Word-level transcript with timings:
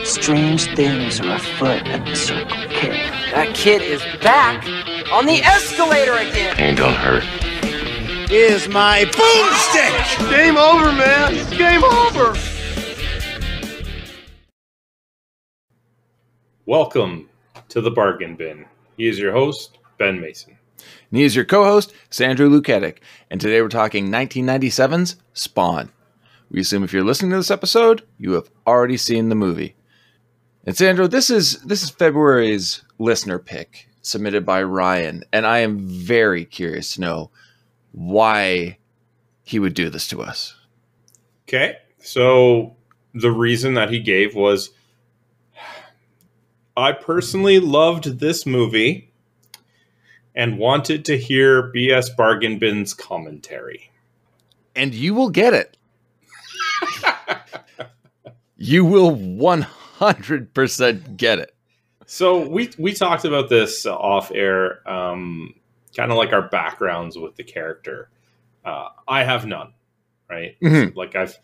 Strange 0.00 0.74
things 0.74 1.20
are 1.20 1.36
afoot 1.36 1.86
at 1.86 2.06
the 2.06 2.16
Circle 2.16 2.66
K. 2.70 2.88
That 3.32 3.54
kid 3.54 3.82
is 3.82 4.02
back 4.22 4.66
on 5.12 5.26
the 5.26 5.42
escalator 5.42 6.14
again. 6.14 6.58
Ain't 6.58 6.78
gonna 6.78 6.94
hurt. 6.94 7.22
Is 8.32 8.68
my 8.68 9.04
boomstick! 9.04 10.30
Game 10.30 10.56
over, 10.56 10.92
man. 10.92 11.34
It's 11.34 11.50
game 11.50 11.84
over. 11.84 12.34
Welcome 16.64 17.28
to 17.68 17.82
the 17.82 17.90
Bargain 17.90 18.34
Bin. 18.34 18.64
He 18.96 19.08
is 19.08 19.18
your 19.18 19.32
host, 19.32 19.76
Ben 19.98 20.18
Mason. 20.18 20.56
And 21.10 21.18
he 21.18 21.24
is 21.24 21.36
your 21.36 21.44
co-host, 21.44 21.92
Sandro 22.08 22.48
Luketic. 22.48 23.02
And 23.30 23.38
today 23.38 23.60
we're 23.60 23.68
talking 23.68 24.08
1997's 24.08 25.16
Spawn. 25.34 25.92
We 26.50 26.60
assume 26.60 26.82
if 26.82 26.94
you're 26.94 27.04
listening 27.04 27.32
to 27.32 27.36
this 27.36 27.50
episode, 27.50 28.02
you 28.18 28.32
have 28.32 28.50
already 28.66 28.96
seen 28.96 29.28
the 29.28 29.34
movie. 29.34 29.74
And 30.64 30.76
Sandro, 30.76 31.06
this 31.06 31.28
is 31.28 31.60
this 31.62 31.82
is 31.82 31.90
February's 31.90 32.82
listener 32.98 33.38
pick 33.38 33.88
submitted 34.02 34.44
by 34.44 34.62
Ryan, 34.62 35.24
and 35.32 35.46
I 35.46 35.58
am 35.58 35.78
very 35.78 36.44
curious 36.44 36.94
to 36.94 37.00
know 37.00 37.30
why 37.92 38.78
he 39.42 39.58
would 39.58 39.74
do 39.74 39.90
this 39.90 40.06
to 40.08 40.22
us. 40.22 40.56
Okay. 41.48 41.76
So 41.98 42.76
the 43.14 43.30
reason 43.30 43.74
that 43.74 43.90
he 43.90 44.00
gave 44.00 44.34
was 44.34 44.70
I 46.76 46.92
personally 46.92 47.60
loved 47.60 48.18
this 48.18 48.46
movie 48.46 49.12
and 50.34 50.58
wanted 50.58 51.04
to 51.06 51.18
hear 51.18 51.72
BS 51.72 52.16
Bargain 52.16 52.58
Bin's 52.58 52.94
commentary. 52.94 53.90
And 54.74 54.94
you 54.94 55.14
will 55.14 55.28
get 55.28 55.52
it. 55.52 55.76
you 58.56 58.84
will 58.86 59.14
100% 59.14 59.66
get 61.16 61.38
it. 61.38 61.54
So 62.06 62.46
we 62.46 62.70
we 62.78 62.92
talked 62.92 63.24
about 63.24 63.48
this 63.48 63.86
off 63.86 64.30
air, 64.34 64.86
um, 64.90 65.54
kind 65.96 66.10
of 66.10 66.18
like 66.18 66.32
our 66.32 66.48
backgrounds 66.48 67.16
with 67.16 67.36
the 67.36 67.44
character. 67.44 68.10
Uh, 68.64 68.88
I 69.08 69.24
have 69.24 69.46
none, 69.46 69.72
right? 70.28 70.56
Mhm. 70.60 70.94
Like 70.96 71.16
I've 71.16 71.38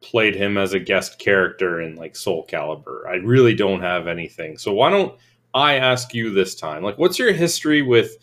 played 0.00 0.34
him 0.34 0.58
as 0.58 0.72
a 0.74 0.78
guest 0.78 1.18
character 1.18 1.80
in 1.80 1.96
like 1.96 2.14
Soul 2.16 2.46
Calibur. 2.46 3.06
I 3.08 3.14
really 3.16 3.54
don't 3.54 3.80
have 3.80 4.06
anything. 4.06 4.58
So 4.58 4.72
why 4.72 4.90
don't 4.90 5.18
I 5.54 5.76
ask 5.76 6.12
you 6.14 6.30
this 6.32 6.54
time? 6.54 6.82
Like, 6.82 6.98
what's 6.98 7.18
your 7.18 7.32
history 7.32 7.82
with 7.82 8.16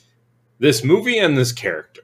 this 0.59 0.83
movie 0.83 1.17
and 1.17 1.37
this 1.37 1.51
character? 1.51 2.02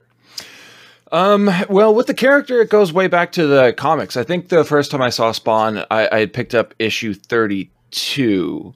Um, 1.12 1.50
well, 1.70 1.94
with 1.94 2.08
the 2.08 2.14
character, 2.14 2.62
it 2.62 2.70
goes 2.70 2.94
way 2.94 3.08
back 3.08 3.32
to 3.34 3.48
the 3.48 3.74
comics. 3.74 4.16
I 4.16 4.24
think 4.24 4.50
the 4.50 4.64
first 4.64 4.92
time 4.92 5.02
I 5.02 5.10
saw 5.10 5.32
Spawn, 5.32 5.80
I, 5.90 6.08
I 6.12 6.20
had 6.20 6.34
picked 6.34 6.54
up 6.54 6.74
issue 6.78 7.14
32. 7.14 8.74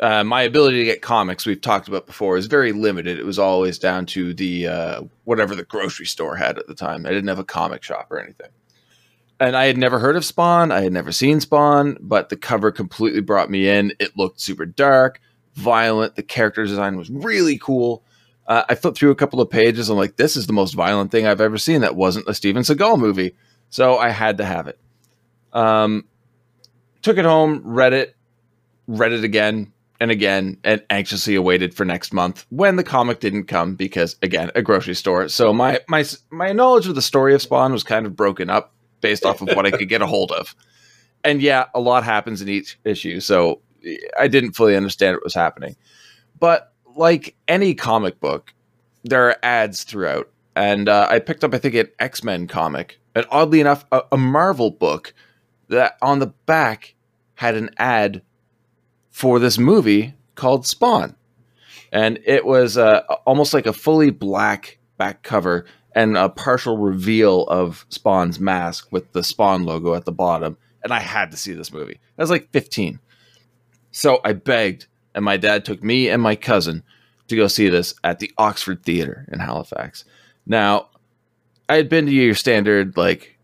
Uh, 0.00 0.22
my 0.22 0.42
ability 0.42 0.78
to 0.78 0.84
get 0.84 1.02
comics, 1.02 1.44
we've 1.44 1.60
talked 1.60 1.88
about 1.88 2.06
before, 2.06 2.36
is 2.36 2.46
very 2.46 2.70
limited. 2.70 3.18
It 3.18 3.26
was 3.26 3.38
always 3.38 3.78
down 3.78 4.06
to 4.06 4.32
the 4.32 4.68
uh, 4.68 5.02
whatever 5.24 5.56
the 5.56 5.64
grocery 5.64 6.06
store 6.06 6.36
had 6.36 6.58
at 6.58 6.68
the 6.68 6.74
time. 6.74 7.04
I 7.04 7.08
didn't 7.08 7.28
have 7.28 7.40
a 7.40 7.44
comic 7.44 7.82
shop 7.82 8.06
or 8.10 8.20
anything. 8.20 8.50
And 9.40 9.56
I 9.56 9.66
had 9.66 9.76
never 9.76 9.98
heard 9.98 10.16
of 10.16 10.24
Spawn. 10.24 10.70
I 10.70 10.82
had 10.82 10.92
never 10.92 11.10
seen 11.10 11.40
Spawn, 11.40 11.96
but 12.00 12.28
the 12.28 12.36
cover 12.36 12.70
completely 12.70 13.20
brought 13.20 13.50
me 13.50 13.68
in. 13.68 13.92
It 13.98 14.16
looked 14.16 14.40
super 14.40 14.66
dark, 14.66 15.20
violent. 15.54 16.14
The 16.14 16.22
character 16.22 16.64
design 16.64 16.96
was 16.96 17.10
really 17.10 17.58
cool. 17.58 18.04
Uh, 18.48 18.64
I 18.68 18.74
flipped 18.74 18.98
through 18.98 19.10
a 19.10 19.14
couple 19.14 19.40
of 19.40 19.50
pages. 19.50 19.90
I'm 19.90 19.98
like, 19.98 20.16
this 20.16 20.34
is 20.34 20.46
the 20.46 20.54
most 20.54 20.74
violent 20.74 21.12
thing 21.12 21.26
I've 21.26 21.40
ever 21.40 21.58
seen 21.58 21.82
that 21.82 21.94
wasn't 21.94 22.28
a 22.28 22.34
Steven 22.34 22.62
Seagal 22.62 22.98
movie. 22.98 23.36
So 23.68 23.98
I 23.98 24.08
had 24.08 24.38
to 24.38 24.44
have 24.44 24.66
it. 24.66 24.78
Um, 25.52 26.06
took 27.02 27.18
it 27.18 27.26
home, 27.26 27.60
read 27.62 27.92
it, 27.92 28.16
read 28.86 29.12
it 29.12 29.22
again 29.22 29.72
and 30.00 30.10
again, 30.10 30.56
and 30.64 30.82
anxiously 30.88 31.34
awaited 31.34 31.74
for 31.74 31.84
next 31.84 32.14
month 32.14 32.46
when 32.48 32.76
the 32.76 32.84
comic 32.84 33.20
didn't 33.20 33.44
come 33.44 33.74
because, 33.74 34.16
again, 34.22 34.50
a 34.54 34.62
grocery 34.62 34.94
store. 34.94 35.28
So 35.28 35.52
my 35.52 35.80
my 35.86 36.04
my 36.30 36.52
knowledge 36.52 36.86
of 36.86 36.94
the 36.94 37.02
story 37.02 37.34
of 37.34 37.42
Spawn 37.42 37.72
was 37.72 37.82
kind 37.84 38.06
of 38.06 38.16
broken 38.16 38.48
up 38.48 38.72
based 39.02 39.26
off 39.26 39.42
of 39.42 39.48
what 39.48 39.66
I 39.66 39.70
could 39.70 39.88
get 39.88 40.02
a 40.02 40.06
hold 40.06 40.32
of. 40.32 40.54
And 41.22 41.42
yeah, 41.42 41.66
a 41.74 41.80
lot 41.80 42.04
happens 42.04 42.40
in 42.40 42.48
each 42.48 42.78
issue, 42.84 43.20
so 43.20 43.60
I 44.18 44.28
didn't 44.28 44.52
fully 44.52 44.76
understand 44.76 45.16
what 45.16 45.24
was 45.24 45.34
happening. 45.34 45.76
But 46.38 46.72
like 46.98 47.36
any 47.46 47.74
comic 47.74 48.20
book, 48.20 48.52
there 49.04 49.28
are 49.28 49.36
ads 49.42 49.84
throughout. 49.84 50.30
And 50.56 50.88
uh, 50.88 51.06
I 51.08 51.20
picked 51.20 51.44
up, 51.44 51.54
I 51.54 51.58
think, 51.58 51.74
an 51.74 51.88
X 51.98 52.24
Men 52.24 52.46
comic, 52.46 52.98
and 53.14 53.24
oddly 53.30 53.60
enough, 53.60 53.84
a, 53.92 54.02
a 54.12 54.16
Marvel 54.16 54.70
book 54.70 55.14
that 55.68 55.96
on 56.02 56.18
the 56.18 56.26
back 56.26 56.94
had 57.34 57.54
an 57.54 57.70
ad 57.78 58.22
for 59.10 59.38
this 59.38 59.58
movie 59.58 60.14
called 60.34 60.66
Spawn. 60.66 61.14
And 61.92 62.18
it 62.24 62.44
was 62.44 62.76
uh, 62.76 63.00
almost 63.24 63.54
like 63.54 63.66
a 63.66 63.72
fully 63.72 64.10
black 64.10 64.78
back 64.96 65.22
cover 65.22 65.64
and 65.94 66.16
a 66.16 66.28
partial 66.28 66.76
reveal 66.76 67.44
of 67.44 67.86
Spawn's 67.88 68.38
mask 68.38 68.88
with 68.90 69.12
the 69.12 69.22
Spawn 69.22 69.64
logo 69.64 69.94
at 69.94 70.04
the 70.04 70.12
bottom. 70.12 70.56
And 70.84 70.92
I 70.92 71.00
had 71.00 71.30
to 71.30 71.36
see 71.36 71.52
this 71.52 71.72
movie. 71.72 71.98
I 72.18 72.22
was 72.22 72.30
like 72.30 72.50
15. 72.52 73.00
So 73.90 74.20
I 74.24 74.32
begged, 74.32 74.86
and 75.14 75.24
my 75.24 75.36
dad 75.36 75.64
took 75.64 75.82
me 75.82 76.08
and 76.08 76.22
my 76.22 76.36
cousin 76.36 76.82
to 77.28 77.36
go 77.36 77.46
see 77.46 77.68
this 77.68 77.94
at 78.04 78.18
the 78.18 78.32
Oxford 78.38 78.82
Theater 78.82 79.26
in 79.30 79.38
Halifax. 79.38 80.04
Now, 80.46 80.88
I 81.68 81.76
had 81.76 81.88
been 81.88 82.06
to 82.06 82.12
your 82.12 82.34
standard, 82.34 82.96
like, 82.96 83.38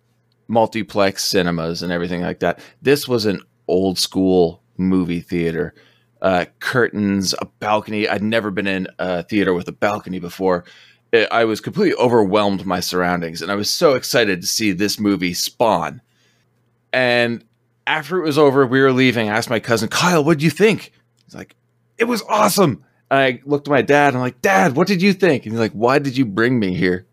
multiplex 0.48 1.24
cinemas 1.24 1.82
and 1.82 1.92
everything 1.92 2.22
like 2.22 2.40
that. 2.40 2.60
This 2.80 3.06
was 3.08 3.26
an 3.26 3.40
old 3.68 3.98
school 3.98 4.62
movie 4.76 5.20
theater. 5.20 5.74
Uh, 6.22 6.46
curtains, 6.58 7.34
a 7.40 7.46
balcony. 7.60 8.08
I'd 8.08 8.22
never 8.22 8.50
been 8.50 8.66
in 8.66 8.86
a 8.98 9.22
theater 9.22 9.52
with 9.52 9.68
a 9.68 9.72
balcony 9.72 10.18
before. 10.18 10.64
I- 11.12 11.28
I 11.30 11.44
was 11.44 11.60
completely 11.60 11.94
overwhelmed 11.96 12.60
with 12.60 12.66
my 12.66 12.80
surroundings, 12.80 13.42
and 13.42 13.52
I 13.52 13.54
was 13.54 13.68
so 13.68 13.94
excited 13.94 14.40
to 14.40 14.46
see 14.46 14.72
this 14.72 14.98
movie 14.98 15.34
Spawn. 15.34 16.00
And 16.92 17.44
after 17.86 18.18
it 18.18 18.24
was 18.24 18.38
over, 18.38 18.66
we 18.66 18.80
were 18.80 18.92
leaving. 18.92 19.28
I 19.28 19.36
asked 19.36 19.50
my 19.50 19.60
cousin, 19.60 19.88
Kyle, 19.90 20.24
what 20.24 20.38
did 20.38 20.44
you 20.44 20.50
think? 20.50 20.92
He's 21.34 21.38
like, 21.40 21.56
it 21.98 22.04
was 22.04 22.22
awesome. 22.28 22.84
I 23.10 23.40
looked 23.44 23.66
at 23.66 23.72
my 23.72 23.82
dad. 23.82 24.08
And 24.08 24.18
I'm 24.18 24.22
like, 24.22 24.40
Dad, 24.40 24.76
what 24.76 24.86
did 24.86 25.02
you 25.02 25.12
think? 25.12 25.44
And 25.44 25.52
he's 25.52 25.60
like, 25.60 25.72
Why 25.72 25.98
did 25.98 26.16
you 26.16 26.24
bring 26.24 26.60
me 26.60 26.74
here? 26.74 27.06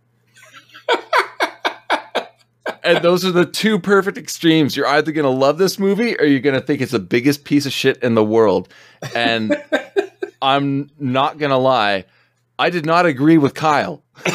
and 2.83 3.03
those 3.03 3.25
are 3.25 3.31
the 3.31 3.45
two 3.45 3.79
perfect 3.79 4.17
extremes. 4.19 4.77
You're 4.77 4.87
either 4.87 5.11
going 5.11 5.25
to 5.25 5.29
love 5.29 5.57
this 5.57 5.79
movie 5.79 6.15
or 6.17 6.25
you're 6.25 6.39
going 6.39 6.59
to 6.59 6.65
think 6.65 6.81
it's 6.81 6.91
the 6.91 6.99
biggest 6.99 7.45
piece 7.45 7.65
of 7.65 7.71
shit 7.71 7.97
in 8.03 8.13
the 8.13 8.23
world. 8.23 8.71
And 9.15 9.59
I'm 10.41 10.91
not 10.99 11.39
going 11.39 11.51
to 11.51 11.57
lie, 11.57 12.05
I 12.59 12.69
did 12.69 12.85
not 12.85 13.07
agree 13.07 13.39
with 13.39 13.55
Kyle. 13.55 14.03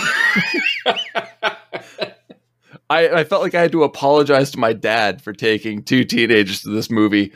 I, 2.89 3.09
I 3.09 3.25
felt 3.25 3.43
like 3.43 3.55
I 3.55 3.63
had 3.63 3.73
to 3.73 3.83
apologize 3.85 4.53
to 4.53 4.59
my 4.59 4.73
dad 4.73 5.23
for 5.23 5.33
taking 5.33 5.83
two 5.83 6.05
teenagers 6.05 6.63
to 6.63 6.71
this 6.71 6.91
movie. 6.91 7.33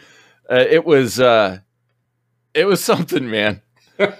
Uh, 0.49 0.65
it 0.69 0.85
was 0.85 1.19
uh, 1.21 1.59
it 2.55 2.65
was 2.67 2.83
something, 2.85 3.31
man. 3.31 3.63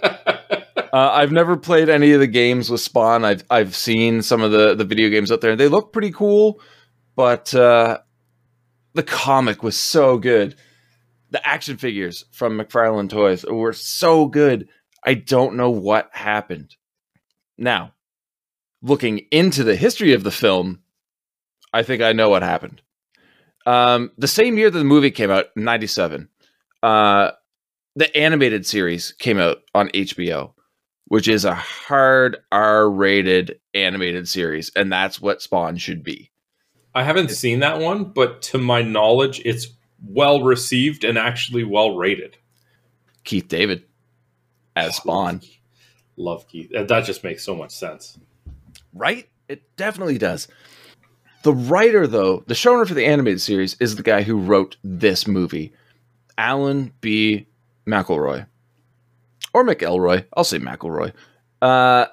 Uh, 0.93 1.11
I've 1.13 1.31
never 1.31 1.57
played 1.57 1.89
any 1.89 2.13
of 2.13 2.21
the 2.21 2.27
games 2.27 2.69
with 2.69 2.81
Spawn. 2.81 3.25
I've 3.25 3.45
I've 3.49 3.77
seen 3.77 4.23
some 4.23 4.43
of 4.43 4.51
the 4.51 4.75
the 4.75 4.85
video 4.85 5.09
games 5.09 5.31
out 5.31 5.41
there. 5.41 5.55
They 5.55 5.69
look 5.69 5.93
pretty 5.93 6.11
cool, 6.11 6.61
but 7.15 7.55
uh, 7.55 7.99
the 8.95 9.05
comic 9.05 9.63
was 9.63 9.77
so 9.77 10.19
good. 10.19 10.57
The 11.31 11.47
action 11.47 11.77
figures 11.77 12.25
from 12.33 12.59
McFarlane 12.59 13.09
Toys 13.09 13.45
were 13.45 13.73
so 13.73 14.27
good. 14.27 14.69
I 15.05 15.15
don't 15.15 15.55
know 15.55 15.71
what 15.71 16.11
happened. 16.13 16.75
Now, 17.57 17.93
looking 18.83 19.19
into 19.31 19.63
the 19.63 19.77
history 19.77 20.13
of 20.13 20.25
the 20.25 20.33
film, 20.33 20.81
I 21.73 21.85
think 21.85 22.03
I 22.03 22.13
know 22.13 22.31
what 22.31 22.43
happened. 22.43 22.83
Um, 23.65 24.11
the 24.19 24.27
same 24.27 24.59
year 24.59 24.71
that 24.71 24.79
the 24.79 24.85
movie 24.85 25.13
came 25.13 25.31
out, 25.31 25.47
'97, 25.55 26.29
uh, 26.83 27.31
the 28.01 28.17
animated 28.17 28.65
series 28.65 29.13
came 29.13 29.39
out 29.39 29.59
on 29.75 29.91
HBO, 29.91 30.55
which 31.09 31.29
is 31.29 31.45
a 31.45 31.55
hard 31.55 32.39
R-rated 32.51 33.61
animated 33.75 34.27
series, 34.27 34.71
and 34.75 34.91
that's 34.91 35.21
what 35.21 35.43
Spawn 35.43 35.77
should 35.77 36.03
be. 36.03 36.31
I 36.95 37.05
haven't 37.05 37.31
seen 37.31 37.61
that 37.61 37.79
one, 37.79 38.05
but 38.05 38.41
to 38.43 38.59
my 38.59 38.81
knowledge, 38.81 39.43
it's 39.45 39.67
well 40.03 40.43
received 40.43 41.05
and 41.05 41.19
actually 41.19 41.63
well 41.63 41.95
rated. 41.95 42.39
Keith 43.25 43.49
David 43.49 43.85
as 44.75 44.97
Spawn, 44.97 45.43
Love 46.17 46.49
Keith. 46.49 46.71
That 46.73 47.05
just 47.05 47.23
makes 47.23 47.45
so 47.45 47.55
much 47.55 47.71
sense. 47.73 48.19
right? 48.95 49.29
It 49.47 49.77
definitely 49.77 50.17
does. 50.17 50.49
The 51.43 51.53
writer, 51.53 52.07
though, 52.07 52.45
the 52.47 52.55
showrunner 52.55 52.89
for 52.89 52.95
the 52.95 53.05
animated 53.05 53.43
series 53.43 53.77
is 53.79 53.97
the 53.97 54.03
guy 54.03 54.23
who 54.23 54.39
wrote 54.39 54.79
this 54.83 55.27
movie, 55.27 55.75
Alan 56.39 56.95
B. 57.03 57.47
McElroy, 57.87 58.47
or 59.55 59.65
McElroy. 59.65 60.25
I'll 60.37 60.45
say 60.45 60.59
McElroy. 60.59 61.13
Uh, 61.63 62.07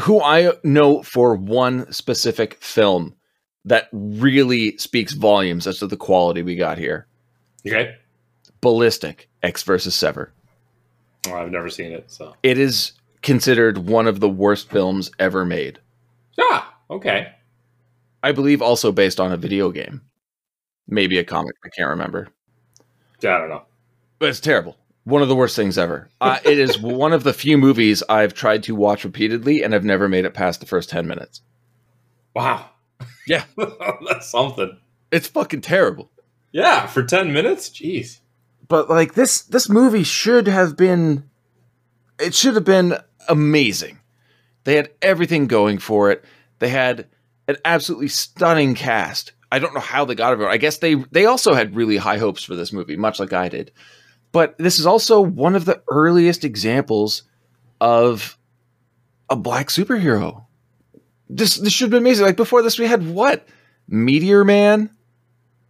who 0.00 0.22
I 0.22 0.52
know 0.64 1.02
for 1.02 1.34
one 1.34 1.90
specific 1.92 2.54
film 2.62 3.14
that 3.64 3.88
really 3.92 4.76
speaks 4.78 5.12
volumes 5.12 5.66
as 5.66 5.78
to 5.80 5.86
the 5.86 5.96
quality 5.96 6.42
we 6.42 6.56
got 6.56 6.78
here. 6.78 7.06
Okay. 7.66 7.96
ballistic. 8.60 9.28
Ecks 9.42 9.62
versus 9.62 9.94
Sever. 9.94 10.32
Oh, 11.28 11.34
I've 11.34 11.50
never 11.50 11.68
seen 11.68 11.92
it, 11.92 12.10
so 12.10 12.34
It 12.42 12.56
is 12.58 12.92
considered 13.22 13.76
one 13.78 14.06
of 14.06 14.20
the 14.20 14.28
worst 14.28 14.70
films 14.70 15.10
ever 15.18 15.44
made. 15.44 15.78
ah, 16.38 16.74
okay. 16.90 17.32
I 18.22 18.32
believe 18.32 18.62
also 18.62 18.92
based 18.92 19.18
on 19.20 19.32
a 19.32 19.36
video 19.36 19.70
game, 19.70 20.00
maybe 20.88 21.18
a 21.18 21.24
comic. 21.24 21.54
I 21.64 21.68
can't 21.70 21.88
remember, 21.90 22.28
Yeah, 23.20 23.36
I 23.36 23.38
don't 23.38 23.48
know. 23.50 23.62
But 24.20 24.28
it's 24.28 24.38
terrible. 24.38 24.76
One 25.02 25.22
of 25.22 25.28
the 25.28 25.34
worst 25.34 25.56
things 25.56 25.76
ever. 25.76 26.08
Uh, 26.20 26.38
it 26.44 26.58
is 26.58 26.78
one 26.78 27.12
of 27.12 27.24
the 27.24 27.32
few 27.32 27.58
movies 27.58 28.02
I've 28.08 28.34
tried 28.34 28.62
to 28.64 28.76
watch 28.76 29.02
repeatedly, 29.02 29.62
and 29.64 29.74
I've 29.74 29.84
never 29.84 30.08
made 30.08 30.24
it 30.24 30.34
past 30.34 30.60
the 30.60 30.66
first 30.66 30.88
ten 30.90 31.08
minutes. 31.08 31.40
Wow. 32.34 32.70
Yeah. 33.26 33.44
That's 33.56 34.30
something. 34.30 34.76
It's 35.10 35.26
fucking 35.26 35.62
terrible. 35.62 36.10
Yeah, 36.52 36.86
for 36.86 37.02
10 37.02 37.32
minutes? 37.32 37.68
Jeez. 37.70 38.18
But 38.68 38.88
like 38.88 39.14
this, 39.14 39.42
this 39.42 39.68
movie 39.68 40.04
should 40.04 40.46
have 40.46 40.76
been. 40.76 41.28
It 42.18 42.34
should 42.34 42.54
have 42.54 42.64
been 42.64 42.94
amazing. 43.28 43.98
They 44.64 44.76
had 44.76 44.90
everything 45.00 45.46
going 45.46 45.78
for 45.78 46.10
it. 46.10 46.24
They 46.58 46.68
had 46.68 47.08
an 47.48 47.56
absolutely 47.64 48.08
stunning 48.08 48.74
cast. 48.74 49.32
I 49.50 49.58
don't 49.58 49.74
know 49.74 49.80
how 49.80 50.04
they 50.04 50.14
got 50.14 50.38
it. 50.38 50.44
I 50.44 50.58
guess 50.58 50.78
they 50.78 50.94
they 50.94 51.26
also 51.26 51.54
had 51.54 51.74
really 51.74 51.96
high 51.96 52.18
hopes 52.18 52.44
for 52.44 52.54
this 52.54 52.72
movie, 52.72 52.96
much 52.96 53.18
like 53.18 53.32
I 53.32 53.48
did. 53.48 53.72
But 54.32 54.56
this 54.58 54.78
is 54.78 54.86
also 54.86 55.20
one 55.20 55.56
of 55.56 55.64
the 55.64 55.82
earliest 55.88 56.44
examples 56.44 57.24
of 57.80 58.38
a 59.28 59.36
black 59.36 59.68
superhero. 59.68 60.44
This 61.28 61.56
this 61.56 61.72
should 61.72 61.90
be 61.90 61.96
amazing. 61.96 62.26
Like 62.26 62.36
before 62.36 62.62
this, 62.62 62.78
we 62.78 62.86
had 62.86 63.08
what 63.08 63.46
Meteor 63.88 64.44
Man, 64.44 64.90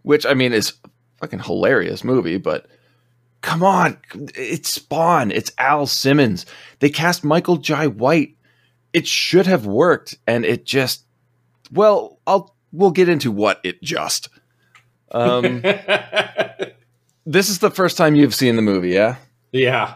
which 0.03 0.27
I 0.27 0.35
mean 0.35 0.53
is 0.53 0.75
a 0.85 0.91
fucking 1.21 1.41
hilarious 1.41 2.05
movie, 2.05 2.39
but 2.39 2.67
come 3.43 3.63
on, 3.63 3.99
it's 4.35 4.71
Spawn, 4.71 5.31
it's 5.31 5.53
Al 5.59 5.87
Simmons. 5.87 6.47
They 6.81 6.91
cast 6.91 7.25
Michael 7.25 7.57
Jai 7.57 7.87
White. 7.87 8.37
It 8.93 9.07
should 9.07 9.47
have 9.47 9.67
worked, 9.67 10.17
and 10.27 10.45
it 10.45 10.65
just 10.65 11.05
well, 11.71 12.19
I'll 12.27 12.55
we'll 12.73 12.91
get 12.91 13.09
into 13.09 13.31
what 13.31 13.61
it 13.65 13.83
just. 13.83 14.29
Um, 15.13 15.65
this 17.27 17.49
is 17.49 17.59
the 17.59 17.71
first 17.71 17.97
time 17.97 18.15
you've 18.15 18.35
seen 18.35 18.57
the 18.57 18.63
movie, 18.63 18.91
yeah? 18.91 19.17
yeah. 19.53 19.95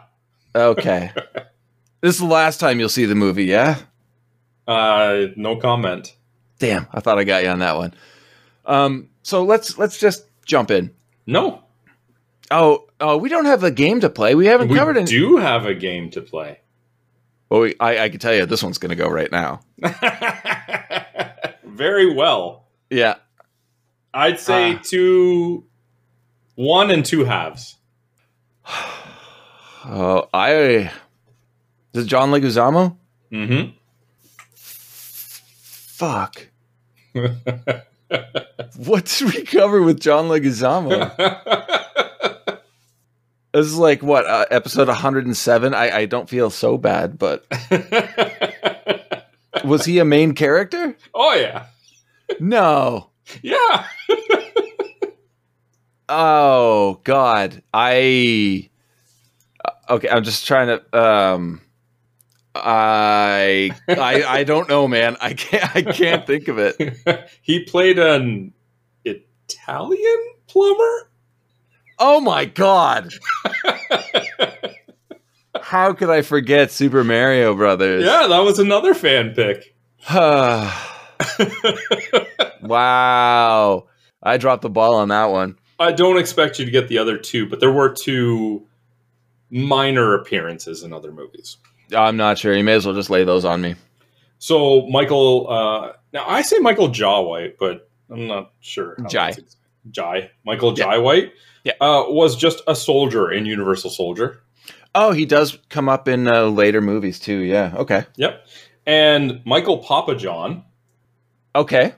Okay. 0.54 1.10
this 2.00 2.14
is 2.14 2.20
the 2.20 2.26
last 2.26 2.60
time 2.60 2.78
you'll 2.78 2.88
see 2.88 3.04
the 3.06 3.14
movie, 3.14 3.44
yeah? 3.46 3.78
Uh, 4.66 5.26
no 5.36 5.56
comment. 5.56 6.14
Damn, 6.58 6.86
I 6.92 7.00
thought 7.00 7.18
I 7.18 7.24
got 7.24 7.42
you 7.42 7.48
on 7.50 7.58
that 7.58 7.76
one. 7.76 7.94
Um, 8.64 9.10
so 9.22 9.44
let's 9.44 9.76
let's 9.78 9.98
just 9.98 10.24
jump 10.46 10.70
in. 10.70 10.90
No. 11.26 11.62
Oh, 12.50 12.86
oh, 13.00 13.16
we 13.16 13.28
don't 13.28 13.44
have 13.46 13.64
a 13.64 13.70
game 13.70 14.00
to 14.00 14.08
play. 14.10 14.34
We 14.34 14.46
haven't 14.46 14.68
We 14.68 14.76
covered 14.78 14.96
it. 14.96 15.06
do 15.06 15.36
have 15.38 15.66
a 15.66 15.74
game 15.74 16.10
to 16.10 16.20
play. 16.22 16.60
Well, 17.50 17.60
we, 17.62 17.74
I, 17.80 18.04
I 18.04 18.08
can 18.08 18.20
tell 18.20 18.34
you 18.34 18.46
this 18.46 18.62
one's 18.62 18.78
going 18.78 18.90
to 18.90 18.96
go 18.96 19.08
right 19.08 19.30
now. 19.32 19.60
Very 21.64 22.14
well. 22.14 22.66
Yeah. 22.90 23.16
I'd 24.12 24.38
say 24.38 24.74
Ah. 24.74 24.80
two, 24.82 25.64
one 26.54 26.90
and 26.90 27.04
two 27.04 27.24
halves. 27.24 27.76
Oh, 29.84 30.28
I. 30.34 30.90
Is 31.92 32.04
it 32.04 32.06
John 32.06 32.30
Leguizamo? 32.30 32.96
Mm-hmm. 33.32 33.70
Fuck. 35.96 36.48
What 38.76 39.04
did 39.06 39.34
we 39.34 39.42
cover 39.44 39.82
with 39.82 40.00
John 40.00 40.28
Leguizamo? 40.28 41.10
This 43.52 43.66
is 43.66 43.76
like 43.78 44.02
what 44.02 44.26
uh, 44.26 44.46
episode 44.50 44.88
107. 44.88 45.74
I, 45.74 45.96
I 45.98 46.04
don't 46.06 46.28
feel 46.28 46.50
so 46.50 46.76
bad, 46.76 47.16
but 47.20 47.46
was 49.64 49.84
he 49.84 50.00
a 50.00 50.04
main 50.04 50.34
character? 50.34 50.96
oh 51.14 51.34
yeah, 51.34 51.66
No. 52.40 53.10
yeah. 53.42 53.86
Oh 56.16 57.00
God, 57.02 57.60
I. 57.72 58.70
uh, 59.64 59.70
Okay, 59.90 60.08
I'm 60.08 60.22
just 60.22 60.46
trying 60.46 60.68
to. 60.68 60.96
Um, 60.98 61.60
I 62.54 63.72
I 63.88 64.22
I 64.22 64.44
don't 64.44 64.68
know, 64.68 64.86
man. 64.86 65.16
I 65.20 65.34
can't 65.34 65.74
I 65.76 65.82
can't 65.82 66.24
think 66.24 66.46
of 66.46 66.58
it. 66.58 66.76
he 67.42 67.64
played 67.64 67.98
an 67.98 68.52
Italian 69.04 70.24
plumber. 70.46 71.10
Oh 71.98 72.20
my 72.20 72.44
God! 72.44 73.12
How 75.60 75.92
could 75.92 76.10
I 76.10 76.22
forget 76.22 76.70
Super 76.70 77.02
Mario 77.02 77.56
Brothers? 77.56 78.04
Yeah, 78.04 78.28
that 78.28 78.38
was 78.40 78.60
another 78.60 78.94
fan 78.94 79.34
pick. 79.34 79.74
wow, 82.62 83.86
I 84.22 84.36
dropped 84.36 84.62
the 84.62 84.70
ball 84.70 84.94
on 84.96 85.08
that 85.08 85.26
one. 85.26 85.58
I 85.84 85.92
don't 85.92 86.18
expect 86.18 86.58
you 86.58 86.64
to 86.64 86.70
get 86.70 86.88
the 86.88 86.98
other 86.98 87.16
two, 87.18 87.48
but 87.48 87.60
there 87.60 87.72
were 87.72 87.92
two 87.92 88.66
minor 89.50 90.14
appearances 90.14 90.82
in 90.82 90.92
other 90.92 91.12
movies. 91.12 91.58
I'm 91.94 92.16
not 92.16 92.38
sure. 92.38 92.54
You 92.56 92.64
may 92.64 92.74
as 92.74 92.86
well 92.86 92.94
just 92.94 93.10
lay 93.10 93.24
those 93.24 93.44
on 93.44 93.60
me. 93.60 93.74
So 94.38 94.86
Michael, 94.88 95.46
uh, 95.50 95.92
now 96.12 96.24
I 96.26 96.42
say 96.42 96.58
Michael 96.58 96.88
Jaw 96.88 97.22
White, 97.22 97.56
but 97.58 97.88
I'm 98.10 98.26
not 98.26 98.52
sure. 98.60 98.96
Jai. 99.08 99.34
Jai. 99.90 100.30
Michael 100.44 100.70
Yeah. 100.76 100.84
Jai 100.84 100.98
White. 100.98 101.32
Yeah. 101.62 101.74
Uh, 101.80 102.04
was 102.08 102.36
just 102.36 102.62
a 102.66 102.74
soldier 102.74 103.30
in 103.30 103.46
Universal 103.46 103.90
Soldier. 103.90 104.40
Oh, 104.94 105.12
he 105.12 105.24
does 105.26 105.58
come 105.70 105.88
up 105.88 106.08
in 106.08 106.28
uh, 106.28 106.44
later 106.44 106.80
movies 106.80 107.18
too. 107.18 107.38
Yeah. 107.38 107.72
Okay. 107.76 108.04
Yep. 108.16 108.46
And 108.86 109.40
Michael 109.44 109.82
Papajohn, 109.82 110.62
Okay. 111.56 111.94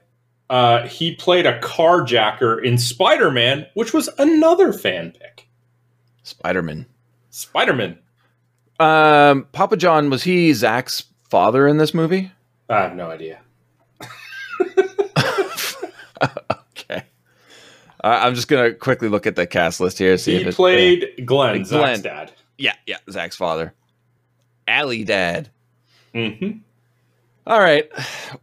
Uh, 0.49 0.87
he 0.87 1.15
played 1.15 1.45
a 1.47 1.59
carjacker 1.61 2.63
in 2.63 2.79
Spider 2.79 3.31
Man, 3.31 3.67
which 3.75 3.93
was 3.93 4.09
another 4.19 4.73
fan 4.73 5.13
pick. 5.13 5.49
Spider 6.23 6.63
Man. 6.63 6.87
Spider 7.31 7.73
Man. 7.73 7.99
Um, 8.79 9.47
Papajohn 9.53 10.11
was 10.11 10.23
he 10.23 10.53
Zach's 10.53 11.05
father 11.29 11.67
in 11.67 11.79
this 11.79 11.93
movie? 11.95 12.31
I 12.69 12.83
have 12.83 12.95
no 12.95 13.11
idea. 13.11 13.41
Okay. 16.79 17.03
Uh, 18.05 18.21
I'm 18.23 18.35
just 18.35 18.49
gonna 18.49 18.73
quickly 18.75 19.09
look 19.09 19.27
at 19.27 19.35
the 19.37 19.47
cast 19.47 19.81
list 19.81 19.99
here. 19.99 20.17
See 20.19 20.43
He 20.45 20.51
played 20.53 21.27
Glenn, 21.27 21.59
Like 21.59 21.67
Zach's 21.67 22.01
dad. 22.01 22.33
yeah, 22.59 22.75
yeah, 22.87 22.99
Zach's 23.11 23.37
father. 23.37 23.75
Alley 24.69 25.05
dad. 25.05 25.51
Mm-hmm. 26.15 26.59
All 27.47 27.61
right. 27.61 27.89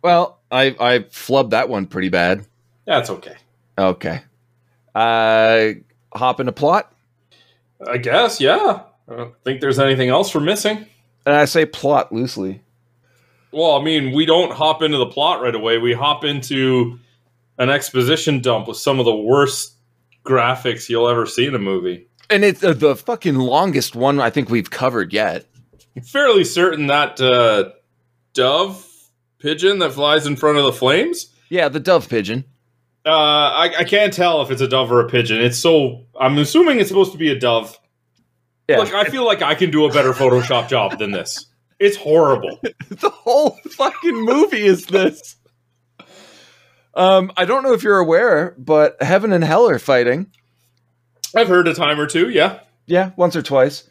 Well, 0.01 0.39
I 0.51 0.67
I 0.79 0.99
flubbed 0.99 1.51
that 1.51 1.69
one 1.69 1.87
pretty 1.87 2.09
bad. 2.09 2.45
That's 2.85 3.09
okay. 3.09 3.35
Okay. 3.77 4.21
Uh, 4.95 5.69
hop 6.13 6.39
into 6.39 6.51
plot. 6.51 6.93
I 7.85 7.97
guess, 7.97 8.39
yeah. 8.39 8.81
I 9.09 9.15
don't 9.15 9.35
think 9.43 9.61
there's 9.61 9.79
anything 9.79 10.09
else 10.09 10.33
we're 10.33 10.41
missing. 10.41 10.85
And 11.25 11.35
I 11.35 11.45
say 11.45 11.65
plot 11.65 12.11
loosely. 12.13 12.61
Well, 13.51 13.75
I 13.75 13.83
mean, 13.83 14.13
we 14.13 14.25
don't 14.25 14.51
hop 14.53 14.81
into 14.81 14.97
the 14.97 15.05
plot 15.05 15.41
right 15.41 15.53
away. 15.53 15.77
We 15.77 15.93
hop 15.93 16.23
into 16.23 16.99
an 17.57 17.69
exposition 17.69 18.41
dump 18.41 18.67
with 18.67 18.77
some 18.77 18.99
of 18.99 19.05
the 19.05 19.15
worst 19.15 19.73
graphics 20.25 20.89
you'll 20.89 21.07
ever 21.07 21.25
see 21.25 21.45
in 21.45 21.55
a 21.55 21.59
movie. 21.59 22.07
And 22.29 22.43
it's 22.43 22.63
uh, 22.63 22.73
the 22.73 22.95
fucking 22.95 23.35
longest 23.35 23.95
one 23.95 24.19
I 24.19 24.29
think 24.29 24.49
we've 24.49 24.69
covered 24.69 25.13
yet. 25.13 25.45
I'm 25.95 26.03
fairly 26.03 26.43
certain 26.43 26.87
that 26.87 27.21
uh, 27.21 27.71
dove 28.33 28.87
pigeon 29.43 29.79
that 29.79 29.91
flies 29.91 30.25
in 30.25 30.35
front 30.35 30.57
of 30.57 30.63
the 30.63 30.73
flames. 30.73 31.27
Yeah, 31.49 31.69
the 31.69 31.79
dove 31.79 32.09
pigeon. 32.09 32.45
Uh, 33.05 33.09
I, 33.09 33.75
I 33.79 33.83
can't 33.83 34.13
tell 34.13 34.41
if 34.41 34.49
it's 34.49 34.61
a 34.61 34.67
dove 34.67 34.91
or 34.91 35.01
a 35.01 35.09
pigeon. 35.09 35.39
It's 35.41 35.59
so. 35.59 36.05
I'm 36.19 36.37
assuming 36.37 36.79
it's 36.79 36.87
supposed 36.87 37.11
to 37.11 37.17
be 37.17 37.29
a 37.29 37.37
dove. 37.37 37.77
Yeah. 38.69 38.77
Look, 38.77 38.93
I 38.93 39.03
feel 39.03 39.25
like 39.25 39.41
I 39.41 39.53
can 39.55 39.69
do 39.69 39.85
a 39.85 39.91
better 39.91 40.13
Photoshop 40.13 40.69
job 40.69 40.97
than 40.97 41.11
this. 41.11 41.47
It's 41.79 41.97
horrible. 41.97 42.61
the 42.89 43.09
whole 43.09 43.59
fucking 43.71 44.21
movie 44.21 44.63
is 44.63 44.85
this. 44.85 45.35
Um, 46.95 47.31
I 47.35 47.43
don't 47.43 47.63
know 47.63 47.73
if 47.73 47.83
you're 47.83 47.97
aware, 47.97 48.55
but 48.57 49.01
heaven 49.03 49.33
and 49.33 49.43
hell 49.43 49.67
are 49.67 49.79
fighting. 49.79 50.31
I've 51.35 51.49
heard 51.49 51.67
a 51.67 51.73
time 51.73 51.99
or 51.99 52.07
two. 52.07 52.29
Yeah. 52.29 52.59
Yeah, 52.85 53.11
once 53.17 53.35
or 53.35 53.41
twice. 53.41 53.89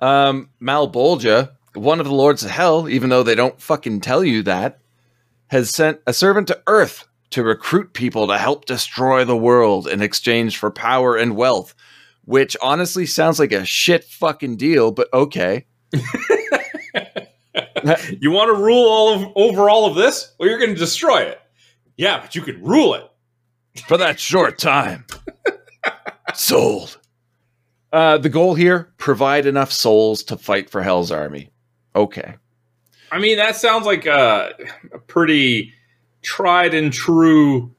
Um, 0.00 0.50
Malebolgia, 0.60 1.55
one 1.76 2.00
of 2.00 2.06
the 2.06 2.14
lords 2.14 2.42
of 2.44 2.50
hell, 2.50 2.88
even 2.88 3.10
though 3.10 3.22
they 3.22 3.34
don't 3.34 3.60
fucking 3.60 4.00
tell 4.00 4.24
you 4.24 4.42
that, 4.44 4.80
has 5.48 5.70
sent 5.70 6.00
a 6.06 6.12
servant 6.12 6.48
to 6.48 6.60
Earth 6.66 7.06
to 7.30 7.42
recruit 7.42 7.92
people 7.92 8.26
to 8.26 8.38
help 8.38 8.64
destroy 8.64 9.24
the 9.24 9.36
world 9.36 9.86
in 9.86 10.02
exchange 10.02 10.56
for 10.56 10.70
power 10.70 11.16
and 11.16 11.36
wealth. 11.36 11.74
Which 12.24 12.56
honestly 12.60 13.06
sounds 13.06 13.38
like 13.38 13.52
a 13.52 13.64
shit 13.64 14.02
fucking 14.02 14.56
deal, 14.56 14.90
but 14.90 15.12
okay. 15.12 15.66
You 18.20 18.32
want 18.32 18.48
to 18.48 18.62
rule 18.62 18.88
all 18.88 19.14
of 19.14 19.32
over 19.36 19.70
all 19.70 19.86
of 19.86 19.94
this? 19.94 20.34
Well, 20.38 20.48
you're 20.48 20.58
going 20.58 20.74
to 20.74 20.78
destroy 20.78 21.22
it. 21.22 21.40
Yeah, 21.96 22.20
but 22.20 22.34
you 22.34 22.42
can 22.42 22.62
rule 22.62 22.94
it. 22.94 23.04
For 23.86 23.96
that 23.96 24.18
short 24.18 24.58
time. 24.58 25.06
Sold. 26.34 26.98
Uh, 27.92 28.18
the 28.18 28.28
goal 28.28 28.54
here: 28.54 28.92
provide 28.98 29.46
enough 29.46 29.70
souls 29.70 30.24
to 30.24 30.36
fight 30.36 30.68
for 30.68 30.82
Hell's 30.82 31.12
army. 31.12 31.50
Okay. 31.96 32.34
I 33.10 33.18
mean, 33.18 33.38
that 33.38 33.56
sounds 33.56 33.86
like 33.86 34.06
a, 34.06 34.52
a 34.92 34.98
pretty 34.98 35.72
tried 36.22 36.74
and 36.74 36.92
true 36.92 37.74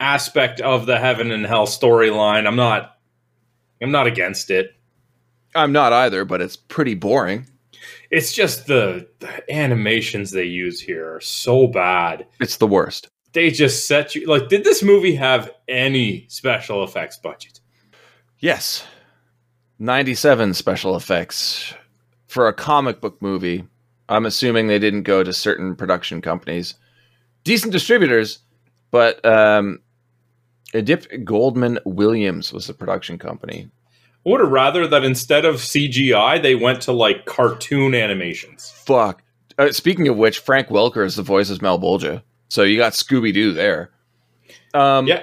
aspect 0.00 0.60
of 0.60 0.86
the 0.86 0.98
heaven 0.98 1.30
and 1.30 1.44
hell 1.44 1.66
storyline. 1.66 2.46
I'm 2.46 2.56
not 2.56 2.96
I'm 3.82 3.90
not 3.90 4.06
against 4.06 4.50
it. 4.50 4.74
I'm 5.54 5.72
not 5.72 5.92
either, 5.92 6.24
but 6.24 6.40
it's 6.40 6.56
pretty 6.56 6.94
boring. 6.94 7.46
It's 8.10 8.32
just 8.32 8.66
the, 8.66 9.08
the 9.18 9.52
animations 9.54 10.30
they 10.30 10.44
use 10.44 10.80
here 10.80 11.14
are 11.14 11.20
so 11.20 11.66
bad. 11.66 12.26
It's 12.40 12.56
the 12.56 12.66
worst. 12.66 13.08
They 13.32 13.50
just 13.50 13.86
set 13.86 14.14
you 14.14 14.26
like 14.26 14.48
did 14.48 14.64
this 14.64 14.82
movie 14.82 15.14
have 15.16 15.50
any 15.68 16.26
special 16.28 16.82
effects 16.82 17.18
budget? 17.18 17.60
Yes. 18.38 18.86
97 19.78 20.54
special 20.54 20.96
effects 20.96 21.74
for 22.28 22.46
a 22.46 22.52
comic 22.52 23.00
book 23.00 23.20
movie. 23.20 23.64
I'm 24.08 24.24
assuming 24.24 24.68
they 24.68 24.78
didn't 24.78 25.02
go 25.02 25.22
to 25.22 25.32
certain 25.32 25.74
production 25.74 26.22
companies. 26.22 26.74
Decent 27.44 27.72
distributors, 27.72 28.38
but 28.90 29.24
um, 29.26 29.80
Dippé 30.72 31.24
Goldman 31.24 31.78
Williams 31.84 32.52
was 32.52 32.66
the 32.66 32.74
production 32.74 33.18
company. 33.18 33.68
I 34.26 34.30
would 34.30 34.40
have 34.40 34.50
rather 34.50 34.86
that 34.86 35.04
instead 35.04 35.44
of 35.44 35.56
CGI, 35.56 36.40
they 36.42 36.54
went 36.54 36.82
to 36.82 36.92
like 36.92 37.24
cartoon 37.24 37.94
animations. 37.94 38.70
Fuck. 38.70 39.22
Uh, 39.58 39.72
speaking 39.72 40.06
of 40.08 40.16
which, 40.16 40.38
Frank 40.38 40.68
Welker 40.68 41.04
is 41.04 41.16
the 41.16 41.22
voice 41.22 41.50
of 41.50 41.58
Malebolgia. 41.58 42.22
So 42.48 42.62
you 42.62 42.76
got 42.76 42.92
Scooby 42.92 43.32
Doo 43.32 43.52
there. 43.52 43.90
Um, 44.74 45.06
Yeah. 45.06 45.22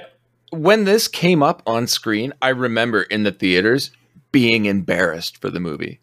When 0.52 0.86
this 0.86 1.08
came 1.08 1.44
up 1.44 1.62
on 1.66 1.86
screen, 1.88 2.34
I 2.42 2.50
remember 2.50 3.04
in 3.04 3.24
the 3.24 3.32
theaters 3.32 3.92
being 4.32 4.66
embarrassed 4.66 5.42
for 5.42 5.50
the 5.50 5.60
movie. 5.60 6.00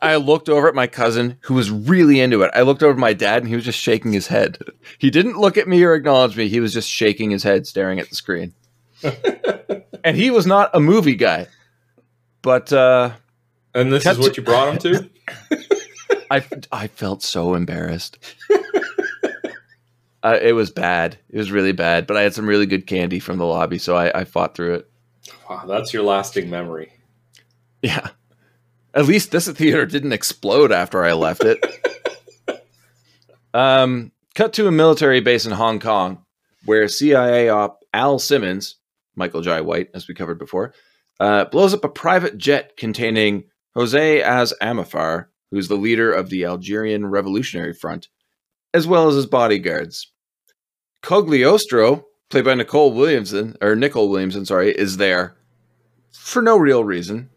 I 0.00 0.16
looked 0.16 0.48
over 0.48 0.68
at 0.68 0.74
my 0.74 0.86
cousin 0.86 1.38
who 1.42 1.54
was 1.54 1.70
really 1.70 2.20
into 2.20 2.42
it. 2.42 2.50
I 2.54 2.62
looked 2.62 2.82
over 2.82 2.92
at 2.92 2.98
my 2.98 3.12
dad 3.12 3.42
and 3.42 3.48
he 3.48 3.54
was 3.54 3.64
just 3.64 3.78
shaking 3.78 4.12
his 4.12 4.28
head. 4.28 4.58
He 4.98 5.10
didn't 5.10 5.38
look 5.38 5.56
at 5.56 5.68
me 5.68 5.82
or 5.82 5.94
acknowledge 5.94 6.36
me. 6.36 6.48
He 6.48 6.60
was 6.60 6.72
just 6.72 6.88
shaking 6.88 7.30
his 7.30 7.42
head, 7.42 7.66
staring 7.66 7.98
at 7.98 8.08
the 8.08 8.14
screen. 8.14 8.54
and 10.04 10.16
he 10.16 10.30
was 10.30 10.46
not 10.46 10.70
a 10.74 10.80
movie 10.80 11.16
guy. 11.16 11.46
But 12.42 12.72
uh, 12.72 13.10
And 13.74 13.92
this 13.92 14.06
is 14.06 14.18
what 14.18 14.36
you 14.36 14.42
brought 14.42 14.72
him 14.72 14.78
to? 14.78 15.10
I, 16.30 16.44
I 16.70 16.86
felt 16.88 17.22
so 17.22 17.54
embarrassed. 17.54 18.18
uh, 20.22 20.38
it 20.40 20.52
was 20.52 20.70
bad. 20.70 21.18
It 21.30 21.38
was 21.38 21.50
really 21.50 21.72
bad. 21.72 22.06
But 22.06 22.16
I 22.16 22.22
had 22.22 22.34
some 22.34 22.46
really 22.46 22.66
good 22.66 22.86
candy 22.86 23.18
from 23.18 23.38
the 23.38 23.46
lobby, 23.46 23.78
so 23.78 23.96
I, 23.96 24.20
I 24.20 24.24
fought 24.24 24.54
through 24.54 24.74
it. 24.74 24.90
wow, 25.48 25.64
that's 25.66 25.92
your 25.92 26.02
lasting 26.02 26.50
memory. 26.50 26.92
Yeah. 27.82 28.08
At 28.98 29.06
least 29.06 29.30
this 29.30 29.48
theater 29.48 29.86
didn't 29.86 30.12
explode 30.12 30.72
after 30.72 31.04
I 31.04 31.12
left 31.12 31.44
it. 31.44 31.64
um, 33.54 34.10
cut 34.34 34.52
to 34.54 34.66
a 34.66 34.72
military 34.72 35.20
base 35.20 35.46
in 35.46 35.52
Hong 35.52 35.78
Kong 35.78 36.24
where 36.64 36.88
CIA 36.88 37.48
op 37.48 37.84
Al 37.94 38.18
Simmons, 38.18 38.74
Michael 39.14 39.40
Jai 39.40 39.60
White, 39.60 39.90
as 39.94 40.08
we 40.08 40.14
covered 40.14 40.40
before, 40.40 40.74
uh, 41.20 41.44
blows 41.44 41.72
up 41.74 41.84
a 41.84 41.88
private 41.88 42.38
jet 42.38 42.76
containing 42.76 43.44
Jose 43.76 44.20
Az 44.20 44.52
Amafar, 44.60 45.30
who's 45.52 45.68
the 45.68 45.76
leader 45.76 46.12
of 46.12 46.28
the 46.28 46.44
Algerian 46.44 47.06
Revolutionary 47.06 47.74
Front, 47.74 48.08
as 48.74 48.88
well 48.88 49.06
as 49.06 49.14
his 49.14 49.26
bodyguards. 49.26 50.10
Cogliostro, 51.04 52.02
played 52.30 52.44
by 52.44 52.54
Nicol 52.54 52.92
Williamson, 52.92 53.56
or 53.60 53.76
Nicol 53.76 54.08
Williamson, 54.08 54.44
sorry, 54.44 54.72
is 54.72 54.96
there 54.96 55.36
for 56.10 56.42
no 56.42 56.56
real 56.58 56.82
reason. 56.82 57.30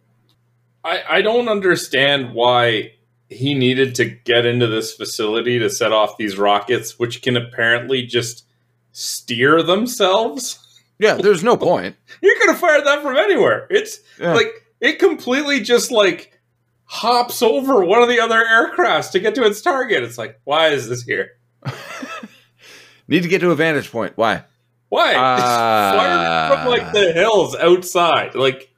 I, 0.83 1.03
I 1.09 1.21
don't 1.21 1.47
understand 1.47 2.33
why 2.33 2.93
he 3.29 3.53
needed 3.53 3.95
to 3.95 4.05
get 4.05 4.45
into 4.45 4.67
this 4.67 4.93
facility 4.93 5.59
to 5.59 5.69
set 5.69 5.91
off 5.91 6.17
these 6.17 6.38
rockets, 6.38 6.97
which 7.00 7.21
can 7.21 7.38
apparently 7.38 8.05
just 8.05 8.45
steer 8.91 9.63
themselves. 9.63 10.59
Yeah, 11.00 11.15
there's 11.15 11.43
no 11.43 11.55
point. 11.57 11.95
You 12.21 12.35
could 12.39 12.50
have 12.50 12.59
fired 12.59 12.85
that 12.85 13.01
from 13.01 13.15
anywhere. 13.17 13.67
It's 13.69 14.00
Yeah. 14.19 14.33
like 14.33 14.51
it 14.79 15.00
completely 15.00 15.61
just 15.61 15.91
like 15.91 16.39
hops 16.85 17.41
over 17.41 17.83
one 17.85 18.01
of 18.03 18.09
the 18.09 18.19
other 18.19 18.43
aircrafts 18.43 19.11
to 19.11 19.19
get 19.19 19.33
to 19.35 19.43
its 19.45 19.61
target. 19.61 20.03
It's 20.03 20.17
like, 20.17 20.39
why 20.43 20.67
is 20.69 20.89
this 20.89 21.03
here? 21.03 21.31
Need 23.07 23.23
to 23.23 23.29
get 23.29 23.39
to 23.39 23.51
a 23.51 23.55
vantage 23.55 23.91
point. 23.91 24.13
Why? 24.17 24.43
Why? 24.89 25.13
Ah. 25.17 25.88
it's 25.88 26.55
fired 26.55 26.63
from 26.63 26.71
like 26.71 26.93
the 26.93 27.11
hills 27.13 27.55
outside. 27.55 28.35
Like 28.35 28.69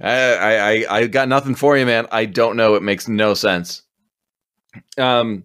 I, 0.00 0.56
I 0.56 0.96
I 0.96 1.06
got 1.06 1.28
nothing 1.28 1.54
for 1.54 1.76
you, 1.76 1.84
man. 1.86 2.06
I 2.10 2.24
don't 2.24 2.56
know. 2.56 2.74
It 2.74 2.82
makes 2.82 3.08
no 3.08 3.34
sense. 3.34 3.82
Um, 4.96 5.44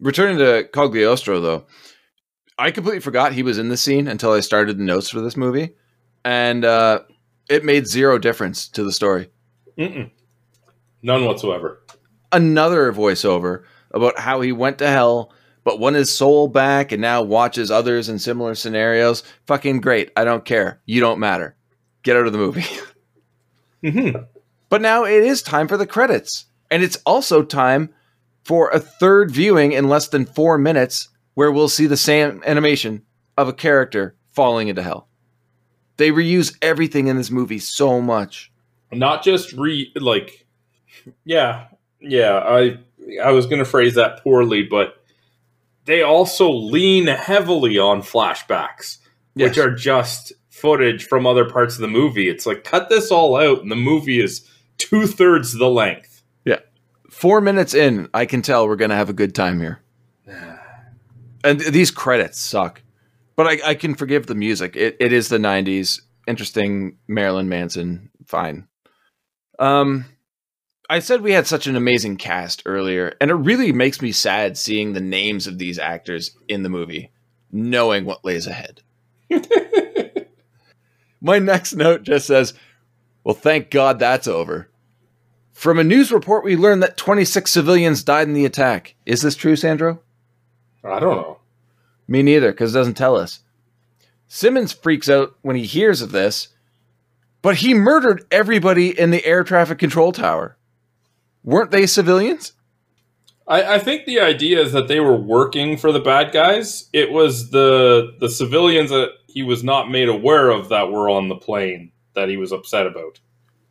returning 0.00 0.38
to 0.38 0.68
Cogliostro 0.72 1.40
though, 1.40 1.66
I 2.58 2.70
completely 2.70 3.00
forgot 3.00 3.32
he 3.32 3.42
was 3.42 3.58
in 3.58 3.68
the 3.68 3.76
scene 3.76 4.08
until 4.08 4.32
I 4.32 4.40
started 4.40 4.78
the 4.78 4.84
notes 4.84 5.10
for 5.10 5.20
this 5.20 5.36
movie, 5.36 5.74
and 6.24 6.64
uh, 6.64 7.00
it 7.48 7.64
made 7.64 7.86
zero 7.86 8.18
difference 8.18 8.68
to 8.70 8.82
the 8.82 8.92
story. 8.92 9.30
mm-mm. 9.78 10.10
none 11.02 11.24
whatsoever. 11.24 11.84
Another 12.32 12.92
voiceover 12.92 13.64
about 13.92 14.18
how 14.18 14.40
he 14.40 14.52
went 14.52 14.78
to 14.78 14.88
hell, 14.88 15.32
but 15.64 15.78
won 15.78 15.94
his 15.94 16.10
soul 16.10 16.48
back, 16.48 16.90
and 16.92 17.00
now 17.00 17.22
watches 17.22 17.70
others 17.70 18.08
in 18.08 18.18
similar 18.18 18.54
scenarios. 18.54 19.22
Fucking 19.46 19.80
great. 19.80 20.10
I 20.16 20.24
don't 20.24 20.44
care. 20.44 20.80
You 20.84 21.00
don't 21.00 21.20
matter. 21.20 21.56
Get 22.02 22.16
out 22.16 22.26
of 22.26 22.32
the 22.32 22.38
movie. 22.38 22.64
Mm-hmm. 23.82 24.22
But 24.68 24.82
now 24.82 25.04
it 25.04 25.24
is 25.24 25.42
time 25.42 25.68
for 25.68 25.76
the 25.76 25.86
credits. 25.86 26.46
And 26.70 26.82
it's 26.82 26.98
also 27.06 27.42
time 27.42 27.94
for 28.44 28.70
a 28.70 28.80
third 28.80 29.30
viewing 29.30 29.72
in 29.72 29.88
less 29.88 30.08
than 30.08 30.26
four 30.26 30.58
minutes 30.58 31.08
where 31.34 31.52
we'll 31.52 31.68
see 31.68 31.86
the 31.86 31.96
same 31.96 32.42
animation 32.44 33.02
of 33.36 33.48
a 33.48 33.52
character 33.52 34.16
falling 34.32 34.68
into 34.68 34.82
hell. 34.82 35.08
They 35.96 36.10
reuse 36.10 36.56
everything 36.62 37.06
in 37.08 37.16
this 37.16 37.30
movie 37.30 37.58
so 37.58 38.00
much. 38.00 38.52
Not 38.92 39.22
just 39.22 39.52
re 39.52 39.92
like, 39.96 40.46
yeah, 41.24 41.66
yeah. 42.00 42.38
I 42.38 42.78
I 43.22 43.32
was 43.32 43.46
gonna 43.46 43.64
phrase 43.64 43.94
that 43.94 44.22
poorly, 44.22 44.62
but 44.62 45.02
they 45.84 46.02
also 46.02 46.50
lean 46.50 47.06
heavily 47.06 47.78
on 47.78 48.02
flashbacks. 48.02 48.98
which 49.34 49.58
are 49.58 49.74
just 49.74 50.32
footage 50.60 51.06
from 51.06 51.26
other 51.26 51.44
parts 51.44 51.74
of 51.74 51.80
the 51.80 51.88
movie. 51.88 52.28
It's 52.28 52.46
like 52.46 52.64
cut 52.64 52.88
this 52.88 53.10
all 53.10 53.36
out, 53.36 53.62
and 53.62 53.70
the 53.70 53.76
movie 53.76 54.20
is 54.20 54.48
two 54.78 55.06
thirds 55.06 55.52
the 55.52 55.68
length. 55.68 56.22
Yeah, 56.44 56.60
Four 57.10 57.40
minutes 57.40 57.74
in, 57.74 58.08
I 58.14 58.26
can 58.26 58.42
tell 58.42 58.68
we're 58.68 58.76
going 58.76 58.90
to 58.90 58.96
have 58.96 59.10
a 59.10 59.14
good 59.14 59.34
time 59.34 59.60
here. 59.60 59.80
And 61.44 61.60
these 61.60 61.92
credits 61.92 62.36
suck. 62.36 62.82
But 63.36 63.46
I, 63.46 63.70
I 63.70 63.74
can 63.74 63.94
forgive 63.94 64.26
the 64.26 64.34
music. 64.34 64.74
It, 64.74 64.96
it 64.98 65.12
is 65.12 65.28
the 65.28 65.38
90s. 65.38 66.00
Interesting 66.26 66.98
Marilyn 67.06 67.48
Manson. 67.48 68.10
Fine. 68.26 68.66
Um, 69.60 70.04
I 70.90 70.98
said 70.98 71.20
we 71.20 71.32
had 71.32 71.46
such 71.46 71.68
an 71.68 71.76
amazing 71.76 72.16
cast 72.16 72.62
earlier, 72.66 73.14
and 73.20 73.30
it 73.30 73.34
really 73.34 73.72
makes 73.72 74.02
me 74.02 74.10
sad 74.10 74.58
seeing 74.58 74.92
the 74.92 75.00
names 75.00 75.46
of 75.46 75.58
these 75.58 75.78
actors 75.78 76.36
in 76.48 76.64
the 76.64 76.68
movie, 76.68 77.12
knowing 77.52 78.04
what 78.04 78.24
lays 78.24 78.48
ahead. 78.48 78.82
My 81.20 81.38
next 81.38 81.74
note 81.74 82.02
just 82.02 82.26
says, 82.26 82.54
Well, 83.24 83.34
thank 83.34 83.70
God 83.70 83.98
that's 83.98 84.28
over. 84.28 84.68
From 85.52 85.78
a 85.78 85.84
news 85.84 86.12
report, 86.12 86.44
we 86.44 86.56
learned 86.56 86.82
that 86.84 86.96
26 86.96 87.50
civilians 87.50 88.04
died 88.04 88.28
in 88.28 88.34
the 88.34 88.44
attack. 88.44 88.94
Is 89.04 89.22
this 89.22 89.34
true, 89.34 89.56
Sandro? 89.56 90.00
I 90.84 91.00
don't 91.00 91.16
know. 91.16 91.38
Me 92.06 92.22
neither, 92.22 92.52
because 92.52 92.74
it 92.74 92.78
doesn't 92.78 92.94
tell 92.94 93.16
us. 93.16 93.40
Simmons 94.28 94.72
freaks 94.72 95.08
out 95.08 95.34
when 95.42 95.56
he 95.56 95.64
hears 95.64 96.00
of 96.00 96.12
this, 96.12 96.48
but 97.42 97.56
he 97.56 97.74
murdered 97.74 98.24
everybody 98.30 98.96
in 98.96 99.10
the 99.10 99.24
air 99.24 99.42
traffic 99.42 99.78
control 99.78 100.12
tower. 100.12 100.56
Weren't 101.42 101.70
they 101.70 101.86
civilians? 101.86 102.52
I, 103.48 103.74
I 103.74 103.78
think 103.78 104.04
the 104.04 104.20
idea 104.20 104.60
is 104.60 104.72
that 104.72 104.88
they 104.88 105.00
were 105.00 105.16
working 105.16 105.76
for 105.76 105.90
the 105.90 106.00
bad 106.00 106.32
guys. 106.32 106.88
It 106.92 107.10
was 107.10 107.50
the 107.50 108.14
the 108.20 108.28
civilians 108.28 108.90
that 108.90 109.10
he 109.26 109.42
was 109.42 109.64
not 109.64 109.90
made 109.90 110.08
aware 110.08 110.50
of 110.50 110.68
that 110.68 110.90
were 110.90 111.08
on 111.08 111.28
the 111.28 111.36
plane 111.36 111.92
that 112.14 112.28
he 112.28 112.36
was 112.36 112.52
upset 112.52 112.86
about. 112.86 113.20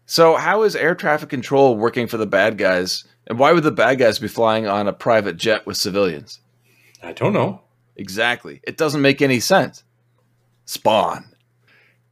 So, 0.06 0.36
how 0.36 0.64
is 0.64 0.76
air 0.76 0.96
traffic 0.96 1.30
control 1.30 1.76
working 1.78 2.08
for 2.08 2.18
the 2.18 2.26
bad 2.26 2.58
guys? 2.58 3.04
And 3.28 3.38
why 3.38 3.52
would 3.52 3.64
the 3.64 3.72
bad 3.72 4.00
guys 4.00 4.20
be 4.20 4.30
flying 4.30 4.66
on 4.66 4.88
a 4.88 4.94
private 4.94 5.38
jet 5.38 5.66
with 5.66 5.78
civilians? 5.78 6.40
I 7.04 7.12
don't 7.12 7.34
know. 7.34 7.62
Exactly. 7.98 8.62
It 8.64 8.78
doesn't 8.78 9.02
make 9.02 9.22
any 9.22 9.40
sense. 9.40 9.84
Spawn. 10.66 11.26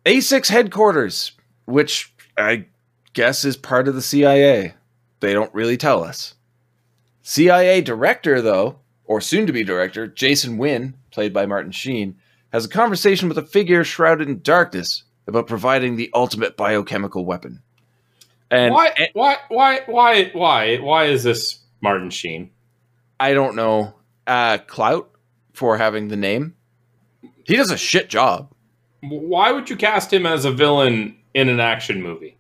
A6 0.06 0.50
headquarters, 0.50 1.32
which 1.66 2.14
I 2.38 2.66
guess 3.14 3.46
is 3.46 3.56
part 3.58 3.88
of 3.88 3.96
the 3.96 4.02
CIA. 4.02 4.74
They 5.22 5.34
don't 5.34 5.54
really 5.54 5.78
tell 5.78 6.04
us. 6.04 6.35
CIA 7.28 7.82
director, 7.82 8.40
though, 8.40 8.78
or 9.04 9.20
soon 9.20 9.48
to 9.48 9.52
be 9.52 9.64
director, 9.64 10.06
Jason 10.06 10.60
Wynn, 10.60 10.94
played 11.10 11.34
by 11.34 11.48
Martin 11.48 11.72
Sheen, 11.72 12.18
has 12.54 12.66
a 12.66 12.70
conversation 12.70 13.28
with 13.28 13.38
a 13.40 13.42
figure 13.42 13.84
shrouded 13.84 14.30
in 14.30 14.44
darkness 14.44 15.04
about 15.26 15.48
providing 15.48 15.96
the 15.96 16.12
ultimate 16.14 16.56
biochemical 16.56 17.26
weapon. 17.26 17.64
And 18.52 18.76
why, 18.76 19.10
why, 19.14 19.38
why, 19.48 19.82
why, 19.88 20.30
why, 20.34 20.78
why 20.78 21.06
is 21.06 21.24
this 21.24 21.62
Martin 21.82 22.12
Sheen? 22.12 22.52
I 23.20 23.34
don't 23.34 23.56
know, 23.56 23.96
uh, 24.28 24.60
clout 24.60 25.10
for 25.52 25.80
having 25.80 26.10
the 26.10 26.16
name. 26.16 26.54
He 27.44 27.56
does 27.56 27.72
a 27.72 27.78
shit 27.78 28.08
job. 28.08 28.54
Why 29.02 29.52
would 29.52 29.68
you 29.72 29.78
cast 29.78 30.14
him 30.14 30.28
as 30.28 30.46
a 30.46 30.52
villain 30.52 31.18
in 31.34 31.50
an 31.50 31.60
action 31.60 32.04
movie? 32.04 32.38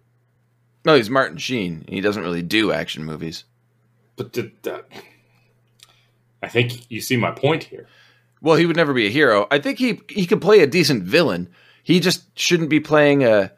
No, 0.86 0.94
he's 0.94 1.10
Martin 1.10 1.40
Sheen. 1.40 1.86
He 1.88 2.02
doesn't 2.02 2.22
really 2.22 2.44
do 2.44 2.72
action 2.72 3.04
movies. 3.04 3.46
But 4.16 4.32
did 4.32 4.52
that, 4.64 4.88
I 6.42 6.48
think 6.48 6.90
you 6.90 7.02
see 7.02 7.18
my 7.18 7.32
point 7.32 7.64
here. 7.64 7.88
Well, 8.42 8.56
he 8.56 8.66
would 8.66 8.76
never 8.76 8.94
be 8.94 9.08
a 9.08 9.12
hero. 9.12 9.48
I 9.52 9.60
think 9.60 9.80
he 9.80 10.02
he 10.10 10.26
could 10.26 10.42
play 10.42 10.60
a 10.60 10.68
decent 10.68 11.04
villain. 11.04 11.50
He 11.84 12.00
just 12.00 12.38
shouldn't 12.38 12.70
be 12.70 12.80
playing 12.80 13.24
a 13.24 13.52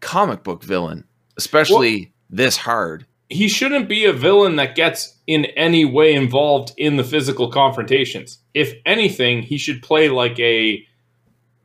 comic 0.00 0.42
book 0.42 0.62
villain, 0.62 1.04
especially 1.36 1.98
well, 2.00 2.10
this 2.30 2.56
hard. 2.56 3.06
He 3.30 3.48
shouldn't 3.48 3.88
be 3.88 4.04
a 4.06 4.12
villain 4.12 4.56
that 4.56 4.74
gets 4.74 5.16
in 5.26 5.44
any 5.44 5.84
way 5.84 6.14
involved 6.14 6.72
in 6.76 6.96
the 6.96 7.04
physical 7.04 7.50
confrontations. 7.50 8.38
If 8.54 8.74
anything, 8.86 9.42
he 9.42 9.58
should 9.58 9.82
play 9.82 10.08
like 10.08 10.38
a 10.40 10.82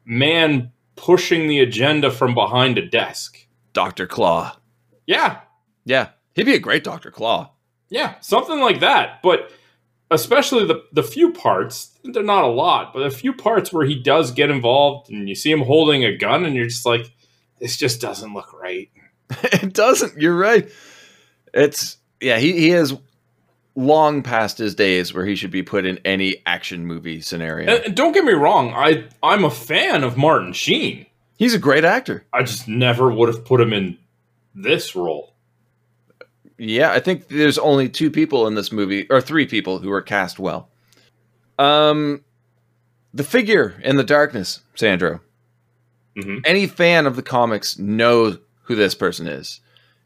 man 0.06 0.72
pushing 0.96 1.48
the 1.48 1.60
agenda 1.60 2.12
from 2.12 2.34
behind 2.34 2.78
a 2.78 2.86
desk. 2.86 3.48
Dr. 3.72 4.08
Claw. 4.08 4.58
Yeah. 5.06 5.40
Yeah. 5.86 6.10
He'd 6.34 6.46
be 6.46 6.56
a 6.56 6.60
great 6.60 6.84
Dr. 6.84 7.12
Claw. 7.12 7.53
Yeah, 7.94 8.16
something 8.22 8.60
like 8.60 8.80
that. 8.80 9.22
But 9.22 9.52
especially 10.10 10.66
the 10.66 10.84
the 10.92 11.04
few 11.04 11.32
parts, 11.32 11.96
they're 12.04 12.24
not 12.24 12.44
a 12.44 12.48
lot, 12.48 12.92
but 12.92 13.04
a 13.04 13.12
few 13.12 13.34
parts 13.34 13.72
where 13.72 13.86
he 13.86 14.02
does 14.02 14.32
get 14.32 14.50
involved 14.50 15.12
and 15.12 15.30
you 15.30 15.36
see 15.36 15.52
him 15.52 15.62
holding 15.62 16.04
a 16.04 16.18
gun 16.18 16.44
and 16.44 16.56
you're 16.56 16.66
just 16.66 16.88
like, 16.88 17.12
this 17.60 17.78
just 17.78 18.02
doesn't 18.02 18.34
look 18.34 18.52
right. 18.60 18.90
it 19.30 19.74
doesn't. 19.74 20.20
You're 20.20 20.36
right. 20.36 20.72
It's 21.54 21.98
yeah, 22.20 22.40
he, 22.40 22.54
he 22.54 22.72
is 22.72 22.96
long 23.76 24.24
past 24.24 24.58
his 24.58 24.74
days 24.74 25.14
where 25.14 25.26
he 25.26 25.36
should 25.36 25.52
be 25.52 25.62
put 25.62 25.86
in 25.86 26.00
any 26.04 26.38
action 26.48 26.88
movie 26.88 27.22
scenario. 27.22 27.76
And, 27.76 27.86
and 27.86 27.96
don't 27.96 28.14
get 28.14 28.26
me 28.26 28.34
wrong, 28.34 28.74
I 28.74 29.08
I'm 29.22 29.46
a 29.46 29.52
fan 29.52 30.04
of 30.04 30.18
Martin 30.18 30.54
Sheen. 30.54 31.06
He's 31.38 31.54
a 31.54 31.60
great 31.60 31.86
actor. 31.86 32.26
I 32.34 32.42
just 32.42 32.68
never 32.68 33.14
would 33.14 33.30
have 33.30 33.46
put 33.46 33.62
him 33.62 33.72
in 33.72 34.00
this 34.56 34.96
role. 34.96 35.33
Yeah, 36.58 36.92
I 36.92 37.00
think 37.00 37.28
there's 37.28 37.58
only 37.58 37.90
two 37.90 38.12
people 38.12 38.48
in 38.48 38.56
this 38.56 38.72
movie, 38.72 39.08
or 39.10 39.22
three 39.22 39.46
people 39.46 39.80
who 39.80 39.92
are 39.92 40.02
cast 40.02 40.40
well. 40.40 40.70
Um, 41.58 42.24
the 43.14 43.24
figure 43.24 43.76
in 43.84 43.98
the 43.98 44.04
darkness, 44.04 44.62
Sandro. 44.76 45.22
Mm-hmm. 46.18 46.40
Any 46.46 46.68
fan 46.68 47.06
of 47.08 47.16
the 47.16 47.24
comics 47.24 47.78
knows 47.80 48.38
who 48.64 48.76
this 48.76 48.96
person 48.96 49.28
is. 49.28 49.62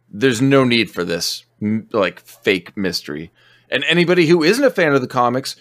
There's 0.10 0.42
no 0.42 0.64
need 0.64 0.90
for 0.90 1.04
this 1.04 1.44
like 1.92 2.20
fake 2.22 2.76
mystery. 2.78 3.32
And 3.70 3.84
anybody 3.86 4.26
who 4.28 4.44
isn't 4.44 4.64
a 4.64 4.72
fan 4.72 4.94
of 4.94 5.02
the 5.02 5.08
comics 5.08 5.58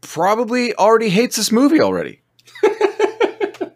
probably 0.00 0.74
already 0.74 1.08
hates 1.08 1.36
this 1.36 1.52
movie 1.52 1.80
already. 1.80 2.20
the 2.62 3.72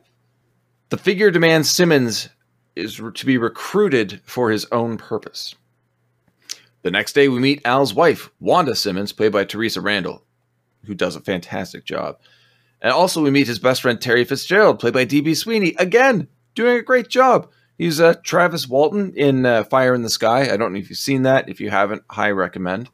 figure 0.97 1.31
demands 1.31 1.71
Simmons 1.71 2.29
is 2.75 3.01
to 3.15 3.27
be 3.27 3.39
recruited 3.39 4.21
for 4.25 4.51
his 4.51 4.67
own 4.73 4.97
purpose. 4.97 5.55
The 6.83 6.91
next 6.91 7.13
day, 7.13 7.29
we 7.29 7.41
meet 7.41 7.63
Al's 7.65 7.93
wife, 7.93 8.31
Wanda 8.41 8.75
Simmons, 8.75 9.13
played 9.13 9.33
by 9.33 9.45
Theresa 9.45 9.81
Randle, 9.81 10.25
who 10.85 10.95
does 10.95 11.17
a 11.17 11.21
fantastic 11.21 11.85
job. 11.85 12.19
And 12.81 12.93
also, 12.93 13.23
we 13.23 13.31
meet 13.31 13.49
his 13.49 13.59
best 13.59 13.83
friend, 13.83 14.01
Terry 14.01 14.25
Fitzgerald, 14.25 14.79
played 14.79 14.95
by 14.95 15.05
D.B. 15.05 15.35
Sweeney, 15.35 15.75
again, 15.79 16.29
doing 16.55 16.77
a 16.79 16.83
great 16.83 17.09
job. 17.09 17.51
He's 17.77 18.01
uh, 18.01 18.15
Travis 18.25 18.69
Walton 18.69 19.13
in 19.15 19.47
uh, 19.47 19.65
Fire 19.65 19.95
in 19.95 20.03
the 20.03 20.11
Sky. 20.11 20.53
I 20.53 20.57
don't 20.57 20.73
know 20.73 20.79
if 20.79 20.89
you've 20.91 20.99
seen 20.99 21.23
that. 21.23 21.49
If 21.49 21.61
you 21.61 21.71
haven't, 21.71 22.03
high 22.11 22.31
recommend. 22.31 22.91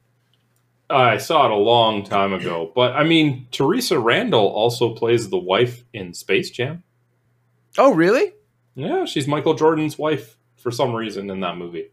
I 0.91 1.17
saw 1.17 1.47
it 1.47 1.51
a 1.51 1.57
long 1.57 2.05
time 2.05 2.35
ago. 2.35 2.71
But 2.75 2.93
I 2.93 3.05
mean, 3.05 3.49
Theresa 3.51 3.99
Randle 3.99 4.47
also 4.47 4.95
plays 4.95 5.31
the 5.31 5.39
wife 5.39 5.85
in 5.95 6.13
Space 6.13 6.51
Jam. 6.51 6.83
Oh, 7.79 7.95
really? 7.95 8.33
Yeah, 8.75 9.07
she's 9.07 9.27
Michael 9.27 9.55
Jordan's 9.55 9.99
wife 9.99 10.37
for 10.57 10.71
some 10.71 10.95
reason 10.95 11.31
in 11.31 11.41
that 11.41 11.57
movie. 11.57 11.91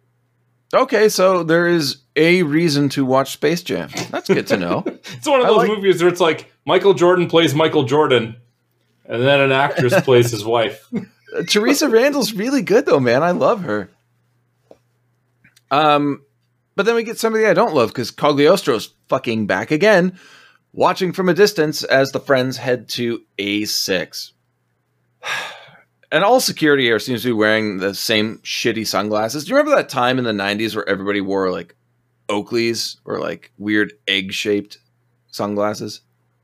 Okay, 0.74 1.10
so 1.10 1.44
there 1.44 1.68
is 1.68 1.98
a 2.16 2.44
reason 2.44 2.88
to 2.90 3.04
watch 3.04 3.34
Space 3.34 3.62
Jam. 3.62 3.90
That's 4.10 4.28
good 4.28 4.48
to 4.48 4.58
know. 4.58 4.84
it's 4.86 5.28
one 5.28 5.42
of 5.42 5.48
those 5.48 5.58
like... 5.58 5.68
movies 5.68 6.02
where 6.02 6.12
it's 6.12 6.22
like 6.22 6.52
Michael 6.66 6.94
Jordan 6.94 7.28
plays 7.28 7.54
Michael 7.54 7.84
Jordan, 7.84 8.38
and 9.06 9.22
then 9.22 9.42
an 9.42 9.52
actress 9.52 10.00
plays 10.04 10.32
his 10.32 10.46
wife. 10.46 10.88
Uh, 10.94 11.44
Theresa 11.48 11.90
Randle's 11.90 12.34
really 12.34 12.62
good 12.62 12.86
though, 12.86 13.00
man. 13.00 13.22
I 13.22 13.32
love 13.32 13.64
her. 13.64 13.90
Um, 15.70 16.24
but 16.76 16.86
then 16.86 16.96
we 16.96 17.04
get 17.04 17.18
somebody 17.18 17.46
I 17.46 17.54
don't 17.54 17.74
love 17.74 17.90
because 17.90 18.12
Cogliostro's 18.12 18.94
fucking 19.10 19.48
back 19.48 19.72
again, 19.72 20.18
watching 20.72 21.12
from 21.12 21.28
a 21.28 21.34
distance 21.34 21.84
as 21.84 22.12
the 22.12 22.20
friends 22.20 22.58
head 22.58 22.88
to 22.90 23.22
A6 23.38 24.32
and 26.12 26.24
all 26.24 26.40
security 26.40 26.84
here 26.84 27.00
seems 27.00 27.22
to 27.22 27.30
be 27.30 27.34
wearing 27.34 27.78
the 27.78 27.96
same 27.96 28.40
shitty 28.40 28.86
sunglasses. 28.86 29.46
Do 29.46 29.52
you 29.52 29.56
remember 29.56 29.76
that 29.78 29.90
time 29.90 30.18
in 30.18 30.26
the 30.26 30.32
90s 30.32 30.76
where 30.76 30.88
everybody 30.88 31.22
wore 31.22 31.52
like 31.52 31.76
Oakleys 32.28 32.98
or 33.06 33.20
like 33.20 33.52
weird 33.58 33.94
egg 34.08 34.34
shaped 34.34 34.80
sunglasses? 35.28 36.02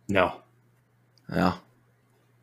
No. 0.07 0.41
No. 1.29 1.55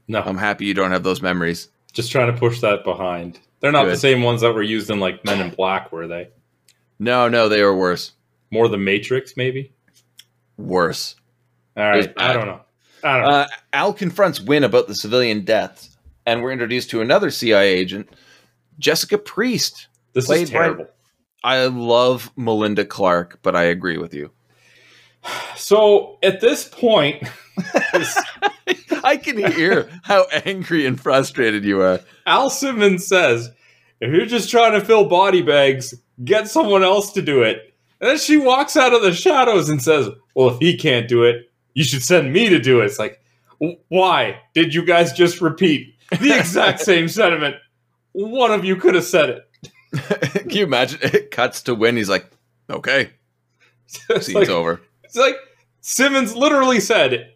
No. 0.07 0.21
I'm 0.21 0.37
happy 0.37 0.67
you 0.67 0.75
don't 0.75 0.91
have 0.91 1.03
those 1.03 1.23
memories. 1.23 1.69
Just 1.93 2.13
trying 2.13 2.33
to 2.33 2.39
push 2.39 2.61
that 2.61 2.85
behind. 2.85 3.41
They're 3.61 3.73
not 3.73 3.85
Good. 3.85 3.95
the 3.95 3.99
same 3.99 4.23
ones 4.23 4.43
that 4.43 4.53
were 4.53 4.63
used 4.63 4.91
in 4.91 5.01
like 5.01 5.25
Men 5.25 5.41
in 5.41 5.55
Black, 5.55 5.91
were 5.91 6.07
they? 6.07 6.29
No, 6.99 7.29
no, 7.29 7.49
they 7.49 7.63
were 7.63 7.75
worse. 7.75 8.13
More 8.51 8.69
the 8.69 8.77
Matrix, 8.77 9.37
maybe? 9.37 9.73
Worse. 10.59 11.17
All 11.77 11.89
right. 11.89 12.13
I 12.19 12.35
don't 12.35 12.47
know. 12.47 12.61
I 13.03 13.13
don't 13.15 13.23
know. 13.23 13.31
Uh, 13.31 13.47
Al 13.73 13.95
confronts 13.95 14.41
Wynn 14.41 14.65
about 14.65 14.87
the 14.87 14.95
civilian 14.95 15.45
deaths 15.45 15.93
and 16.27 16.43
we're 16.43 16.53
introduced 16.53 16.91
to 16.91 17.01
another 17.01 17.31
CIA 17.31 17.73
agent, 17.73 18.09
Jessica 18.79 19.19
Priest. 19.19 19.89
This 20.13 20.31
is 20.31 20.51
terrible. 20.51 20.85
By, 21.43 21.57
I 21.57 21.67
love 21.67 22.31
Melinda 22.37 22.85
Clarke, 22.85 23.41
but 23.43 23.55
I 23.55 23.65
agree 23.65 23.99
with 23.99 24.15
you. 24.15 24.31
So 25.57 26.19
at 26.23 26.41
this 26.41 26.69
point, 26.69 27.23
I 29.05 29.17
can 29.17 29.53
hear 29.53 29.91
how 30.03 30.27
angry 30.45 30.87
and 30.87 31.01
frustrated 31.01 31.65
you 31.65 31.81
are. 31.81 32.01
Al 32.27 32.51
Simmons 32.51 33.07
says, 33.07 33.51
if 34.01 34.13
you're 34.13 34.27
just 34.27 34.51
trying 34.51 34.73
to 34.73 34.85
fill 34.85 35.09
body 35.09 35.43
bags, 35.43 35.95
get 36.25 36.49
someone 36.49 36.83
else 36.83 37.13
to 37.13 37.23
do 37.23 37.43
it. 37.43 37.75
And 38.01 38.11
then 38.11 38.19
she 38.19 38.37
walks 38.37 38.77
out 38.77 38.93
of 38.93 39.03
the 39.03 39.13
shadows 39.15 39.69
and 39.69 39.83
says, 39.83 40.09
Well, 40.35 40.51
if 40.51 40.59
he 40.59 40.77
can't 40.77 41.09
do 41.09 41.23
it, 41.23 41.51
you 41.75 41.85
should 41.85 42.03
send 42.03 42.33
me 42.33 42.49
to 42.49 42.59
do 42.59 42.81
it. 42.81 42.87
It's 42.87 42.99
like, 42.99 43.21
why 43.89 44.41
did 44.53 44.75
you 44.75 44.85
guys 44.85 45.13
just 45.13 45.41
repeat 45.41 45.93
the 46.20 46.38
exact 46.38 46.81
same 46.81 47.09
sentiment. 47.09 47.57
One 48.12 48.50
of 48.50 48.64
you 48.64 48.77
could 48.77 48.94
have 48.94 49.05
said 49.05 49.31
it. 49.31 49.50
Can 50.33 50.50
you 50.50 50.64
imagine? 50.64 51.00
It 51.03 51.31
cuts 51.31 51.62
to 51.62 51.74
when 51.74 51.96
he's 51.96 52.09
like, 52.09 52.31
okay, 52.68 53.11
scene's 53.87 54.35
like, 54.35 54.48
over. 54.48 54.81
It's 55.03 55.16
like 55.16 55.37
Simmons 55.81 56.35
literally 56.35 56.81
said, 56.81 57.35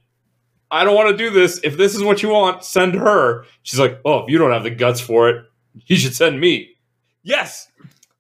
I 0.71 0.85
don't 0.85 0.95
want 0.95 1.11
to 1.11 1.17
do 1.17 1.31
this. 1.31 1.61
If 1.63 1.77
this 1.77 1.95
is 1.95 2.03
what 2.03 2.23
you 2.23 2.31
want, 2.31 2.65
send 2.65 2.95
her. 2.95 3.45
She's 3.63 3.81
like, 3.81 4.01
oh, 4.05 4.25
if 4.25 4.31
you 4.31 4.39
don't 4.39 4.53
have 4.53 4.65
the 4.65 4.71
guts 4.71 5.01
for 5.01 5.29
it, 5.29 5.45
you 5.87 5.97
should 5.97 6.15
send 6.15 6.41
me. 6.41 6.71
Yes, 7.23 7.71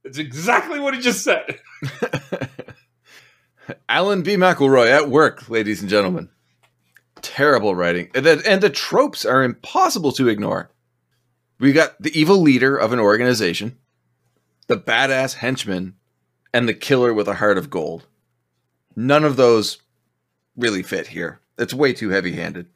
it's 0.05 0.19
exactly 0.19 0.81
what 0.81 0.95
he 0.95 1.01
just 1.01 1.25
said. 1.25 1.59
Alan 3.89 4.23
B. 4.23 4.37
McElroy 4.37 4.91
at 4.91 5.11
work, 5.11 5.49
ladies 5.49 5.81
and 5.81 5.91
gentlemen 5.91 6.31
terrible 7.23 7.75
writing. 7.75 8.11
And 8.15 8.25
the, 8.25 8.43
and 8.47 8.63
the 8.63 8.71
tropes 8.71 9.25
are 9.25 9.43
impossible 9.43 10.13
to 10.13 10.29
ignore. 10.29 10.71
We 11.59 11.73
got 11.73 12.01
the 12.01 12.19
evil 12.19 12.41
leader 12.41 12.77
of 12.77 12.93
an 12.93 13.01
organization, 13.01 13.79
the 14.69 14.77
badass 14.77 15.35
henchman, 15.35 15.95
and 16.55 16.69
the 16.69 16.75
killer 16.75 17.13
with 17.13 17.29
a 17.29 17.35
heart 17.35 17.59
of 17.59 17.71
gold. 17.71 18.07
None 18.95 19.25
of 19.25 19.37
those 19.37 19.79
really 20.57 20.83
fit 20.83 21.09
here. 21.09 21.41
It's 21.59 21.75
way 21.75 21.93
too 21.93 22.11
heavy 22.11 22.33
handed. 22.33 22.67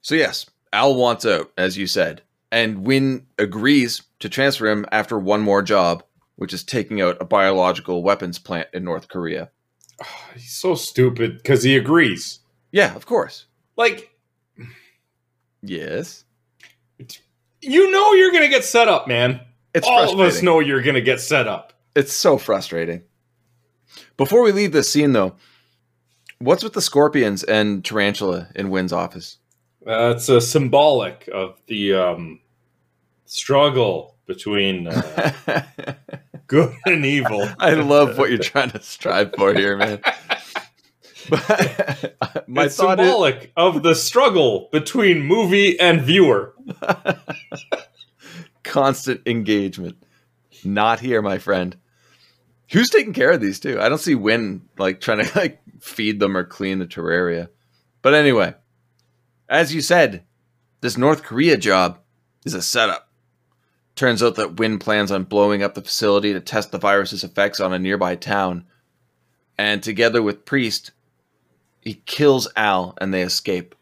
So, 0.00 0.14
yes, 0.14 0.46
Al 0.72 0.94
wants 0.94 1.24
out, 1.24 1.52
as 1.56 1.76
you 1.78 1.86
said, 1.86 2.22
and 2.50 2.84
Wynn 2.84 3.26
agrees 3.38 4.02
to 4.18 4.28
transfer 4.28 4.68
him 4.68 4.84
after 4.90 5.18
one 5.18 5.40
more 5.40 5.62
job, 5.62 6.02
which 6.36 6.52
is 6.52 6.64
taking 6.64 7.00
out 7.00 7.16
a 7.20 7.24
biological 7.24 8.02
weapons 8.02 8.38
plant 8.38 8.68
in 8.72 8.84
North 8.84 9.08
Korea. 9.08 9.50
Oh, 10.02 10.30
he's 10.34 10.52
so 10.52 10.74
stupid 10.74 11.36
because 11.36 11.62
he 11.62 11.76
agrees. 11.76 12.40
Yeah, 12.72 12.96
of 12.96 13.06
course. 13.06 13.46
Like, 13.76 14.10
yes. 15.62 16.24
You 17.60 17.90
know 17.90 18.12
you're 18.12 18.30
going 18.30 18.42
to 18.42 18.48
get 18.48 18.64
set 18.64 18.88
up, 18.88 19.06
man. 19.06 19.40
It's 19.74 19.86
All 19.86 20.12
of 20.12 20.20
us 20.20 20.42
know 20.42 20.60
you're 20.60 20.82
going 20.82 20.96
to 20.96 21.00
get 21.00 21.20
set 21.20 21.48
up. 21.48 21.72
It's 21.94 22.12
so 22.12 22.38
frustrating. 22.38 23.02
Before 24.16 24.42
we 24.42 24.52
leave 24.52 24.72
this 24.72 24.90
scene, 24.90 25.12
though, 25.12 25.34
what's 26.38 26.62
with 26.62 26.74
the 26.74 26.82
scorpions 26.82 27.42
and 27.44 27.84
tarantula 27.84 28.48
in 28.54 28.70
Wynn's 28.70 28.92
office? 28.92 29.38
Uh, 29.86 30.14
it's 30.16 30.28
a 30.28 30.40
symbolic 30.40 31.28
of 31.32 31.60
the 31.66 31.94
um, 31.94 32.40
struggle 33.24 34.16
between 34.26 34.86
uh, 34.86 35.64
good 36.46 36.74
and 36.86 37.04
evil. 37.04 37.48
I 37.58 37.74
love 37.74 38.18
what 38.18 38.30
you're 38.30 38.38
trying 38.42 38.70
to 38.70 38.82
strive 38.82 39.34
for 39.36 39.54
here, 39.54 39.76
man. 39.76 40.00
But 41.28 42.16
my 42.48 42.64
it's 42.64 42.76
thought 42.76 43.00
is, 43.00 43.06
symbolic 43.06 43.52
of 43.56 43.82
the 43.82 43.94
struggle 43.94 44.68
between 44.72 45.22
movie 45.22 45.78
and 45.78 46.00
viewer. 46.00 46.54
constant 48.62 49.20
engagement. 49.26 50.02
Not 50.64 51.00
here, 51.00 51.22
my 51.22 51.38
friend. 51.38 51.76
Who's 52.70 52.90
taking 52.90 53.12
care 53.12 53.32
of 53.32 53.40
these 53.40 53.60
two? 53.60 53.80
I 53.80 53.88
don't 53.88 53.98
see 53.98 54.14
Wynn 54.14 54.62
like 54.78 55.00
trying 55.00 55.24
to 55.24 55.32
like 55.38 55.60
feed 55.80 56.20
them 56.20 56.36
or 56.36 56.44
clean 56.44 56.78
the 56.78 56.86
terraria. 56.86 57.48
But 58.00 58.14
anyway, 58.14 58.54
as 59.48 59.74
you 59.74 59.80
said, 59.80 60.24
this 60.80 60.96
North 60.96 61.22
Korea 61.22 61.56
job 61.56 61.98
is 62.44 62.54
a 62.54 62.62
setup. 62.62 63.08
Turns 63.94 64.22
out 64.22 64.36
that 64.36 64.56
Wynn 64.56 64.78
plans 64.78 65.12
on 65.12 65.24
blowing 65.24 65.62
up 65.62 65.74
the 65.74 65.82
facility 65.82 66.32
to 66.32 66.40
test 66.40 66.72
the 66.72 66.78
virus's 66.78 67.24
effects 67.24 67.60
on 67.60 67.72
a 67.72 67.78
nearby 67.78 68.16
town. 68.16 68.64
And 69.58 69.82
together 69.82 70.22
with 70.22 70.46
Priest, 70.46 70.92
he 71.82 71.94
kills 72.06 72.48
Al 72.56 72.94
and 73.00 73.12
they 73.12 73.22
escape. 73.22 73.74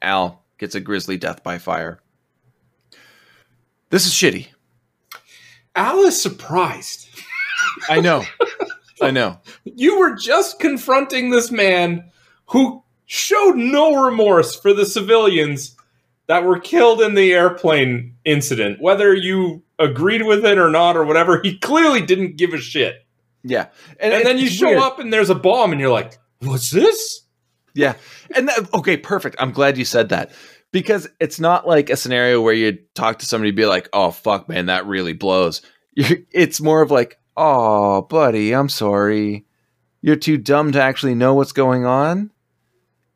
Al 0.00 0.42
gets 0.58 0.74
a 0.74 0.80
grisly 0.80 1.18
death 1.18 1.42
by 1.42 1.58
fire. 1.58 2.00
This 3.90 4.06
is 4.06 4.12
shitty. 4.12 4.46
Al 5.74 5.98
is 6.00 6.20
surprised. 6.20 7.08
I 7.88 8.00
know. 8.00 8.24
I 9.02 9.10
know. 9.10 9.38
You 9.64 9.98
were 9.98 10.14
just 10.14 10.60
confronting 10.60 11.30
this 11.30 11.50
man 11.50 12.10
who 12.46 12.82
showed 13.06 13.56
no 13.56 14.04
remorse 14.04 14.54
for 14.54 14.72
the 14.72 14.86
civilians 14.86 15.76
that 16.28 16.44
were 16.44 16.60
killed 16.60 17.02
in 17.02 17.14
the 17.14 17.32
airplane 17.32 18.14
incident. 18.24 18.80
Whether 18.80 19.12
you 19.12 19.64
agreed 19.80 20.22
with 20.22 20.44
it 20.44 20.58
or 20.58 20.70
not 20.70 20.96
or 20.96 21.04
whatever, 21.04 21.40
he 21.42 21.58
clearly 21.58 22.02
didn't 22.02 22.36
give 22.36 22.52
a 22.52 22.58
shit. 22.58 23.04
Yeah. 23.42 23.66
And, 23.98 24.12
then 24.24 24.38
you 24.38 24.48
show 24.48 24.66
weird. 24.66 24.80
up 24.80 24.98
and 25.00 25.12
there's 25.12 25.30
a 25.30 25.34
bomb 25.34 25.72
and 25.72 25.80
you're 25.80 25.90
like, 25.90 26.18
what's 26.40 26.70
this? 26.70 27.22
Yeah. 27.74 27.94
And 28.34 28.48
that, 28.48 28.72
okay, 28.74 28.96
perfect. 28.96 29.36
I'm 29.38 29.52
glad 29.52 29.78
you 29.78 29.84
said 29.84 30.08
that 30.10 30.32
because 30.72 31.08
it's 31.20 31.40
not 31.40 31.66
like 31.66 31.90
a 31.90 31.96
scenario 31.96 32.40
where 32.40 32.54
you 32.54 32.78
talk 32.94 33.18
to 33.20 33.26
somebody 33.26 33.50
and 33.50 33.56
be 33.56 33.66
like, 33.66 33.88
"Oh 33.92 34.10
fuck, 34.10 34.48
man, 34.48 34.66
that 34.66 34.86
really 34.86 35.12
blows." 35.12 35.62
it's 35.96 36.60
more 36.60 36.82
of 36.82 36.90
like, 36.90 37.18
"Oh, 37.36 38.02
buddy, 38.02 38.54
I'm 38.54 38.68
sorry. 38.68 39.46
You're 40.02 40.16
too 40.16 40.38
dumb 40.38 40.72
to 40.72 40.82
actually 40.82 41.14
know 41.14 41.34
what's 41.34 41.52
going 41.52 41.84
on." 41.84 42.30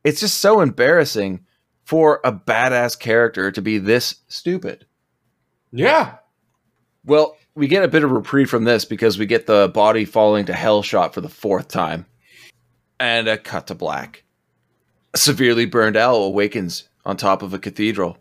It's 0.02 0.20
just 0.20 0.38
so 0.38 0.60
embarrassing 0.60 1.46
for 1.84 2.20
a 2.24 2.32
badass 2.32 2.98
character 2.98 3.50
to 3.50 3.62
be 3.62 3.78
this 3.78 4.16
stupid. 4.28 4.86
Yeah. 5.72 6.16
Well, 7.04 7.36
we 7.54 7.68
get 7.68 7.84
a 7.84 7.88
bit 7.88 8.04
of 8.04 8.10
reprieve 8.10 8.50
from 8.50 8.64
this 8.64 8.84
because 8.84 9.18
we 9.18 9.26
get 9.26 9.46
the 9.46 9.68
body 9.68 10.04
falling 10.04 10.46
to 10.46 10.52
hell 10.52 10.82
shot 10.82 11.14
for 11.14 11.20
the 11.20 11.28
fourth 11.28 11.68
time. 11.68 12.06
And 13.04 13.28
a 13.28 13.36
cut 13.36 13.66
to 13.66 13.74
black. 13.74 14.24
A 15.12 15.18
severely 15.18 15.66
burned 15.66 15.94
Al 15.94 16.16
awakens 16.16 16.88
on 17.04 17.18
top 17.18 17.42
of 17.42 17.52
a 17.52 17.58
cathedral. 17.58 18.16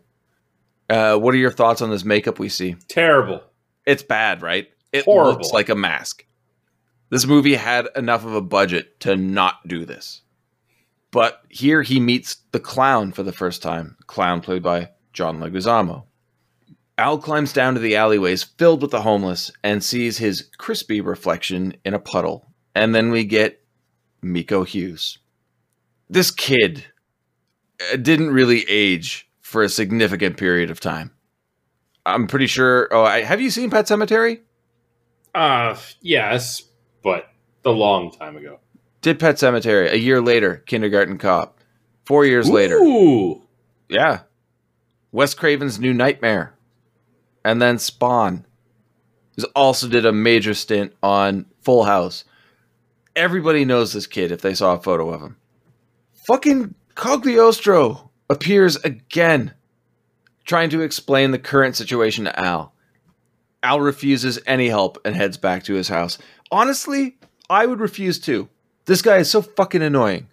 Uh, 0.89 1.15
what 1.15 1.33
are 1.33 1.37
your 1.37 1.51
thoughts 1.51 1.81
on 1.81 1.89
this 1.89 2.03
makeup 2.03 2.37
we 2.37 2.49
see? 2.49 2.75
Terrible. 2.89 3.41
It's 3.85 4.03
bad, 4.03 4.41
right? 4.41 4.67
It 4.91 5.05
Horrible. 5.05 5.31
looks 5.31 5.51
like 5.53 5.69
a 5.69 5.75
mask. 5.75 6.25
This 7.09 7.25
movie 7.25 7.55
had 7.55 7.87
enough 7.95 8.25
of 8.25 8.35
a 8.35 8.41
budget 8.41 8.99
to 8.99 9.15
not 9.15 9.65
do 9.65 9.85
this. 9.85 10.21
But 11.11 11.41
here 11.47 11.81
he 11.81 12.01
meets 12.01 12.35
the 12.51 12.59
clown 12.59 13.13
for 13.13 13.23
the 13.23 13.31
first 13.31 13.61
time. 13.61 13.95
Clown 14.07 14.41
played 14.41 14.63
by 14.63 14.89
John 15.13 15.39
Leguizamo. 15.39 16.03
Al 16.97 17.17
climbs 17.19 17.53
down 17.53 17.75
to 17.75 17.79
the 17.79 17.95
alleyways 17.95 18.43
filled 18.43 18.81
with 18.81 18.91
the 18.91 19.03
homeless 19.03 19.49
and 19.63 19.81
sees 19.81 20.17
his 20.17 20.49
crispy 20.57 20.99
reflection 20.99 21.77
in 21.85 21.93
a 21.93 21.99
puddle. 21.99 22.51
And 22.75 22.93
then 22.93 23.11
we 23.11 23.23
get 23.23 23.62
Miko 24.23 24.63
Hughes. 24.63 25.19
This 26.09 26.31
kid 26.31 26.85
uh, 27.91 27.97
didn't 27.97 28.31
really 28.31 28.65
age 28.69 29.29
for 29.41 29.63
a 29.63 29.69
significant 29.69 30.37
period 30.37 30.69
of 30.69 30.79
time. 30.79 31.11
I'm 32.05 32.27
pretty 32.27 32.47
sure. 32.47 32.87
Oh, 32.91 33.03
I, 33.03 33.21
have 33.21 33.41
you 33.41 33.49
seen 33.49 33.69
Pet 33.69 33.85
Sematary? 33.85 34.41
Uh, 35.33 35.75
yes, 36.01 36.63
but 37.03 37.29
a 37.65 37.69
long 37.71 38.11
time 38.11 38.35
ago. 38.35 38.59
Did 39.01 39.19
Pet 39.19 39.35
Sematary 39.35 39.91
a 39.91 39.99
year 39.99 40.21
later? 40.21 40.57
Kindergarten 40.65 41.17
Cop. 41.17 41.59
Four 42.05 42.25
years 42.25 42.49
later, 42.49 42.75
Ooh. 42.75 43.41
yeah. 43.87 44.21
Wes 45.13 45.33
Craven's 45.33 45.79
New 45.79 45.93
Nightmare, 45.93 46.53
and 47.45 47.61
then 47.61 47.77
Spawn. 47.77 48.45
He 49.37 49.43
also 49.55 49.87
did 49.87 50.05
a 50.05 50.11
major 50.11 50.53
stint 50.53 50.93
on 51.01 51.45
Full 51.61 51.85
House. 51.85 52.25
Everybody 53.15 53.65
knows 53.65 53.93
this 53.93 54.07
kid 54.07 54.31
if 54.31 54.41
they 54.41 54.53
saw 54.53 54.73
a 54.73 54.81
photo 54.81 55.09
of 55.09 55.21
him. 55.21 55.37
Fucking 56.25 56.73
Cogliostro 56.95 58.09
appears 58.29 58.75
again, 58.77 59.53
trying 60.45 60.69
to 60.71 60.81
explain 60.81 61.31
the 61.31 61.39
current 61.39 61.75
situation 61.75 62.25
to 62.25 62.39
Al. 62.39 62.73
Al 63.61 63.79
refuses 63.79 64.39
any 64.45 64.67
help 64.67 64.97
and 65.05 65.15
heads 65.15 65.37
back 65.37 65.63
to 65.63 65.73
his 65.73 65.87
house. 65.87 66.17
Honestly, 66.51 67.17
I 67.49 67.65
would 67.65 67.79
refuse 67.79 68.19
too. 68.19 68.49
This 68.85 69.01
guy 69.01 69.17
is 69.17 69.29
so 69.29 69.41
fucking 69.41 69.81
annoying. 69.81 70.27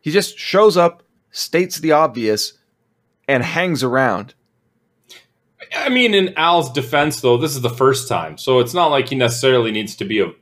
He 0.00 0.10
just 0.10 0.38
shows 0.38 0.76
up, 0.76 1.02
states 1.30 1.78
the 1.78 1.92
obvious, 1.92 2.54
and 3.26 3.42
hangs 3.42 3.82
around. 3.82 4.34
I 5.76 5.90
mean, 5.90 6.14
in 6.14 6.32
Al's 6.36 6.72
defense, 6.72 7.20
though, 7.20 7.36
this 7.36 7.54
is 7.54 7.60
the 7.60 7.68
first 7.68 8.08
time, 8.08 8.38
so 8.38 8.60
it's 8.60 8.72
not 8.72 8.90
like 8.90 9.08
he 9.08 9.16
necessarily 9.16 9.70
needs 9.70 9.96
to 9.96 10.04
be 10.04 10.20
a, 10.20 10.32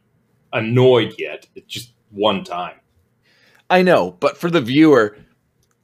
annoyed 0.52 1.14
yet. 1.18 1.46
It's 1.54 1.66
just 1.66 1.92
one 2.10 2.44
time. 2.44 2.76
I 3.68 3.82
know, 3.82 4.12
but 4.20 4.36
for 4.36 4.50
the 4.50 4.60
viewer, 4.60 5.16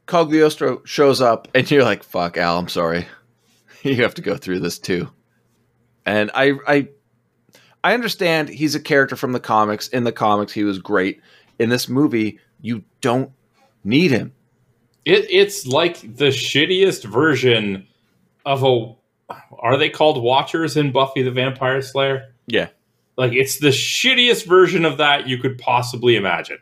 Cogliostro 0.07 0.85
shows 0.85 1.21
up 1.21 1.47
and 1.53 1.69
you're 1.69 1.83
like, 1.83 2.03
fuck, 2.03 2.37
Al, 2.37 2.57
I'm 2.59 2.69
sorry. 2.69 3.07
You 3.83 4.01
have 4.03 4.13
to 4.13 4.21
go 4.21 4.37
through 4.37 4.61
this 4.61 4.79
too. 4.79 5.09
And 6.05 6.31
I 6.33 6.53
I 6.65 6.87
I 7.83 7.93
understand 7.93 8.47
he's 8.47 8.75
a 8.75 8.79
character 8.79 9.17
from 9.17 9.33
the 9.33 9.41
comics. 9.41 9.89
In 9.89 10.05
the 10.05 10.13
comics, 10.13 10.53
he 10.53 10.63
was 10.63 10.79
great. 10.79 11.19
In 11.59 11.67
this 11.67 11.89
movie, 11.89 12.39
you 12.61 12.85
don't 13.01 13.31
need 13.83 14.11
him. 14.11 14.31
It, 15.03 15.29
it's 15.29 15.67
like 15.67 15.99
the 15.99 16.29
shittiest 16.29 17.03
version 17.03 17.85
of 18.45 18.63
a. 18.63 18.95
Are 19.59 19.75
they 19.75 19.89
called 19.89 20.23
Watchers 20.23 20.77
in 20.77 20.93
Buffy 20.93 21.21
the 21.21 21.31
Vampire 21.31 21.81
Slayer? 21.81 22.33
Yeah. 22.47 22.69
Like, 23.15 23.33
it's 23.33 23.59
the 23.59 23.67
shittiest 23.69 24.45
version 24.45 24.85
of 24.85 24.97
that 24.97 25.27
you 25.27 25.37
could 25.37 25.57
possibly 25.57 26.15
imagine. 26.15 26.57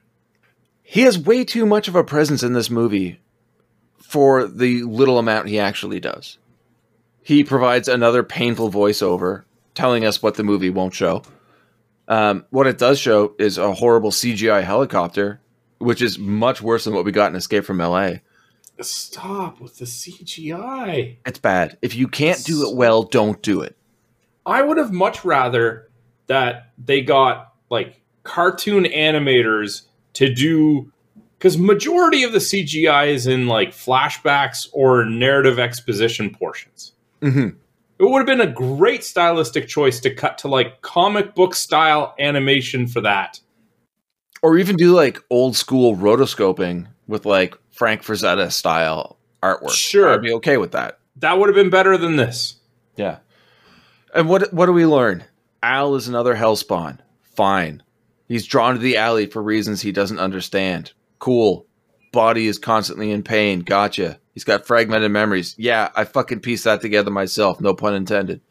He 0.83 1.01
has 1.01 1.17
way 1.17 1.45
too 1.45 1.65
much 1.65 1.87
of 1.87 1.95
a 1.95 2.03
presence 2.03 2.43
in 2.43 2.53
this 2.53 2.69
movie 2.69 3.19
for 3.97 4.45
the 4.45 4.83
little 4.83 5.17
amount 5.17 5.47
he 5.47 5.57
actually 5.57 6.01
does. 6.01 6.37
He 7.23 7.43
provides 7.43 7.87
another 7.87 8.23
painful 8.23 8.69
voiceover 8.69 9.43
telling 9.73 10.05
us 10.05 10.21
what 10.21 10.35
the 10.35 10.43
movie 10.43 10.69
won't 10.69 10.93
show. 10.93 11.23
Um, 12.07 12.45
what 12.49 12.67
it 12.67 12.77
does 12.77 12.99
show 12.99 13.35
is 13.39 13.57
a 13.57 13.73
horrible 13.73 14.11
CGI 14.11 14.63
helicopter, 14.63 15.39
which 15.77 16.01
is 16.01 16.19
much 16.19 16.61
worse 16.61 16.83
than 16.83 16.93
what 16.93 17.05
we 17.05 17.13
got 17.13 17.31
in 17.31 17.37
Escape 17.37 17.63
from 17.63 17.77
LA. 17.77 18.15
Stop 18.81 19.61
with 19.61 19.77
the 19.77 19.85
CGI. 19.85 21.17
It's 21.25 21.39
bad. 21.39 21.77
If 21.81 21.95
you 21.95 22.07
can't 22.07 22.43
do 22.43 22.67
it 22.67 22.75
well, 22.75 23.03
don't 23.03 23.41
do 23.41 23.61
it. 23.61 23.77
I 24.45 24.61
would 24.61 24.77
have 24.77 24.91
much 24.91 25.23
rather 25.23 25.87
that 26.31 26.71
they 26.77 27.01
got 27.01 27.55
like 27.69 27.99
cartoon 28.23 28.85
animators 28.85 29.81
to 30.13 30.33
do 30.33 30.89
because 31.37 31.57
majority 31.57 32.23
of 32.23 32.31
the 32.31 32.37
CGI 32.37 33.09
is 33.09 33.27
in 33.27 33.47
like 33.47 33.71
flashbacks 33.71 34.69
or 34.71 35.03
narrative 35.03 35.59
exposition 35.59 36.29
portions. 36.33 36.93
hmm 37.21 37.49
It 37.99 38.05
would 38.05 38.19
have 38.19 38.25
been 38.25 38.39
a 38.39 38.47
great 38.49 39.03
stylistic 39.03 39.67
choice 39.67 39.99
to 39.99 40.15
cut 40.15 40.37
to 40.37 40.47
like 40.47 40.81
comic 40.81 41.35
book 41.35 41.53
style 41.53 42.15
animation 42.17 42.87
for 42.87 43.01
that. 43.01 43.41
Or 44.41 44.57
even 44.57 44.77
do 44.77 44.95
like 44.95 45.19
old 45.29 45.57
school 45.57 45.97
rotoscoping 45.97 46.87
with 47.07 47.25
like 47.25 47.57
Frank 47.71 48.03
Frazetta 48.03 48.49
style 48.53 49.17
artwork. 49.43 49.71
Sure. 49.71 50.13
I'd 50.13 50.21
be 50.21 50.31
okay 50.35 50.55
with 50.55 50.71
that. 50.71 50.97
That 51.17 51.37
would 51.37 51.49
have 51.49 51.55
been 51.55 51.69
better 51.69 51.97
than 51.97 52.15
this. 52.15 52.55
Yeah. 52.95 53.17
And 54.15 54.29
what 54.29 54.53
what 54.53 54.67
do 54.67 54.71
we 54.71 54.85
learn? 54.85 55.25
Al 55.63 55.95
is 55.95 56.07
another 56.07 56.35
hellspawn. 56.35 56.99
Fine. 57.35 57.83
He's 58.27 58.45
drawn 58.45 58.73
to 58.75 58.79
the 58.79 58.97
alley 58.97 59.25
for 59.25 59.41
reasons 59.43 59.81
he 59.81 59.91
doesn't 59.91 60.19
understand. 60.19 60.93
Cool. 61.19 61.65
Body 62.11 62.47
is 62.47 62.57
constantly 62.57 63.11
in 63.11 63.23
pain. 63.23 63.59
Gotcha. 63.59 64.19
He's 64.33 64.43
got 64.43 64.65
fragmented 64.65 65.11
memories. 65.11 65.55
Yeah, 65.57 65.89
I 65.95 66.05
fucking 66.05 66.39
pieced 66.39 66.63
that 66.63 66.81
together 66.81 67.11
myself. 67.11 67.59
No 67.59 67.73
pun 67.73 67.93
intended. 67.93 68.41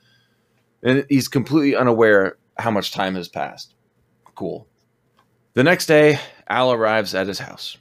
And 0.82 1.06
he's 1.08 1.28
completely 1.28 1.76
unaware 1.76 2.36
how 2.58 2.70
much 2.70 2.92
time 2.92 3.14
has 3.14 3.28
passed. 3.28 3.74
Cool. 4.34 4.66
The 5.54 5.64
next 5.64 5.86
day, 5.86 6.18
Al 6.48 6.72
arrives 6.72 7.14
at 7.14 7.26
his 7.26 7.38
house. 7.38 7.76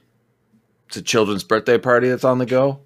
It's 0.88 0.96
a 0.96 1.02
children's 1.02 1.44
birthday 1.44 1.78
party 1.78 2.08
that's 2.08 2.24
on 2.24 2.38
the 2.38 2.46
go. 2.46 2.80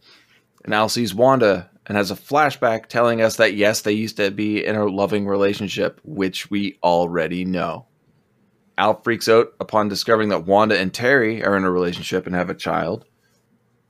And 0.64 0.74
Al 0.74 0.88
sees 0.88 1.14
Wanda 1.14 1.70
and 1.86 1.96
has 1.96 2.10
a 2.10 2.16
flashback 2.16 2.86
telling 2.86 3.20
us 3.20 3.36
that 3.36 3.54
yes, 3.54 3.82
they 3.82 3.92
used 3.92 4.16
to 4.16 4.30
be 4.30 4.64
in 4.64 4.76
a 4.76 4.86
loving 4.86 5.26
relationship, 5.26 6.00
which 6.04 6.50
we 6.50 6.78
already 6.82 7.44
know. 7.44 7.86
Al 8.76 9.00
freaks 9.02 9.28
out 9.28 9.52
upon 9.60 9.88
discovering 9.88 10.30
that 10.30 10.46
Wanda 10.46 10.78
and 10.78 10.92
Terry 10.92 11.44
are 11.44 11.56
in 11.56 11.64
a 11.64 11.70
relationship 11.70 12.26
and 12.26 12.34
have 12.34 12.50
a 12.50 12.54
child. 12.54 13.04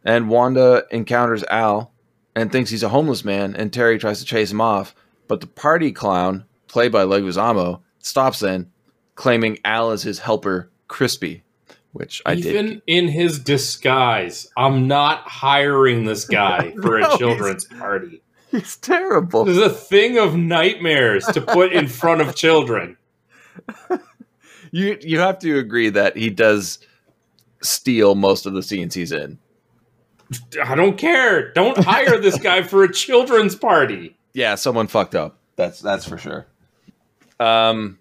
And 0.04 0.28
Wanda 0.28 0.84
encounters 0.90 1.44
Al 1.44 1.92
and 2.36 2.50
thinks 2.50 2.70
he's 2.70 2.82
a 2.82 2.88
homeless 2.88 3.24
man, 3.24 3.54
and 3.54 3.72
Terry 3.72 3.98
tries 3.98 4.18
to 4.18 4.24
chase 4.24 4.50
him 4.50 4.60
off, 4.60 4.94
but 5.28 5.40
the 5.40 5.46
party 5.46 5.92
clown, 5.92 6.44
played 6.66 6.92
by 6.92 7.04
Leguizamo, 7.04 7.80
stops 7.98 8.42
in, 8.42 8.70
claiming 9.14 9.58
Al 9.64 9.92
is 9.92 10.02
his 10.02 10.18
helper, 10.18 10.70
Crispy, 10.88 11.44
which 11.94 12.20
I 12.26 12.34
Even 12.34 12.66
did. 12.66 12.82
in 12.86 13.08
his 13.08 13.38
disguise, 13.38 14.46
I'm 14.56 14.86
not 14.86 15.20
hiring 15.26 16.04
this 16.04 16.24
guy 16.28 16.72
for 16.82 16.98
No, 17.00 17.06
a 17.06 17.08
he's- 17.08 17.18
children's 17.18 17.64
party. 17.64 18.20
He's 18.50 18.76
terrible. 18.76 19.44
There's 19.44 19.56
a 19.58 19.68
thing 19.70 20.16
of 20.18 20.36
nightmares 20.36 21.24
to 21.26 21.40
put 21.40 21.72
in 21.72 21.88
front 21.88 22.20
of 22.20 22.36
children. 22.36 22.96
You 24.70 24.98
you 25.02 25.20
have 25.20 25.38
to 25.40 25.56
agree 25.58 25.88
that 25.90 26.16
he 26.16 26.30
does 26.30 26.80
steal 27.62 28.16
most 28.16 28.44
of 28.44 28.54
the 28.54 28.62
scenes 28.62 28.92
he's 28.92 29.12
in. 29.12 29.38
I 30.60 30.74
don't 30.74 30.98
care. 30.98 31.52
Don't 31.52 31.78
hire 31.78 32.18
this 32.18 32.36
guy 32.40 32.62
for 32.64 32.82
a 32.82 32.92
children's 32.92 33.54
party. 33.54 34.16
Yeah, 34.32 34.56
someone 34.56 34.88
fucked 34.88 35.14
up. 35.14 35.38
That's 35.54 35.80
that's 35.80 36.04
for 36.08 36.18
sure. 36.18 36.46
Um, 37.38 38.00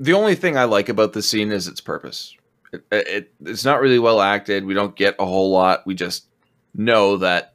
the 0.00 0.12
only 0.14 0.34
thing 0.34 0.56
I 0.58 0.64
like 0.64 0.88
about 0.88 1.12
this 1.12 1.30
scene 1.30 1.52
is 1.52 1.68
its 1.68 1.80
purpose. 1.80 2.34
It, 2.72 2.84
it 2.90 3.32
it's 3.44 3.64
not 3.64 3.80
really 3.80 3.98
well 3.98 4.20
acted. 4.20 4.64
We 4.64 4.74
don't 4.74 4.96
get 4.96 5.16
a 5.18 5.26
whole 5.26 5.50
lot. 5.50 5.86
We 5.86 5.94
just 5.94 6.26
know 6.74 7.16
that 7.18 7.54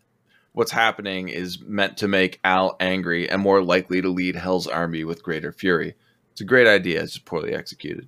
what's 0.53 0.71
happening 0.71 1.29
is 1.29 1.61
meant 1.61 1.97
to 1.97 2.07
make 2.07 2.39
Al 2.43 2.75
angry 2.79 3.29
and 3.29 3.41
more 3.41 3.63
likely 3.63 4.01
to 4.01 4.09
lead 4.09 4.35
Hell's 4.35 4.67
army 4.67 5.03
with 5.03 5.23
greater 5.23 5.51
fury. 5.51 5.95
It's 6.31 6.41
a 6.41 6.45
great 6.45 6.67
idea. 6.67 7.01
It's 7.01 7.13
just 7.13 7.25
poorly 7.25 7.53
executed. 7.53 8.07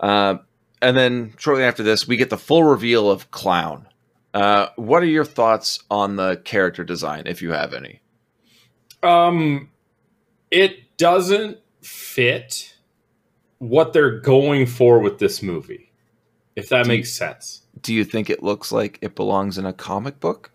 Uh, 0.00 0.38
and 0.80 0.96
then 0.96 1.34
shortly 1.38 1.64
after 1.64 1.82
this, 1.82 2.08
we 2.08 2.16
get 2.16 2.30
the 2.30 2.38
full 2.38 2.64
reveal 2.64 3.10
of 3.10 3.30
Clown. 3.30 3.86
Uh, 4.34 4.68
what 4.76 5.02
are 5.02 5.06
your 5.06 5.24
thoughts 5.24 5.80
on 5.90 6.16
the 6.16 6.40
character 6.44 6.84
design, 6.84 7.24
if 7.26 7.42
you 7.42 7.52
have 7.52 7.74
any? 7.74 8.00
Um, 9.02 9.70
it 10.50 10.96
doesn't 10.96 11.58
fit 11.82 12.76
what 13.58 13.92
they're 13.92 14.20
going 14.20 14.66
for 14.66 14.98
with 14.98 15.18
this 15.18 15.42
movie. 15.42 15.91
If 16.56 16.68
that 16.68 16.84
Do 16.84 16.90
you- 16.92 16.96
makes 16.98 17.12
sense. 17.12 17.62
Do 17.80 17.94
you 17.94 18.04
think 18.04 18.28
it 18.30 18.42
looks 18.42 18.70
like 18.72 18.98
it 19.00 19.14
belongs 19.14 19.56
in 19.58 19.64
a 19.66 19.72
comic 19.72 20.20
book? 20.20 20.50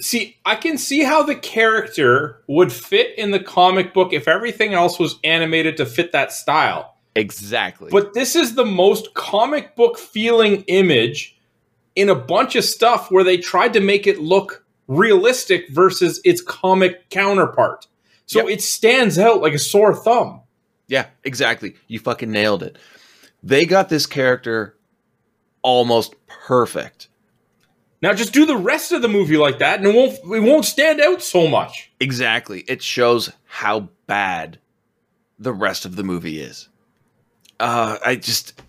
See, 0.00 0.36
I 0.44 0.54
can 0.54 0.78
see 0.78 1.02
how 1.02 1.22
the 1.24 1.34
character 1.34 2.42
would 2.46 2.72
fit 2.72 3.18
in 3.18 3.32
the 3.32 3.40
comic 3.40 3.92
book 3.92 4.12
if 4.12 4.28
everything 4.28 4.72
else 4.74 4.98
was 4.98 5.16
animated 5.24 5.76
to 5.78 5.86
fit 5.86 6.12
that 6.12 6.32
style. 6.32 6.94
Exactly. 7.16 7.88
But 7.90 8.14
this 8.14 8.36
is 8.36 8.54
the 8.54 8.64
most 8.64 9.14
comic 9.14 9.74
book 9.74 9.98
feeling 9.98 10.62
image 10.68 11.36
in 11.96 12.08
a 12.08 12.14
bunch 12.14 12.54
of 12.54 12.64
stuff 12.64 13.10
where 13.10 13.24
they 13.24 13.38
tried 13.38 13.72
to 13.72 13.80
make 13.80 14.06
it 14.06 14.20
look 14.20 14.64
realistic 14.86 15.68
versus 15.70 16.20
its 16.24 16.40
comic 16.40 17.10
counterpart. 17.10 17.88
So 18.26 18.40
Yep. 18.42 18.50
it 18.50 18.62
stands 18.62 19.18
out 19.18 19.40
like 19.40 19.54
a 19.54 19.58
sore 19.58 19.94
thumb. 19.96 20.42
yeah, 20.86 21.06
exactly. 21.24 21.74
You 21.88 21.98
fucking 21.98 22.30
nailed 22.30 22.62
it. 22.62 22.78
They 23.42 23.66
got 23.66 23.88
this 23.88 24.06
character 24.06 24.76
almost 25.62 26.14
perfect. 26.26 27.08
Now 28.00 28.12
just 28.12 28.32
do 28.32 28.46
the 28.46 28.56
rest 28.56 28.92
of 28.92 29.02
the 29.02 29.08
movie 29.08 29.36
like 29.36 29.58
that, 29.58 29.80
and 29.80 29.88
it 29.88 29.94
won't 29.94 30.12
it 30.36 30.40
won't 30.40 30.64
stand 30.64 31.00
out 31.00 31.22
so 31.22 31.48
much. 31.48 31.90
Exactly. 32.00 32.60
It 32.68 32.82
shows 32.82 33.32
how 33.44 33.88
bad 34.06 34.58
the 35.38 35.52
rest 35.52 35.84
of 35.84 35.96
the 35.96 36.04
movie 36.04 36.40
is. 36.40 36.68
Uh, 37.60 37.98
I 38.04 38.16
just, 38.16 38.60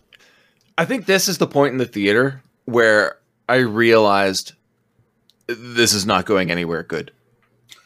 I 0.77 0.85
think 0.85 1.05
this 1.05 1.27
is 1.27 1.37
the 1.37 1.47
point 1.47 1.73
in 1.73 1.77
the 1.77 1.85
theater 1.85 2.41
where 2.65 3.17
I 3.47 3.57
realized 3.57 4.53
this 5.47 5.93
is 5.93 6.05
not 6.05 6.25
going 6.25 6.51
anywhere 6.51 6.83
good. 6.83 7.11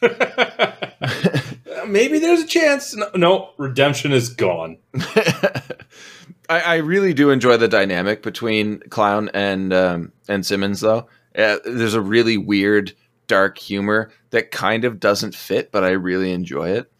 Maybe 1.86 2.18
there's 2.18 2.40
a 2.40 2.46
chance. 2.46 2.94
No, 2.96 3.10
no, 3.14 3.50
redemption 3.58 4.12
is 4.12 4.30
gone. 4.30 4.78
I, 6.48 6.60
I 6.60 6.74
really 6.76 7.14
do 7.14 7.30
enjoy 7.30 7.56
the 7.56 7.68
dynamic 7.68 8.22
between 8.22 8.80
Clown 8.90 9.30
and 9.32 9.72
um, 9.72 10.12
and 10.28 10.44
Simmons, 10.44 10.80
though. 10.80 11.08
Uh, 11.36 11.58
there's 11.64 11.94
a 11.94 12.00
really 12.00 12.36
weird, 12.36 12.92
dark 13.26 13.58
humor 13.58 14.10
that 14.30 14.50
kind 14.50 14.84
of 14.84 15.00
doesn't 15.00 15.34
fit, 15.34 15.72
but 15.72 15.84
I 15.84 15.90
really 15.90 16.32
enjoy 16.32 16.70
it. 16.70 16.92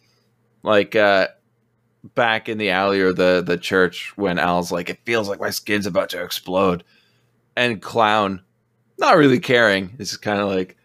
Like 0.63 0.97
uh, 0.97 1.29
back 2.15 2.49
in 2.49 2.59
the 2.59 2.71
alley 2.71 3.01
or 3.01 3.13
the 3.13 3.43
the 3.45 3.59
church 3.59 4.13
when 4.17 4.39
Al's 4.39 4.73
like, 4.73 4.89
"It 4.89 5.05
feels 5.05 5.29
like 5.29 5.41
my 5.41 5.51
skin's 5.51 5.87
about 5.87 6.11
to 6.11 6.23
explode," 6.23 6.85
and 7.57 7.83
Clown, 7.83 8.43
not 8.99 9.17
really 9.17 9.41
caring, 9.41 9.97
is 9.99 10.17
kind 10.17 10.41
of 10.41 10.49
like, 10.49 10.77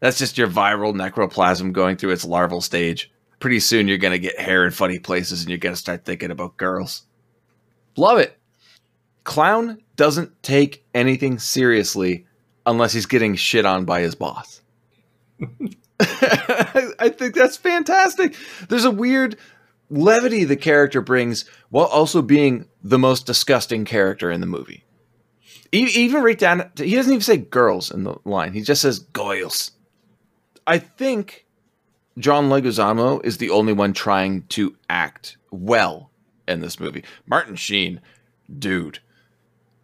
"That's 0.00 0.18
just 0.18 0.38
your 0.38 0.48
viral 0.48 0.94
necroplasm 0.94 1.72
going 1.72 1.96
through 1.96 2.12
its 2.12 2.24
larval 2.24 2.62
stage. 2.62 3.12
Pretty 3.38 3.60
soon, 3.60 3.86
you're 3.86 3.98
gonna 3.98 4.18
get 4.18 4.40
hair 4.40 4.64
in 4.64 4.70
funny 4.70 4.98
places, 4.98 5.42
and 5.42 5.50
you're 5.50 5.58
gonna 5.58 5.76
start 5.76 6.06
thinking 6.06 6.30
about 6.30 6.56
girls." 6.56 7.02
Love 7.96 8.18
it. 8.18 8.38
Clown 9.24 9.82
doesn't 9.96 10.42
take 10.42 10.84
anything 10.94 11.38
seriously 11.38 12.26
unless 12.64 12.92
he's 12.92 13.06
getting 13.06 13.34
shit 13.34 13.64
on 13.64 13.84
by 13.84 14.00
his 14.00 14.14
boss. 14.14 14.60
I 16.00 17.08
think 17.08 17.34
that's 17.34 17.56
fantastic. 17.56 18.36
There's 18.68 18.84
a 18.84 18.90
weird 18.90 19.36
levity 19.88 20.44
the 20.44 20.56
character 20.56 21.00
brings 21.00 21.44
while 21.70 21.86
also 21.86 22.22
being 22.22 22.68
the 22.82 22.98
most 22.98 23.26
disgusting 23.26 23.84
character 23.84 24.30
in 24.30 24.40
the 24.40 24.46
movie. 24.46 24.84
Even 25.72 26.22
right 26.22 26.38
down, 26.38 26.70
to, 26.76 26.84
he 26.84 26.94
doesn't 26.94 27.12
even 27.12 27.22
say 27.22 27.36
girls 27.36 27.90
in 27.90 28.04
the 28.04 28.16
line. 28.24 28.52
He 28.52 28.62
just 28.62 28.82
says 28.82 29.00
goyles. 29.00 29.72
I 30.66 30.78
think 30.78 31.46
John 32.18 32.48
Leguizamo 32.48 33.24
is 33.24 33.38
the 33.38 33.50
only 33.50 33.72
one 33.72 33.92
trying 33.92 34.42
to 34.48 34.76
act 34.88 35.36
well 35.50 36.10
in 36.48 36.60
this 36.60 36.78
movie. 36.80 37.04
Martin 37.26 37.56
Sheen, 37.56 38.00
dude, 38.58 39.00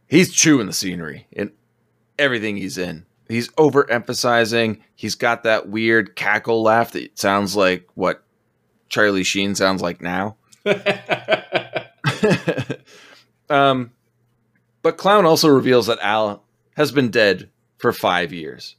he's 0.06 0.32
chewing 0.32 0.66
the 0.66 0.72
scenery 0.72 1.26
in 1.32 1.52
everything 2.18 2.56
he's 2.56 2.78
in. 2.78 3.06
He's 3.28 3.48
overemphasizing. 3.50 4.80
He's 4.94 5.14
got 5.14 5.44
that 5.44 5.68
weird 5.68 6.16
cackle 6.16 6.62
laugh 6.62 6.92
that 6.92 7.18
sounds 7.18 7.56
like 7.56 7.88
what 7.94 8.22
Charlie 8.88 9.24
Sheen 9.24 9.54
sounds 9.54 9.80
like 9.80 10.00
now. 10.00 10.36
um, 13.50 13.92
but 14.82 14.98
Clown 14.98 15.24
also 15.24 15.48
reveals 15.48 15.86
that 15.86 15.98
Al 16.02 16.44
has 16.76 16.92
been 16.92 17.10
dead 17.10 17.48
for 17.78 17.92
five 17.92 18.32
years. 18.32 18.76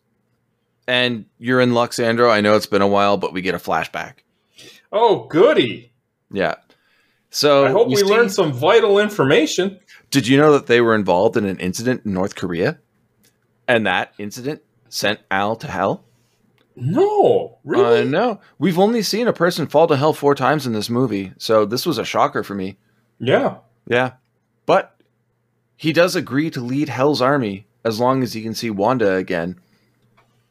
And 0.87 1.25
you're 1.39 1.61
in 1.61 1.73
luck, 1.73 1.93
Sandro. 1.93 2.29
I 2.29 2.41
know 2.41 2.55
it's 2.55 2.65
been 2.65 2.81
a 2.81 2.87
while, 2.87 3.17
but 3.17 3.33
we 3.33 3.41
get 3.41 3.55
a 3.55 3.59
flashback. 3.59 4.15
oh, 4.91 5.25
goody. 5.25 5.93
Yeah. 6.31 6.55
So 7.35 7.65
I 7.65 7.71
hope 7.71 7.87
we 7.87 7.95
see- 7.95 8.03
learned 8.03 8.31
some 8.31 8.53
vital 8.53 8.99
information. 8.99 9.79
Did 10.11 10.27
you 10.27 10.37
know 10.37 10.51
that 10.53 10.67
they 10.67 10.81
were 10.81 10.93
involved 10.93 11.35
in 11.35 11.45
an 11.45 11.57
incident 11.59 12.03
in 12.05 12.13
North 12.13 12.35
Korea? 12.35 12.77
And 13.67 13.87
that 13.87 14.13
incident 14.19 14.61
sent 14.89 15.19
Al 15.31 15.55
to 15.55 15.67
hell? 15.67 16.03
No, 16.75 17.57
really? 17.63 18.01
Uh, 18.01 18.03
no. 18.05 18.39
We've 18.59 18.77
only 18.79 19.01
seen 19.01 19.27
a 19.27 19.33
person 19.33 19.67
fall 19.67 19.87
to 19.87 19.95
hell 19.95 20.13
four 20.13 20.35
times 20.35 20.65
in 20.67 20.73
this 20.73 20.89
movie, 20.89 21.33
so 21.37 21.65
this 21.65 21.85
was 21.85 21.97
a 21.97 22.05
shocker 22.05 22.43
for 22.43 22.55
me. 22.55 22.77
yeah. 23.19 23.57
Yeah. 23.87 24.13
But 24.65 24.95
he 25.75 25.91
does 25.91 26.15
agree 26.15 26.49
to 26.51 26.61
lead 26.61 26.87
Hell's 26.87 27.21
army 27.21 27.65
as 27.83 27.99
long 27.99 28.23
as 28.23 28.31
he 28.31 28.41
can 28.41 28.53
see 28.53 28.69
Wanda 28.69 29.15
again. 29.15 29.59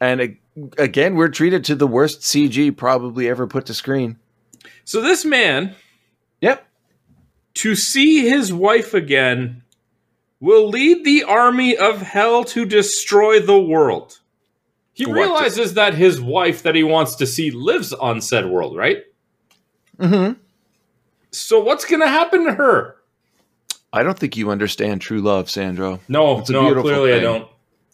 And 0.00 0.20
ag- 0.20 0.40
again, 0.76 1.14
we're 1.14 1.28
treated 1.30 1.64
to 1.64 1.74
the 1.74 1.86
worst 1.86 2.20
CG 2.20 2.76
probably 2.76 3.28
ever 3.28 3.46
put 3.46 3.64
to 3.66 3.74
screen. 3.74 4.18
So 4.84 5.00
this 5.00 5.24
man. 5.24 5.74
To 7.54 7.74
see 7.74 8.28
his 8.28 8.52
wife 8.52 8.94
again, 8.94 9.62
will 10.40 10.68
lead 10.68 11.04
the 11.04 11.22
army 11.24 11.76
of 11.76 12.02
hell 12.02 12.44
to 12.44 12.64
destroy 12.64 13.40
the 13.40 13.60
world. 13.60 14.18
He 14.92 15.06
What? 15.06 15.14
realizes 15.16 15.74
that 15.74 15.94
his 15.94 16.20
wife 16.20 16.62
that 16.64 16.74
he 16.74 16.82
wants 16.82 17.16
to 17.16 17.26
see 17.26 17.50
lives 17.50 17.92
on 17.92 18.20
said 18.20 18.46
world, 18.46 18.76
right? 18.76 19.04
Mm-hmm. 19.98 20.38
So 21.30 21.60
what's 21.62 21.84
going 21.84 22.00
to 22.00 22.08
happen 22.08 22.44
to 22.44 22.52
her? 22.54 22.96
I 23.92 24.02
don't 24.02 24.18
think 24.18 24.36
you 24.36 24.50
understand 24.50 25.00
true 25.00 25.20
love, 25.20 25.50
Sandro. 25.50 26.00
No, 26.08 26.40
It's 26.40 26.50
no, 26.50 26.80
clearly 26.82 27.12
I 27.12 27.20
don't. 27.20 27.48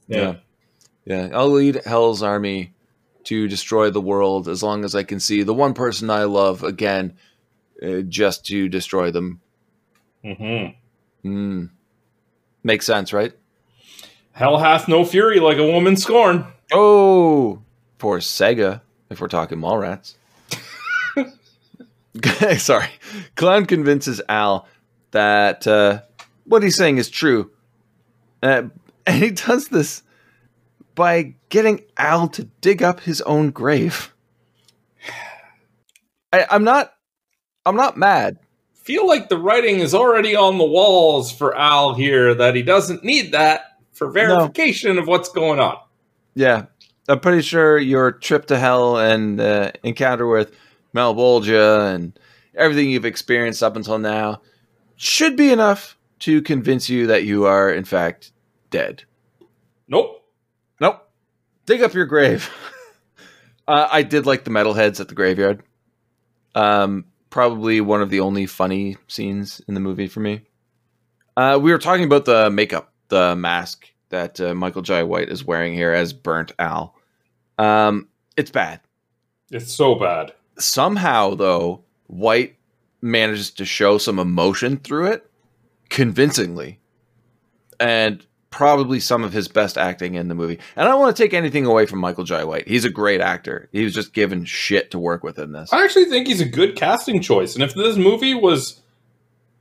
Yeah. 0.07 0.37
Yeah, 1.05 1.31
I'll 1.33 1.51
lead 1.51 1.83
Hell's 1.87 2.23
army 2.23 2.75
to 3.25 3.49
destroy 3.49 3.91
the 3.91 4.01
world 4.01 4.49
as 4.49 4.63
long 4.63 4.85
as 4.85 4.95
I 4.95 5.03
can 5.03 5.21
see 5.21 5.43
the 5.43 5.55
one 5.55 5.75
person 5.75 6.11
I 6.11 6.25
love 6.25 6.63
again, 6.63 7.17
uh, 7.83 8.01
just 8.03 8.47
to 8.47 8.69
destroy 8.69 9.11
them. 9.11 9.41
Mm-hmm. 10.25 11.29
Mm. 11.29 11.71
Makes 12.65 12.87
sense, 12.87 13.13
right? 13.13 13.33
Hell 14.33 14.59
hath 14.59 14.89
no 14.89 15.05
fury 15.05 15.41
like 15.41 15.59
a 15.59 15.67
woman 15.67 15.97
scorned. 15.97 16.45
Oh, 16.73 17.63
for 17.99 18.19
Sega, 18.19 18.83
if 19.11 19.21
we're 19.21 19.29
talking 19.29 19.59
Mallrats. 19.59 20.15
Sorry. 22.59 22.89
Clown 23.37 23.67
convinces 23.67 24.21
Al 24.29 24.67
that 25.11 25.67
uh, 25.67 26.03
what 26.45 26.63
he's 26.63 26.77
saying 26.77 26.99
is 26.99 27.11
true. 27.11 27.51
Uh, 28.43 28.65
and 29.07 29.23
he 29.23 29.31
does 29.31 29.69
this 29.69 30.03
by 30.95 31.35
getting 31.49 31.83
Al 31.97 32.29
to 32.29 32.45
dig 32.61 32.83
up 32.83 33.01
his 33.01 33.21
own 33.23 33.51
grave. 33.51 34.15
I, 36.33 36.47
I'm 36.51 36.65
not 36.65 36.93
I'm 37.65 37.77
not 37.77 37.97
mad. 37.97 38.39
Feel 38.89 39.07
like 39.07 39.29
the 39.29 39.37
writing 39.37 39.81
is 39.81 39.95
already 39.95 40.35
on 40.35 40.57
the 40.57 40.65
walls 40.65 41.31
for 41.31 41.55
Al 41.55 41.93
here 41.93 42.33
that 42.33 42.55
he 42.55 42.63
doesn't 42.63 43.05
need 43.05 43.33
that 43.33 43.77
for 43.93 44.11
verification 44.11 44.97
of 44.97 45.07
what's 45.07 45.29
going 45.29 45.61
on. 45.61 45.77
Yeah. 46.35 46.65
I'm 47.07 47.21
pretty 47.21 47.43
sure 47.43 47.77
your 47.77 48.13
trip 48.13 48.47
to 48.47 48.59
hell 48.59 48.97
and 48.97 49.39
uh, 49.43 49.73
encounter 49.83 50.27
with 50.27 50.57
Malebolgia 50.95 51.95
and 51.95 52.19
everything 52.55 52.89
you've 52.89 53.05
experienced 53.05 53.63
up 53.63 53.77
until 53.77 53.99
now 53.99 54.41
should 54.97 55.37
be 55.37 55.53
enough 55.53 55.99
to 56.21 56.41
convince 56.41 56.89
you 56.89 57.09
that 57.09 57.25
you 57.25 57.45
are, 57.45 57.71
in 57.71 57.85
fact, 57.85 58.33
dead. 58.71 59.05
Nope. 59.87 60.25
Nope. 60.81 61.07
Dig 61.67 61.83
up 61.83 61.93
your 61.93 62.07
grave. 62.07 62.51
uh, 63.69 63.87
I 63.93 64.03
did 64.03 64.25
like 64.25 64.45
the 64.45 64.51
metalheads 64.51 64.99
at 64.99 65.09
the 65.09 65.15
graveyard. 65.15 65.63
Um, 66.55 67.05
probably 67.39 67.81
one 67.81 68.03
of 68.03 68.11
the 68.11 68.19
only 68.19 68.47
funny 68.47 68.97
scenes 69.07 69.63
in 69.69 69.75
the 69.75 69.81
movie 69.81 70.09
for 70.09 70.19
me. 70.19 70.41
Uh, 71.37 71.57
we 71.63 71.71
were 71.71 71.79
talking 71.79 72.03
about 72.03 72.25
the 72.25 72.51
makeup, 72.51 72.93
the 73.11 73.37
mask 73.37 73.89
that 74.09 74.41
uh, 74.41 74.57
Michael 74.57 74.83
Jai 74.83 75.05
White 75.05 75.29
is 75.29 75.45
wearing 75.45 75.73
here 75.73 75.93
as 75.93 76.13
Burnt 76.13 76.51
Al. 76.59 76.97
Um, 77.57 78.09
it's 78.37 78.51
bad. 78.51 78.81
It's 79.53 79.73
so 79.73 79.95
bad. 79.95 80.33
Somehow, 80.59 81.37
though, 81.37 81.85
White 82.09 82.57
manages 83.03 83.53
to 83.53 83.65
show 83.65 83.99
some 83.99 84.19
emotion 84.19 84.77
through 84.77 85.13
it 85.13 85.31
convincingly. 85.91 86.81
And 87.79 88.27
probably 88.51 88.99
some 88.99 89.25
of 89.25 89.33
his 89.33 89.49
best 89.49 89.77
acting 89.77 90.15
in 90.15 90.29
the 90.29 90.35
movie. 90.35 90.59
And 90.77 90.89
I 90.89 90.91
don't 90.91 91.01
want 91.01 91.17
to 91.17 91.23
take 91.23 91.35
anything 91.35 91.67
away 91.67 91.87
from 91.87 91.99
Michael 91.99 92.25
Jai 92.25 92.45
White. 92.45 92.67
He's 92.67 92.85
a 92.85 92.91
great 92.91 93.21
actor. 93.21 93.69
He 93.73 93.85
was 93.85 93.95
just 93.95 94.13
given 94.13 94.45
shit 94.45 94.91
to 94.93 94.99
work 94.99 95.23
with 95.23 95.39
in 95.39 95.53
this. 95.53 95.73
I 95.73 95.85
actually 95.85 96.07
think 96.07 96.27
he's 96.27 96.41
a 96.41 96.49
good 96.49 96.77
casting 96.77 97.21
choice. 97.21 97.55
And 97.55 97.63
if 97.63 97.75
this 97.75 97.97
movie 97.97 98.35
was 98.35 98.81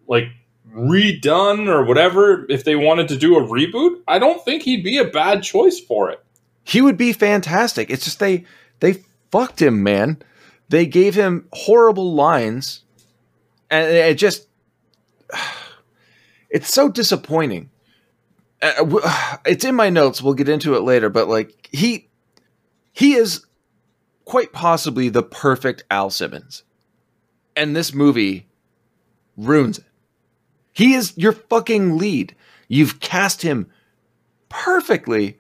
like 0.08 0.30
redone 0.74 1.68
or 1.68 1.84
whatever, 1.84 2.46
if 2.50 2.64
they 2.64 2.76
wanted 2.76 3.08
to 3.10 3.18
do 3.18 3.38
a 3.38 3.42
reboot, 3.42 4.02
I 4.08 4.20
don't 4.20 4.44
think 4.46 4.64
he'd 4.64 4.84
be 4.84 4.98
a 4.98 5.06
bad 5.06 5.44
choice 5.44 5.80
for 5.80 6.10
it. 6.10 6.24
He 6.64 6.82
would 6.82 6.98
be 6.98 7.14
fantastic. 7.14 7.90
It's 7.90 8.06
just 8.06 8.20
they 8.20 8.46
they 8.80 9.04
fucked 9.32 9.62
him, 9.62 9.84
man. 9.84 10.22
They 10.70 10.86
gave 10.86 11.16
him 11.16 11.48
horrible 11.54 12.14
lines 12.14 12.84
and 13.70 13.90
it 13.90 14.18
just 14.18 14.48
it's 16.50 16.74
so 16.74 16.90
disappointing. 16.90 17.70
Uh, 18.62 19.38
it's 19.46 19.66
in 19.66 19.76
my 19.76 19.90
notes. 19.90 20.22
We'll 20.22 20.34
get 20.34 20.50
into 20.50 20.76
it 20.76 20.82
later, 20.82 21.10
but 21.10 21.28
like 21.28 21.70
he 21.72 22.10
he 22.92 23.14
is 23.14 23.46
quite 24.26 24.52
possibly 24.52 25.10
the 25.10 25.24
perfect 25.24 25.84
Al 25.90 26.10
Simmons. 26.10 26.64
And 27.56 27.76
this 27.76 27.94
movie 27.94 28.48
ruins 29.36 29.80
it. 29.80 29.86
He 30.74 30.94
is 30.94 31.18
your 31.18 31.32
fucking 31.32 31.98
lead. 31.98 32.36
You've 32.68 33.00
cast 33.00 33.42
him 33.42 33.72
perfectly. 34.50 35.40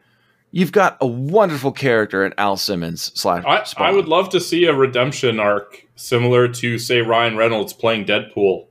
You've 0.52 0.72
got 0.72 0.98
a 1.00 1.06
wonderful 1.06 1.72
character 1.72 2.26
in 2.26 2.34
Al 2.38 2.58
Simmons 2.58 3.12
slash. 3.14 3.44
I, 3.46 3.66
I 3.84 3.92
would 3.92 4.08
love 4.08 4.30
to 4.30 4.40
see 4.40 4.66
a 4.66 4.74
redemption 4.74 5.40
arc 5.40 5.86
similar 5.96 6.48
to, 6.48 6.80
say, 6.80 7.02
Ryan 7.02 7.38
Reynolds 7.38 7.74
playing 7.74 8.06
Deadpool, 8.06 8.68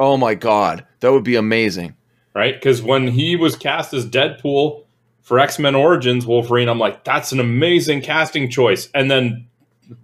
Oh 0.00 0.16
my 0.16 0.34
god, 0.34 0.86
that 1.00 1.12
would 1.12 1.24
be 1.24 1.36
amazing. 1.36 1.94
Right? 2.38 2.54
Because 2.54 2.80
when 2.80 3.08
he 3.08 3.34
was 3.34 3.56
cast 3.56 3.92
as 3.92 4.06
Deadpool 4.06 4.84
for 5.22 5.40
X 5.40 5.58
Men 5.58 5.74
Origins 5.74 6.24
Wolverine, 6.24 6.68
I'm 6.68 6.78
like, 6.78 7.02
that's 7.02 7.32
an 7.32 7.40
amazing 7.40 8.00
casting 8.00 8.48
choice. 8.48 8.88
And 8.94 9.10
then, 9.10 9.48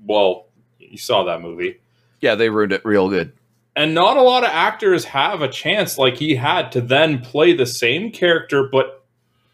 well, 0.04 0.46
you 0.80 0.98
saw 0.98 1.22
that 1.24 1.40
movie. 1.40 1.78
Yeah, 2.20 2.34
they 2.34 2.50
ruined 2.50 2.72
it 2.72 2.84
real 2.84 3.08
good. 3.08 3.32
And 3.76 3.94
not 3.94 4.16
a 4.16 4.22
lot 4.22 4.42
of 4.42 4.50
actors 4.50 5.04
have 5.04 5.42
a 5.42 5.48
chance 5.48 5.96
like 5.96 6.16
he 6.16 6.34
had 6.34 6.72
to 6.72 6.80
then 6.80 7.20
play 7.20 7.54
the 7.54 7.66
same 7.66 8.10
character, 8.10 8.68
but 8.70 9.04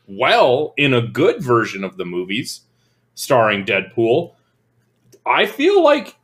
well 0.06 0.72
in 0.78 0.94
a 0.94 1.06
good 1.06 1.42
version 1.42 1.84
of 1.84 1.98
the 1.98 2.06
movies 2.06 2.62
starring 3.14 3.66
Deadpool. 3.66 4.32
I 5.26 5.44
feel 5.44 5.84
like 5.84 6.16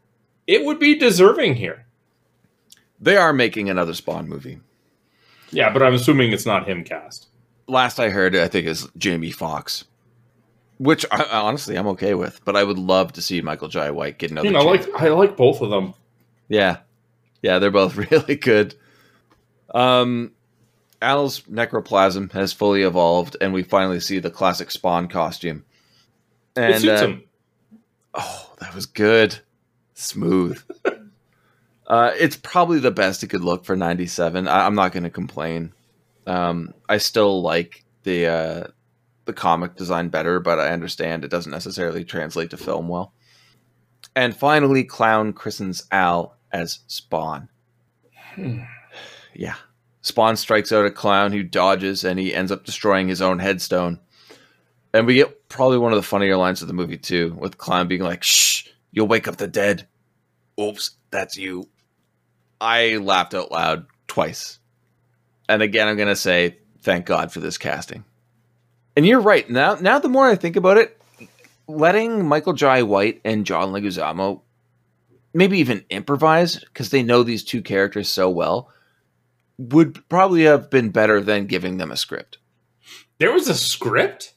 it 0.46 0.64
would 0.64 0.78
be 0.78 0.98
deserving 0.98 1.56
here. 1.56 1.84
They 2.98 3.18
are 3.18 3.34
making 3.34 3.68
another 3.68 3.92
Spawn 3.92 4.26
movie. 4.26 4.60
Yeah, 5.50 5.72
but 5.72 5.82
I'm 5.82 5.94
assuming 5.94 6.32
it's 6.32 6.46
not 6.46 6.68
him 6.68 6.84
cast. 6.84 7.28
Last 7.68 7.98
I 7.98 8.10
heard, 8.10 8.36
I 8.36 8.48
think 8.48 8.66
is 8.66 8.88
Jamie 8.96 9.30
Foxx, 9.30 9.84
which 10.78 11.04
I, 11.10 11.24
honestly 11.24 11.76
I'm 11.76 11.86
okay 11.88 12.14
with. 12.14 12.44
But 12.44 12.56
I 12.56 12.64
would 12.64 12.78
love 12.78 13.12
to 13.14 13.22
see 13.22 13.40
Michael 13.40 13.68
Jai 13.68 13.90
White 13.90 14.18
get 14.18 14.30
another. 14.30 14.46
You 14.46 14.52
know, 14.52 14.64
like 14.64 14.88
I 14.94 15.08
like 15.08 15.36
both 15.36 15.60
of 15.60 15.70
them. 15.70 15.94
Yeah. 16.48 16.78
Yeah, 17.42 17.58
they're 17.58 17.70
both 17.70 17.96
really 18.10 18.36
good. 18.36 18.74
Um 19.74 20.32
Al's 21.02 21.42
necroplasm 21.42 22.32
has 22.32 22.52
fully 22.52 22.82
evolved 22.82 23.36
and 23.40 23.52
we 23.52 23.62
finally 23.62 24.00
see 24.00 24.18
the 24.18 24.30
classic 24.30 24.70
Spawn 24.70 25.08
costume. 25.08 25.64
And 26.54 26.74
it 26.74 26.80
suits 26.80 27.02
uh, 27.02 27.06
him. 27.06 27.24
oh, 28.14 28.54
that 28.60 28.74
was 28.74 28.86
good. 28.86 29.38
Smooth. 29.94 30.62
uh 31.86 32.12
it's 32.18 32.36
probably 32.36 32.78
the 32.78 32.90
best 32.90 33.22
it 33.22 33.28
could 33.28 33.44
look 33.44 33.64
for 33.64 33.76
97. 33.76 34.48
I, 34.48 34.66
I'm 34.66 34.74
not 34.74 34.92
going 34.92 35.04
to 35.04 35.10
complain. 35.10 35.72
Um 36.26 36.74
I 36.88 36.98
still 36.98 37.42
like 37.42 37.84
the 38.02 38.26
uh 38.26 38.66
the 39.24 39.32
comic 39.32 39.76
design 39.76 40.08
better, 40.08 40.40
but 40.40 40.58
I 40.58 40.68
understand 40.68 41.24
it 41.24 41.30
doesn't 41.30 41.52
necessarily 41.52 42.04
translate 42.04 42.50
to 42.50 42.56
film 42.56 42.88
well. 42.88 43.12
And 44.14 44.36
finally, 44.36 44.84
Clown 44.84 45.32
christens 45.32 45.84
Al 45.90 46.36
as 46.52 46.80
Spawn. 46.86 47.48
Yeah. 49.34 49.56
Spawn 50.00 50.36
strikes 50.36 50.72
out 50.72 50.86
a 50.86 50.90
clown 50.90 51.32
who 51.32 51.42
dodges 51.42 52.04
and 52.04 52.18
he 52.18 52.34
ends 52.34 52.52
up 52.52 52.64
destroying 52.64 53.08
his 53.08 53.20
own 53.20 53.40
headstone. 53.40 53.98
And 54.94 55.06
we 55.06 55.14
get 55.14 55.48
probably 55.48 55.78
one 55.78 55.92
of 55.92 55.96
the 55.96 56.02
funnier 56.02 56.36
lines 56.36 56.62
of 56.62 56.68
the 56.68 56.74
movie, 56.74 56.96
too, 56.96 57.36
with 57.38 57.58
Clown 57.58 57.88
being 57.88 58.02
like, 58.02 58.22
shh, 58.22 58.68
you'll 58.92 59.08
wake 59.08 59.28
up 59.28 59.36
the 59.36 59.46
dead. 59.46 59.86
Oops, 60.58 60.92
that's 61.10 61.36
you. 61.36 61.68
I 62.60 62.96
laughed 62.96 63.34
out 63.34 63.50
loud 63.50 63.86
twice. 64.06 64.58
And 65.48 65.62
again, 65.62 65.88
I'm 65.88 65.96
going 65.96 66.08
to 66.08 66.16
say, 66.16 66.58
thank 66.80 67.06
God 67.06 67.32
for 67.32 67.40
this 67.40 67.58
casting. 67.58 68.04
And 68.96 69.06
you're 69.06 69.20
right. 69.20 69.48
Now, 69.48 69.74
now 69.74 69.98
the 69.98 70.08
more 70.08 70.26
I 70.26 70.36
think 70.36 70.56
about 70.56 70.78
it, 70.78 71.00
letting 71.68 72.26
Michael 72.26 72.54
Jai 72.54 72.82
White 72.82 73.20
and 73.24 73.46
John 73.46 73.72
Leguizamo 73.72 74.40
maybe 75.34 75.58
even 75.58 75.84
improvise 75.90 76.58
because 76.58 76.90
they 76.90 77.02
know 77.02 77.22
these 77.22 77.44
two 77.44 77.60
characters 77.60 78.08
so 78.08 78.30
well 78.30 78.70
would 79.58 80.08
probably 80.08 80.44
have 80.44 80.70
been 80.70 80.90
better 80.90 81.20
than 81.20 81.46
giving 81.46 81.76
them 81.76 81.90
a 81.90 81.96
script. 81.96 82.38
There 83.18 83.32
was 83.32 83.48
a 83.48 83.54
script? 83.54 84.34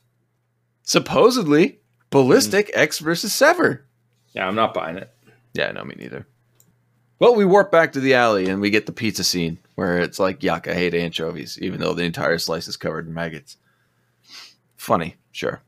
Supposedly, 0.83 1.79
Ballistic 2.09 2.71
Ecks 2.73 2.99
versus 2.99 3.33
Sever. 3.33 3.85
Yeah, 4.33 4.47
I'm 4.47 4.55
not 4.55 4.73
buying 4.73 4.97
it. 4.97 5.09
Yeah, 5.53 5.71
no, 5.71 5.83
me 5.83 5.95
neither. 5.97 6.27
Well, 7.19 7.35
we 7.35 7.43
warp 7.43 7.69
back 7.69 7.91
to 7.93 7.99
the 7.99 8.13
alley 8.13 8.47
and 8.47 8.61
we 8.61 8.69
get 8.69 8.85
the 8.85 8.93
pizza 8.93 9.25
scene 9.25 9.59
where 9.75 9.99
it's 9.99 10.19
like, 10.19 10.39
yuck, 10.39 10.69
I 10.69 10.73
hate 10.73 10.93
anchovies, 10.93 11.59
even 11.61 11.81
though 11.81 11.93
the 11.93 12.03
entire 12.03 12.37
slice 12.37 12.67
is 12.67 12.77
covered 12.77 13.07
in 13.07 13.13
maggots. 13.13 13.57
Funny, 14.77 15.17
sure. 15.33 15.61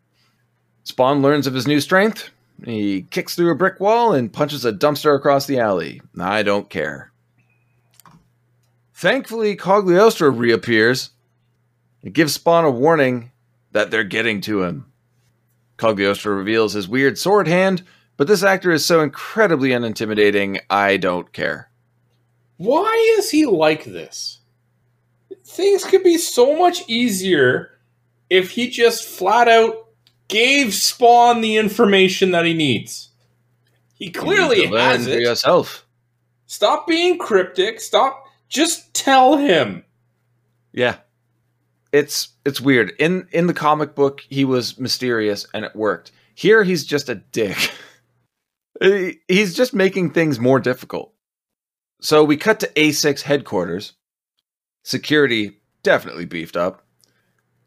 Spawn 0.86 1.21
learns 1.21 1.47
of 1.47 1.53
his 1.53 1.67
new 1.67 1.82
strength. 1.82 2.30
He 2.63 3.03
kicks 3.09 3.36
through 3.36 3.51
a 3.51 3.55
brick 3.55 3.80
wall 3.80 4.13
and 4.13 4.32
punches 4.32 4.63
a 4.63 4.71
dumpster 4.71 5.15
across 5.15 5.45
the 5.45 5.59
alley. 5.59 6.01
I 6.19 6.43
don't 6.43 6.69
care. 6.69 7.11
Thankfully, 8.93 9.57
Cogliostro 9.57 10.38
reappears 10.38 11.09
and 12.03 12.13
gives 12.13 12.36
Spawn 12.36 12.65
a 12.65 12.71
warning 12.71 13.32
that 13.71 13.91
they're 13.91 14.03
getting 14.03 14.41
to 14.41 14.63
him. 14.63 14.86
Cogliostro 15.78 16.38
reveals 16.38 16.73
his 16.73 16.88
weird 16.88 17.17
sword 17.17 17.47
hand, 17.47 17.84
but 18.18 18.28
this 18.28 18.43
actor 18.43 18.72
is 18.72 18.86
so 18.86 19.01
incredibly 19.01 19.70
unintimidating, 19.70 20.59
I 20.70 20.97
don't 20.97 21.32
care. 21.34 21.70
Why 22.57 23.16
is 23.18 23.30
he 23.32 23.45
like 23.45 23.86
this? 23.86 24.39
Things 25.45 25.84
could 25.84 26.03
be 26.03 26.18
so 26.18 26.57
much 26.57 26.84
easier 26.88 27.80
if 28.30 28.51
he 28.51 28.70
just 28.70 29.03
flat 29.07 29.47
out 29.47 29.88
gave 30.28 30.74
Spawn 30.74 31.41
the 31.41 31.57
information 31.57 32.32
that 32.32 32.45
he 32.45 32.53
needs. 32.53 33.09
He 33.95 34.09
clearly 34.12 34.57
You 34.57 34.62
need 34.64 34.70
to 34.70 34.74
learn 34.76 34.91
has 34.97 35.05
for 35.05 35.12
it. 35.14 35.22
yourself. 35.22 35.86
Stop 36.45 36.88
being 36.88 37.18
cryptic. 37.18 37.80
Stop. 37.82 38.26
Just 38.47 38.93
tell 38.93 39.38
him. 39.38 39.84
Yeah. 40.72 40.97
It's 41.91 42.30
it's 42.45 42.62
weird. 42.62 42.93
In 42.99 43.28
in 43.32 43.47
the 43.47 43.53
comic 43.53 43.95
book, 43.95 44.22
he 44.30 44.45
was 44.45 44.80
mysterious 44.80 45.45
and 45.53 45.66
it 45.66 45.76
worked. 45.76 46.12
Here, 46.36 46.64
he's 46.64 46.86
just 46.86 47.09
a 47.09 47.16
dick. 47.16 47.57
He- 48.82 49.19
he's 49.27 49.53
just 49.53 49.73
making 49.73 50.11
things 50.11 50.39
more 50.39 50.59
difficult. 50.59 51.13
So 52.01 52.23
we 52.23 52.36
cut 52.38 52.59
to 52.61 52.71
A6 52.75 53.21
headquarters. 53.21 53.93
Security 54.84 55.61
definitely 55.84 56.25
beefed 56.25 56.57
up. 56.57 56.84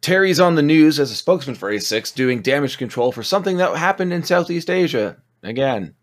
Terry's 0.00 0.40
on 0.40 0.54
the 0.56 0.62
news 0.62 0.98
as 1.00 1.10
a 1.10 1.14
spokesman 1.14 1.56
for 1.56 1.70
A6 1.70 2.14
doing 2.14 2.42
damage 2.42 2.76
control 2.76 3.12
for 3.12 3.22
something 3.22 3.56
that 3.58 3.74
happened 3.76 4.12
in 4.12 4.22
Southeast 4.22 4.68
Asia 4.68 5.16
again. 5.42 5.94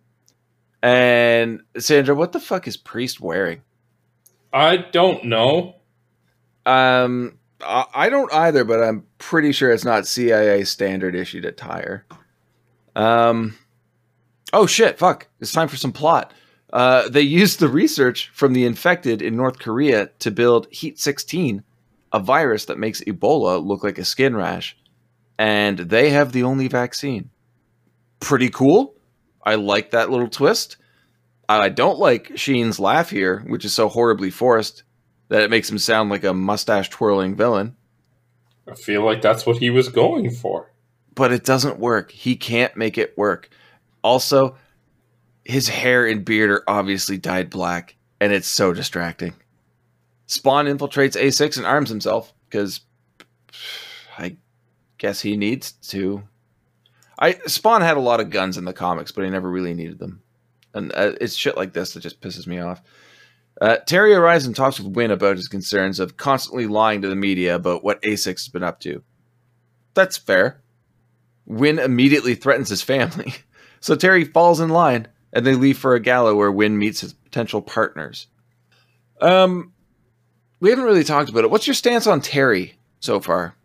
And 0.82 1.62
Sandro, 1.78 2.16
what 2.16 2.32
the 2.32 2.40
fuck 2.40 2.68
is 2.68 2.78
Priest 2.78 3.20
wearing? 3.22 3.62
I 4.52 4.78
don't 4.78 5.26
know. 5.26 5.76
Um, 6.66 7.38
I 7.64 7.86
I 7.94 8.10
don't 8.10 8.34
either, 8.34 8.64
but 8.64 8.82
I'm 8.82 9.06
pretty 9.20 9.52
sure 9.52 9.72
it's 9.72 9.86
not 9.86 10.08
CIA 10.08 10.64
standard 10.64 11.16
issued 11.16 11.46
attire. 11.46 12.06
Um, 12.96 13.56
oh 14.54 14.66
shit, 14.66 14.98
fuck! 14.98 15.28
It's 15.40 15.52
time 15.52 15.68
for 15.68 15.78
some 15.78 15.92
plot. 15.92 16.34
Uh, 16.72 17.10
they 17.10 17.22
used 17.22 17.60
the 17.60 17.68
research 17.68 18.30
from 18.34 18.54
the 18.54 18.66
infected 18.66 19.22
in 19.22 19.36
North 19.36 19.60
Korea 19.60 20.08
to 20.20 20.32
build 20.32 20.68
Heat 20.72 21.00
16, 21.00 21.64
a 22.14 22.20
virus 22.20 22.66
that 22.66 22.80
makes 22.80 23.02
Ebola 23.02 23.64
look 23.64 23.84
like 23.84 23.98
a 23.98 24.06
skin 24.06 24.36
rash, 24.36 24.78
and 25.38 25.78
they 25.78 26.12
have 26.12 26.32
the 26.32 26.44
only 26.44 26.68
vaccine. 26.68 27.30
Pretty 28.20 28.50
cool. 28.50 28.96
I 29.44 29.56
like 29.56 29.92
that 29.92 30.10
little 30.10 30.30
twist. 30.30 30.78
I 31.50 31.70
don't 31.70 32.00
like 32.00 32.32
Sheen's 32.36 32.80
laugh 32.80 33.10
here, 33.10 33.44
which 33.48 33.66
is 33.66 33.74
so 33.74 33.90
horribly 33.90 34.30
forced 34.30 34.84
that 35.28 35.42
it 35.42 35.50
makes 35.50 35.70
him 35.70 35.80
sound 35.80 36.10
like 36.10 36.24
a 36.24 36.34
mustache 36.34 36.90
twirling 36.90 37.36
villain. 37.36 37.76
I 38.70 38.76
feel 38.76 39.04
like 39.04 39.22
that's 39.22 39.46
what 39.46 39.58
he 39.58 39.70
was 39.70 39.90
going 39.90 40.30
for. 40.30 40.72
But 41.16 41.34
it 41.34 41.44
doesn't 41.44 41.80
work. 41.80 42.12
He 42.12 42.38
can't 42.38 42.78
make 42.78 42.98
it 42.98 43.18
work. 43.18 43.50
Also, 44.04 44.56
his 45.44 45.68
hair 45.68 46.08
and 46.08 46.26
beard 46.26 46.50
are 46.50 46.64
obviously 46.68 47.18
dyed 47.18 47.50
black, 47.50 47.96
and 48.20 48.34
it's 48.34 48.48
so 48.48 48.74
distracting. 48.74 49.34
Spawn 50.28 50.66
infiltrates 50.66 51.20
A6 51.20 51.58
and 51.58 51.66
arms 51.66 51.90
himself 51.90 52.34
because 52.50 52.82
I 54.18 54.38
guess 54.98 55.22
he 55.22 55.36
needs 55.36 55.74
to. 55.90 56.24
I 57.20 57.34
Spawn 57.46 57.82
had 57.82 57.98
a 57.98 58.02
lot 58.02 58.20
of 58.20 58.30
guns 58.30 58.58
in 58.58 58.66
the 58.66 58.74
comics, 58.74 59.12
but 59.12 59.24
he 59.24 59.30
never 59.30 59.50
really 59.50 59.74
needed 59.74 60.00
them, 60.00 60.22
and 60.74 60.92
uh, 60.94 61.14
it's 61.20 61.36
shit 61.36 61.58
like 61.58 61.74
this 61.74 61.94
that 61.94 62.00
just 62.00 62.22
pisses 62.22 62.48
me 62.48 62.60
off. 62.60 62.82
Uh, 63.60 63.78
Terry 63.78 64.14
arrives 64.14 64.46
and 64.46 64.56
talks 64.56 64.80
with 64.80 64.96
Wynn 64.96 65.12
about 65.12 65.36
his 65.36 65.48
concerns 65.48 66.00
of 66.00 66.18
constantly 66.18 66.66
lying 66.66 67.02
to 67.02 67.08
the 67.08 67.16
media 67.16 67.56
about 67.56 67.84
what 67.84 68.02
A6 68.02 68.26
has 68.26 68.48
been 68.48 68.64
up 68.64 68.80
to. 68.80 69.04
That's 69.94 70.18
fair. 70.18 70.62
Wynn 71.46 71.78
immediately 71.78 72.34
threatens 72.34 72.70
his 72.70 72.82
family, 72.82 73.34
so 73.82 73.96
Terry 73.96 74.24
falls 74.24 74.62
in 74.62 74.70
line, 74.70 75.08
and 75.34 75.46
they 75.46 75.56
leave 75.56 75.78
for 75.78 75.94
a 75.94 76.00
gala 76.00 76.34
where 76.34 76.52
Wynn 76.52 76.78
meets 76.78 77.02
his 77.02 77.14
potential 77.14 77.62
partners. 77.62 78.28
Um, 79.20 79.74
we 80.62 80.70
haven't 80.70 80.86
really 80.86 81.04
talked 81.04 81.30
about 81.30 81.44
it. 81.44 81.52
What's 81.52 81.68
your 81.68 81.74
stance 81.74 82.08
on 82.08 82.22
Terry 82.22 82.76
so 83.00 83.20
far? 83.20 83.56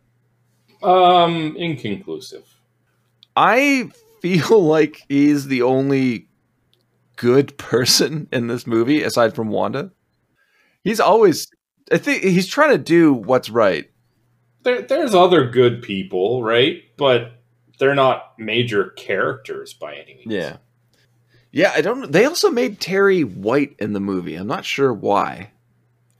Um, 0.83 1.55
inconclusive. 1.57 2.45
I 3.37 3.91
feel 4.21 4.65
like 4.65 5.03
he's 5.09 5.47
the 5.47 5.63
only 5.63 6.29
good 7.17 7.57
person 7.57 8.29
in 8.33 8.47
this 8.47 8.67
movie 8.67 9.03
aside 9.03 9.35
from 9.35 9.49
Wanda. 9.49 9.93
He's 10.83 11.01
always 11.01 11.49
I 11.91 11.99
think 11.99 12.23
he's 12.23 12.47
trying 12.47 12.71
to 12.71 12.79
do 12.79 13.13
what's 13.13 13.49
right. 13.49 13.91
There, 14.63 14.83
there's 14.83 15.15
other 15.15 15.49
good 15.49 15.83
people, 15.83 16.43
right? 16.43 16.83
But 16.97 17.36
they're 17.79 17.95
not 17.95 18.39
major 18.39 18.91
characters 18.91 19.75
by 19.75 19.95
any 19.95 20.15
means. 20.17 20.33
Yeah. 20.33 20.57
Yeah, 21.53 21.73
I 21.75 21.81
don't 21.81 22.11
they 22.13 22.25
also 22.27 22.51
made 22.51 22.81
Terry 22.81 23.23
white 23.25 23.77
in 23.79 23.93
the 23.95 24.01
movie. 24.01 24.35
I'm 24.35 24.47
not 24.47 24.65
sure 24.65 24.93
why. 24.93 25.53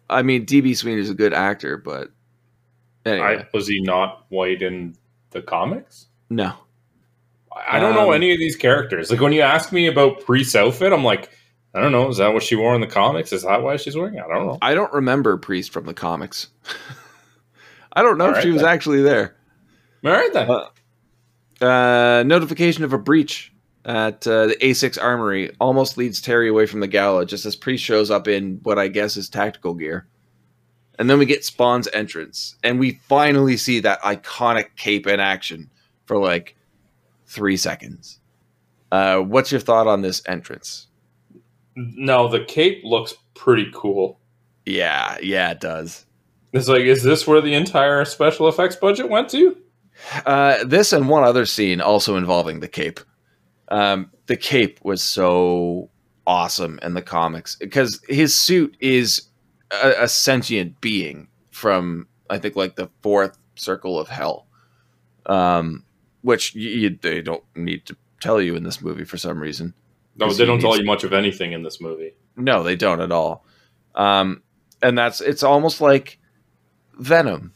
I 0.09 0.23
mean, 0.23 0.47
DB 0.47 0.77
Sweeney 0.77 1.01
is 1.01 1.11
a 1.11 1.15
good 1.15 1.35
actor, 1.35 1.77
but 1.77 2.11
anyway. 3.05 3.41
I, 3.43 3.47
was 3.53 3.67
he 3.69 3.81
not 3.81 4.25
white 4.31 4.63
in 4.63 4.97
the 5.31 5.43
comics? 5.43 6.07
no. 6.31 6.53
I 7.53 7.77
I 7.79 7.81
don't 7.81 7.95
know 7.95 8.09
Um, 8.11 8.15
any 8.17 8.33
of 8.33 8.39
these 8.39 8.55
characters. 8.57 9.11
Like 9.11 9.21
when 9.21 9.33
you 9.33 9.41
ask 9.43 9.73
me 9.73 9.87
about 9.89 10.21
Priest's 10.25 10.55
outfit, 10.55 10.93
I'm 10.93 11.03
like, 11.05 11.31
I 11.75 11.81
don't 11.81 11.93
know. 11.93 12.09
Is 12.09 12.19
that 12.19 12.33
what 12.33 12.43
she 12.43 12.55
wore 12.55 12.75
in 12.75 12.81
the 12.81 12.87
comics? 12.87 13.33
Is 13.33 13.43
that 13.43 13.63
why 13.63 13.77
she's 13.77 13.97
wearing? 13.97 14.15
it? 14.15 14.25
I 14.25 14.29
don't 14.35 14.47
know. 14.47 14.59
I 14.63 14.75
don't 14.75 14.93
remember 14.93 15.37
Priest 15.39 15.73
from 15.73 15.85
the 15.87 15.95
comics. 15.95 16.49
I 17.93 18.03
don't 18.03 18.19
know 18.19 18.25
All 18.25 18.31
if 18.31 18.37
right, 18.37 18.43
she 18.43 18.51
was 18.51 18.63
then. 18.63 18.71
actually 18.71 19.03
there. 19.03 19.37
All 20.05 20.13
right 20.13 20.33
then. 20.33 20.51
Uh, 20.51 20.67
Uh, 21.61 22.23
notification 22.27 22.85
of 22.85 22.93
a 22.93 22.99
breach 22.99 23.53
at 23.85 24.27
uh, 24.27 24.49
the 24.49 24.57
A6 24.57 25.03
Armory 25.03 25.55
almost 25.61 25.97
leads 25.97 26.21
Terry 26.21 26.49
away 26.49 26.67
from 26.67 26.81
the 26.81 26.89
gala 26.89 27.25
just 27.25 27.47
as 27.47 27.57
Priest 27.57 27.85
shows 27.85 28.11
up 28.11 28.29
in 28.29 28.61
what 28.63 28.79
I 28.79 28.89
guess 28.89 29.17
is 29.17 29.29
tactical 29.29 29.75
gear. 29.75 30.07
And 30.99 31.09
then 31.09 31.19
we 31.19 31.27
get 31.27 31.45
Spawn's 31.45 31.89
entrance, 31.93 32.57
and 32.63 32.79
we 32.81 33.01
finally 33.07 33.59
see 33.59 33.81
that 33.81 34.01
iconic 34.01 34.77
cape 34.77 35.07
in 35.07 35.21
action 35.21 35.71
for 36.07 36.17
like 36.17 36.57
three 37.27 37.59
seconds. 37.59 38.19
Uh, 38.91 39.19
what's 39.19 39.53
your 39.53 39.61
thought 39.61 39.87
on 39.87 40.01
this 40.01 40.23
entrance? 40.27 40.87
no, 41.77 42.27
the 42.29 42.45
cape 42.45 42.83
looks 42.85 43.15
pretty 43.35 43.71
cool. 43.75 44.19
Yeah, 44.65 45.19
yeah, 45.23 45.51
it 45.51 45.61
does. 45.61 46.07
It's 46.53 46.69
like, 46.69 46.83
is 46.83 47.03
this 47.03 47.27
where 47.27 47.41
the 47.41 47.55
entire 47.55 48.05
special 48.05 48.49
effects 48.49 48.77
budget 48.77 49.09
went 49.09 49.29
to? 49.31 49.57
Uh, 50.25 50.65
this 50.65 50.93
and 50.93 51.09
one 51.09 51.25
other 51.25 51.47
scene 51.47 51.81
also 51.81 52.17
involving 52.17 52.61
the 52.61 52.69
cape. 52.69 53.01
Um, 53.69 54.11
the 54.27 54.37
cape 54.37 54.79
was 54.83 55.03
so 55.03 55.91
awesome 56.27 56.79
in 56.83 56.95
the 56.95 57.03
comics 57.03 57.57
because 57.57 58.01
his 58.09 58.39
suit 58.39 58.77
is 58.81 59.23
a, 59.71 59.95
a 60.03 60.09
sentient 60.09 60.81
being 60.81 61.29
from 61.51 62.07
I 62.29 62.39
think 62.39 62.57
like 62.57 62.77
the 62.77 62.91
fourth 63.03 63.39
circle 63.55 63.99
of 63.99 64.09
hell, 64.09 64.47
um, 65.27 65.85
which 66.23 66.55
y 66.55 66.61
you, 66.61 66.99
they 67.01 67.23
don't 67.23 67.45
need 67.55 67.87
to 67.87 67.97
tell 68.21 68.41
you 68.41 68.57
in 68.57 68.65
this 68.65 68.81
movie 68.81 69.05
for 69.05 69.17
some 69.17 69.41
reason. 69.41 69.75
No, 70.17 70.33
they 70.33 70.45
don't 70.45 70.61
tell 70.61 70.79
you 70.79 70.85
much 70.85 71.05
of 71.05 71.13
anything 71.13 71.53
in 71.53 71.63
this 71.63 71.81
movie. 71.81 72.15
No, 72.37 72.63
they 72.63 72.77
don't 72.77 73.01
at 73.01 73.13
all. 73.13 73.45
Um, 73.95 74.43
and 74.83 74.97
that's 74.97 75.21
it's 75.21 75.43
almost 75.43 75.81
like 75.81 76.19
Venom, 76.99 77.53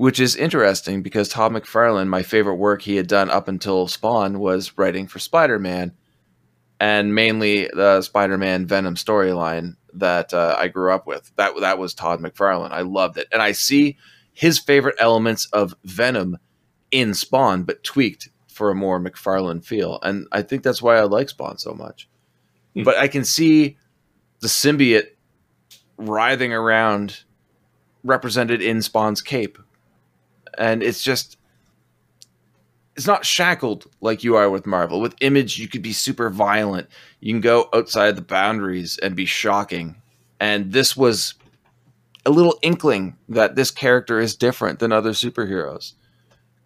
which 0.00 0.18
is 0.18 0.34
interesting 0.34 1.02
because 1.02 1.28
Todd 1.28 1.52
McFarlane, 1.52 2.08
my 2.08 2.22
favorite 2.22 2.54
work 2.54 2.80
he 2.80 2.96
had 2.96 3.06
done 3.06 3.28
up 3.28 3.48
until 3.48 3.86
Spawn 3.86 4.38
was 4.38 4.78
writing 4.78 5.06
for 5.06 5.18
Spider 5.18 5.58
Man, 5.58 5.92
and 6.80 7.14
mainly 7.14 7.68
the 7.74 8.00
Spider 8.00 8.38
Man 8.38 8.64
Venom 8.64 8.94
storyline 8.94 9.76
that 9.92 10.32
uh, 10.32 10.56
I 10.58 10.68
grew 10.68 10.90
up 10.90 11.06
with. 11.06 11.30
That 11.36 11.52
that 11.60 11.76
was 11.76 11.92
Todd 11.92 12.20
McFarlane. 12.20 12.70
I 12.70 12.80
loved 12.80 13.18
it, 13.18 13.28
and 13.30 13.42
I 13.42 13.52
see 13.52 13.98
his 14.32 14.58
favorite 14.58 14.96
elements 14.98 15.44
of 15.52 15.74
Venom 15.84 16.38
in 16.90 17.12
Spawn, 17.12 17.64
but 17.64 17.84
tweaked 17.84 18.30
for 18.48 18.70
a 18.70 18.74
more 18.74 18.98
McFarlane 18.98 19.62
feel, 19.62 19.98
and 20.02 20.26
I 20.32 20.40
think 20.40 20.62
that's 20.62 20.80
why 20.80 20.96
I 20.96 21.02
like 21.02 21.28
Spawn 21.28 21.58
so 21.58 21.74
much. 21.74 22.08
Hmm. 22.74 22.84
But 22.84 22.96
I 22.96 23.06
can 23.06 23.26
see 23.26 23.76
the 24.40 24.48
symbiote 24.48 25.08
writhing 25.98 26.54
around 26.54 27.24
represented 28.02 28.62
in 28.62 28.80
Spawn's 28.80 29.20
cape. 29.20 29.58
And 30.58 30.82
it's 30.82 31.02
just 31.02 31.36
it's 32.96 33.06
not 33.06 33.24
shackled 33.24 33.86
like 34.00 34.24
you 34.24 34.36
are 34.36 34.50
with 34.50 34.66
Marvel. 34.66 35.00
With 35.00 35.14
Image, 35.20 35.58
you 35.58 35.68
could 35.68 35.82
be 35.82 35.92
super 35.92 36.28
violent. 36.28 36.88
You 37.20 37.32
can 37.32 37.40
go 37.40 37.68
outside 37.72 38.16
the 38.16 38.22
boundaries 38.22 38.98
and 38.98 39.16
be 39.16 39.24
shocking. 39.24 39.96
And 40.38 40.72
this 40.72 40.96
was 40.96 41.34
a 42.26 42.30
little 42.30 42.58
inkling 42.62 43.16
that 43.28 43.56
this 43.56 43.70
character 43.70 44.18
is 44.18 44.36
different 44.36 44.80
than 44.80 44.92
other 44.92 45.12
superheroes. 45.12 45.94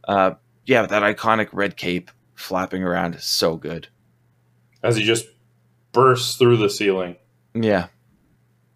Uh, 0.09 0.32
yeah, 0.66 0.87
that 0.87 1.03
iconic 1.03 1.51
red 1.53 1.76
cape 1.76 2.11
flapping 2.35 2.82
around 2.82 3.14
is 3.14 3.24
so 3.24 3.57
good. 3.57 3.89
As 4.82 4.97
he 4.97 5.05
just 5.05 5.26
bursts 5.93 6.37
through 6.37 6.57
the 6.57 6.68
ceiling. 6.68 7.16
Yeah. 7.55 7.87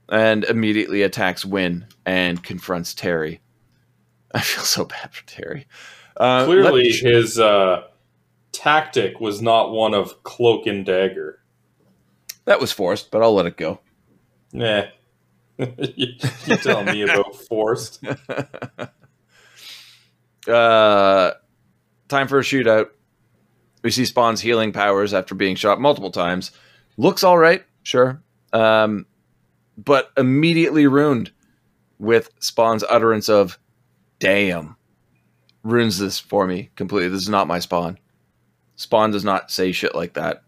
And 0.08 0.44
immediately 0.44 1.02
attacks 1.02 1.44
Wynn 1.44 1.86
and 2.06 2.42
confronts 2.42 2.94
Terry. 2.94 3.40
I 4.34 4.40
feel 4.40 4.64
so 4.64 4.84
bad 4.84 5.12
for 5.14 5.26
Terry. 5.26 5.66
Uh, 6.16 6.44
Clearly, 6.44 6.90
let- 6.90 7.00
his 7.14 7.38
uh, 7.38 7.84
tactic 8.52 9.20
was 9.20 9.40
not 9.40 9.70
one 9.72 9.94
of 9.94 10.22
cloak 10.24 10.66
and 10.66 10.84
dagger. 10.84 11.40
that 12.44 12.60
was 12.60 12.72
forced, 12.72 13.10
but 13.10 13.22
I'll 13.22 13.34
let 13.34 13.46
it 13.46 13.56
go. 13.56 13.80
Nah. 14.52 14.84
you, 15.58 16.08
you 16.46 16.56
tell 16.56 16.82
me 16.84 17.02
about 17.02 17.34
forced. 17.48 18.04
Uh, 20.46 21.32
time 22.08 22.28
for 22.28 22.38
a 22.38 22.42
shootout. 22.42 22.86
We 23.82 23.90
see 23.90 24.04
Spawn's 24.06 24.40
healing 24.40 24.72
powers 24.72 25.12
after 25.14 25.34
being 25.34 25.56
shot 25.56 25.80
multiple 25.80 26.10
times. 26.10 26.52
Looks 26.96 27.22
all 27.22 27.36
right, 27.38 27.64
sure. 27.82 28.22
Um, 28.52 29.06
but 29.76 30.10
immediately 30.16 30.86
ruined 30.86 31.32
with 31.98 32.30
Spawn's 32.40 32.82
utterance 32.88 33.28
of 33.28 33.58
"damn." 34.18 34.76
Ruins 35.62 35.98
this 35.98 36.18
for 36.18 36.46
me 36.46 36.70
completely. 36.76 37.08
This 37.08 37.22
is 37.22 37.28
not 37.28 37.48
my 37.48 37.58
Spawn. 37.58 37.98
Spawn 38.76 39.10
does 39.10 39.24
not 39.24 39.50
say 39.50 39.72
shit 39.72 39.94
like 39.94 40.14
that. 40.14 40.44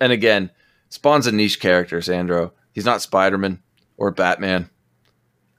And 0.00 0.12
again, 0.12 0.50
Spawn's 0.88 1.26
a 1.26 1.32
niche 1.32 1.60
character, 1.60 2.00
Sandro. 2.02 2.52
He's 2.72 2.84
not 2.84 3.02
Spider 3.02 3.38
Man 3.38 3.62
or 3.96 4.10
Batman. 4.10 4.68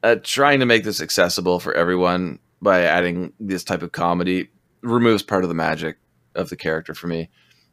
Uh, 0.03 0.15
trying 0.21 0.59
to 0.59 0.65
make 0.65 0.83
this 0.83 1.01
accessible 1.01 1.59
for 1.59 1.73
everyone 1.73 2.39
by 2.61 2.81
adding 2.81 3.33
this 3.39 3.63
type 3.63 3.81
of 3.81 3.91
comedy 3.91 4.49
removes 4.81 5.23
part 5.23 5.43
of 5.43 5.49
the 5.49 5.55
magic 5.55 5.97
of 6.35 6.49
the 6.49 6.55
character 6.55 6.93
for 6.93 7.07
me. 7.07 7.29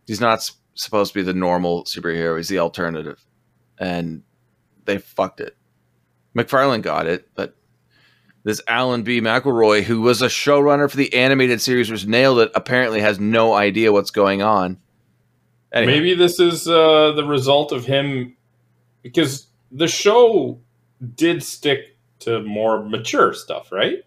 He's 0.07 0.21
not 0.21 0.39
s- 0.39 0.53
supposed 0.75 1.13
to 1.13 1.19
be 1.19 1.23
the 1.23 1.35
normal 1.35 1.85
superhero, 1.85 2.37
he's 2.37 2.49
the 2.49 2.59
alternative. 2.59 3.23
And 3.79 4.23
they 4.85 4.99
fucked 4.99 5.41
it. 5.41 5.57
McFarlane 6.37 6.83
got 6.83 7.07
it, 7.07 7.29
but 7.35 7.57
this 8.45 8.61
Alan 8.69 9.03
B. 9.03 9.21
McElroy, 9.21 9.83
who 9.83 10.01
was 10.03 10.23
a 10.23 10.27
showrunner 10.29 10.91
for 10.91 10.97
the 10.97 11.13
animated 11.15 11.61
series, 11.61 11.91
which 11.91 12.07
nailed 12.07 12.39
it, 12.41 12.51
apparently 12.55 13.01
has 13.01 13.19
no 13.19 13.55
idea 13.55 13.93
what's 13.93 14.11
going 14.11 14.43
on. 14.43 14.79
Anyway, 15.73 15.93
Maybe 15.95 16.15
this 16.15 16.39
is 16.39 16.69
uh, 16.69 17.13
the 17.17 17.25
result 17.25 17.73
of 17.73 17.85
him 17.85 18.37
because 19.03 19.47
the 19.73 19.89
show 19.89 20.61
did 21.17 21.43
stick 21.43 21.97
to 22.21 22.41
more 22.43 22.85
mature 22.85 23.33
stuff, 23.35 23.73
right? 23.73 23.99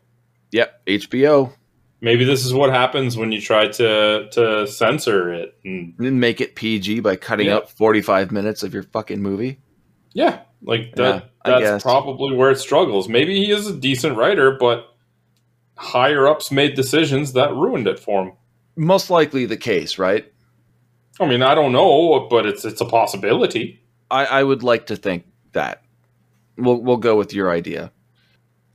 Yep, 0.51 0.85
HBO. 0.87 1.51
Maybe 1.99 2.23
this 2.25 2.45
is 2.45 2.53
what 2.53 2.69
happens 2.69 3.17
when 3.17 3.31
you 3.31 3.41
try 3.41 3.67
to 3.67 4.29
to 4.31 4.67
censor 4.67 5.33
it. 5.33 5.57
And 5.65 5.97
Didn't 5.97 6.19
make 6.19 6.39
it 6.39 6.55
PG 6.55 6.99
by 7.01 7.15
cutting 7.15 7.47
Yeah. 7.47 7.55
out 7.55 7.69
45 7.71 8.31
minutes 8.31 8.63
of 8.63 8.73
your 8.73 8.83
fucking 8.83 9.21
movie. 9.21 9.59
yeah, 10.13 10.41
like 10.61 10.95
that. 10.95 11.23
Yeah, 11.23 11.29
that's 11.47 11.83
probably 11.83 12.35
where 12.35 12.51
it 12.51 12.59
struggles. 12.59 13.09
Maybe 13.09 13.43
he 13.43 13.51
is 13.51 13.67
a 13.67 13.75
decent 13.75 14.17
writer, 14.17 14.51
but 14.51 14.95
higher 15.75 16.27
ups 16.27 16.51
made 16.51 16.75
decisions 16.75 17.33
that 17.33 17.53
ruined 17.53 17.87
it 17.87 17.99
for 17.99 18.23
him. 18.23 18.33
Most 18.75 19.09
likely 19.09 19.45
the 19.45 19.57
case, 19.57 19.97
right? 19.97 20.31
I 21.19 21.25
mean, 21.25 21.41
I 21.41 21.55
don't 21.55 21.71
know, 21.71 22.27
but 22.29 22.45
it's 22.45 22.63
it's 22.65 22.81
a 22.81 22.85
possibility. 22.85 23.81
I, 24.11 24.25
I 24.25 24.43
would 24.43 24.63
like 24.63 24.87
to 24.87 24.95
think 24.95 25.25
that. 25.53 25.83
We'll 26.57 26.81
we'll 26.81 26.97
go 26.97 27.15
with 27.15 27.33
your 27.33 27.51
idea. 27.51 27.91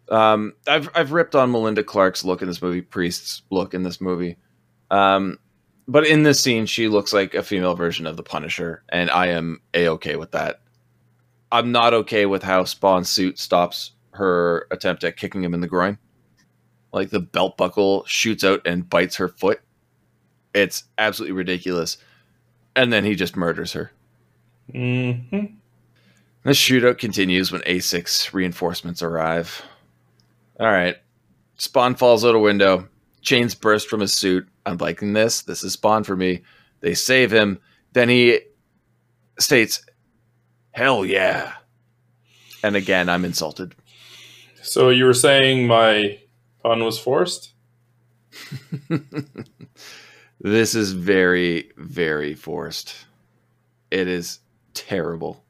Um, 0.09 0.55
I've 0.69 0.89
I've 0.95 1.13
ripped 1.13 1.35
on 1.35 1.51
Melinda 1.51 1.83
Clarke's 1.83 2.25
look 2.25 2.43
in 2.43 2.49
this 2.49 2.63
movie, 2.63 2.81
Priest's 2.83 3.43
look 3.51 3.75
in 3.75 3.83
this 3.83 4.01
movie, 4.01 4.37
um, 4.91 5.39
but 5.89 6.07
in 6.07 6.23
this 6.23 6.41
scene, 6.41 6.67
she 6.67 6.89
looks 6.89 7.13
like 7.13 7.35
a 7.35 7.43
female 7.43 7.75
version 7.75 8.07
of 8.07 8.17
the 8.17 8.23
Punisher, 8.23 8.85
and 8.89 9.11
I 9.11 9.29
am 9.29 9.61
a 9.75 9.89
okay 9.89 10.17
with 10.17 10.33
that. 10.33 10.61
I'm 11.53 11.71
not 11.71 11.95
okay 11.95 12.27
with 12.27 12.43
how 12.43 12.65
Spawn's 12.65 13.11
suit 13.11 13.39
stops 13.39 13.93
her 14.13 14.67
attempt 14.71 15.05
at 15.05 15.17
kicking 15.19 15.45
him 15.45 15.55
in 15.55 15.61
the 15.61 15.69
groin. 15.69 15.99
Like 16.93 17.11
the 17.11 17.21
belt 17.21 17.57
buckle 17.57 18.05
shoots 18.07 18.43
out 18.43 18.67
and 18.67 18.89
bites 18.89 19.17
her 19.17 19.29
foot. 19.29 19.61
It's 20.55 20.85
absolutely 20.99 21.35
ridiculous, 21.35 21.99
and 22.75 22.93
then 22.93 23.05
he 23.05 23.15
just 23.15 23.37
murders 23.37 23.73
her. 23.73 23.93
hmm 24.71 25.13
The 26.43 26.51
shootout 26.51 26.99
continues 26.99 27.53
when 27.53 27.63
A6 27.63 28.33
reinforcements 28.33 29.03
arrive. 29.03 29.63
All 30.59 30.67
right. 30.67 30.97
Spawn 31.57 31.95
falls 31.95 32.25
out 32.25 32.35
a 32.35 32.39
window. 32.39 32.89
Chains 33.21 33.55
burst 33.55 33.89
from 33.89 34.01
his 34.01 34.15
suit. 34.15 34.49
I'm 34.67 34.79
liking 34.79 35.13
this. 35.13 35.43
This 35.43 35.63
is 35.65 35.75
Spawn 35.75 36.05
for 36.05 36.17
me. 36.17 36.43
They 36.81 36.95
save 36.95 37.33
him. 37.33 37.59
Then 37.93 38.09
he 38.09 38.41
states, 39.39 39.85
Hell 40.73 41.07
yeah. 41.07 41.55
And 42.63 42.77
again, 42.77 43.09
I'm 43.09 43.25
insulted. 43.25 43.75
So 44.63 44.91
you 44.91 45.05
were 45.05 45.15
saying 45.15 45.67
my 45.67 46.19
pun 46.63 46.85
was 46.85 46.99
forced? 46.99 47.53
This 50.43 50.75
is 50.75 50.91
very, 50.91 51.71
very 51.77 52.35
forced. 52.35 53.07
It 53.93 54.09
is 54.09 54.41
terrible. 54.75 55.45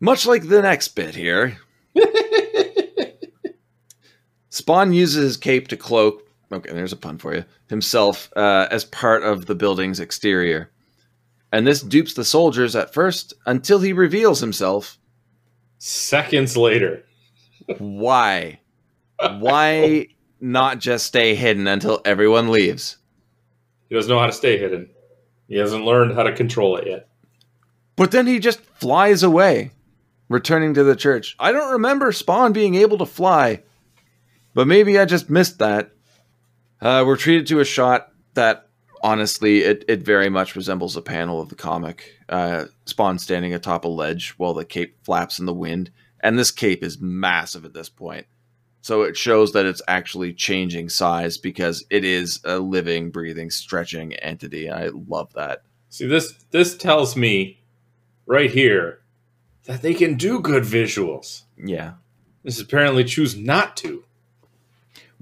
Much 0.00 0.26
like 0.26 0.48
the 0.48 0.60
next 0.60 0.88
bit 0.88 1.14
here. 1.14 1.56
Spawn 4.50 4.92
uses 4.92 5.22
his 5.22 5.36
cape 5.38 5.68
to 5.68 5.78
cloak, 5.78 6.28
okay, 6.52 6.72
there's 6.72 6.92
a 6.92 6.96
pun 6.96 7.16
for 7.16 7.34
you, 7.34 7.46
himself 7.70 8.30
uh, 8.36 8.68
as 8.70 8.84
part 8.84 9.22
of 9.22 9.46
the 9.46 9.54
building's 9.54 9.98
exterior. 9.98 10.70
And 11.52 11.66
this 11.66 11.82
dupes 11.82 12.14
the 12.14 12.24
soldiers 12.24 12.74
at 12.74 12.94
first 12.94 13.34
until 13.44 13.80
he 13.80 13.92
reveals 13.92 14.40
himself. 14.40 14.98
Seconds 15.78 16.56
later. 16.56 17.04
Why? 17.78 18.60
Why 19.18 20.08
not 20.40 20.78
just 20.78 21.06
stay 21.06 21.34
hidden 21.34 21.66
until 21.66 22.00
everyone 22.04 22.50
leaves? 22.50 22.96
He 23.88 23.94
doesn't 23.94 24.10
know 24.10 24.18
how 24.18 24.26
to 24.26 24.32
stay 24.32 24.56
hidden. 24.58 24.88
He 25.48 25.56
hasn't 25.56 25.84
learned 25.84 26.14
how 26.14 26.22
to 26.22 26.32
control 26.32 26.78
it 26.78 26.88
yet. 26.88 27.08
But 27.94 28.10
then 28.10 28.26
he 28.26 28.38
just 28.38 28.60
flies 28.60 29.22
away, 29.22 29.72
returning 30.30 30.72
to 30.74 30.82
the 30.82 30.96
church. 30.96 31.36
I 31.38 31.52
don't 31.52 31.74
remember 31.74 32.10
Spawn 32.10 32.54
being 32.54 32.74
able 32.74 32.96
to 32.98 33.06
fly, 33.06 33.62
but 34.54 34.66
maybe 34.66 34.98
I 34.98 35.04
just 35.04 35.28
missed 35.28 35.58
that. 35.58 35.90
Uh, 36.80 37.04
we're 37.06 37.16
treated 37.16 37.46
to 37.48 37.60
a 37.60 37.64
shot 37.64 38.10
that, 38.34 38.68
honestly, 39.02 39.62
it, 39.62 39.84
it 39.88 40.02
very 40.02 40.28
much 40.28 40.56
resembles 40.56 40.96
a 40.96 41.02
panel 41.02 41.40
of 41.40 41.48
the 41.48 41.54
comic. 41.54 42.18
Uh, 42.28 42.66
Spawn 42.86 43.18
standing 43.18 43.54
atop 43.54 43.84
a 43.84 43.88
ledge 43.88 44.30
while 44.36 44.54
the 44.54 44.64
cape 44.64 44.96
flaps 45.04 45.38
in 45.38 45.46
the 45.46 45.52
wind, 45.52 45.90
and 46.20 46.38
this 46.38 46.50
cape 46.50 46.82
is 46.82 47.00
massive 47.00 47.64
at 47.64 47.74
this 47.74 47.88
point. 47.88 48.26
So 48.80 49.02
it 49.02 49.16
shows 49.16 49.52
that 49.52 49.64
it's 49.64 49.82
actually 49.86 50.32
changing 50.34 50.88
size 50.88 51.38
because 51.38 51.84
it 51.88 52.04
is 52.04 52.40
a 52.44 52.58
living, 52.58 53.10
breathing, 53.10 53.48
stretching 53.50 54.14
entity. 54.14 54.68
I 54.68 54.88
love 54.88 55.32
that. 55.34 55.62
See 55.88 56.06
this 56.06 56.32
this 56.50 56.76
tells 56.76 57.16
me 57.16 57.60
right 58.26 58.50
here 58.50 59.00
that 59.64 59.82
they 59.82 59.94
can 59.94 60.16
do 60.16 60.40
good 60.40 60.64
visuals. 60.64 61.42
Yeah. 61.56 61.94
This 62.42 62.60
apparently 62.60 63.04
choose 63.04 63.36
not 63.36 63.76
to. 63.78 64.04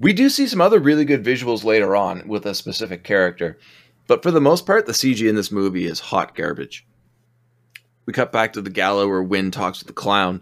We 0.01 0.13
do 0.13 0.29
see 0.29 0.47
some 0.47 0.61
other 0.61 0.79
really 0.79 1.05
good 1.05 1.23
visuals 1.23 1.63
later 1.63 1.95
on 1.95 2.27
with 2.27 2.47
a 2.47 2.55
specific 2.55 3.03
character, 3.03 3.59
but 4.07 4.23
for 4.23 4.31
the 4.31 4.41
most 4.41 4.65
part, 4.65 4.87
the 4.87 4.93
CG 4.93 5.29
in 5.29 5.35
this 5.35 5.51
movie 5.51 5.85
is 5.85 5.99
hot 5.99 6.33
garbage. 6.33 6.87
We 8.07 8.13
cut 8.13 8.31
back 8.31 8.53
to 8.53 8.63
the 8.63 8.71
gala 8.71 9.07
where 9.07 9.21
Wynn 9.21 9.51
talks 9.51 9.77
to 9.77 9.85
the 9.85 9.93
clown. 9.93 10.41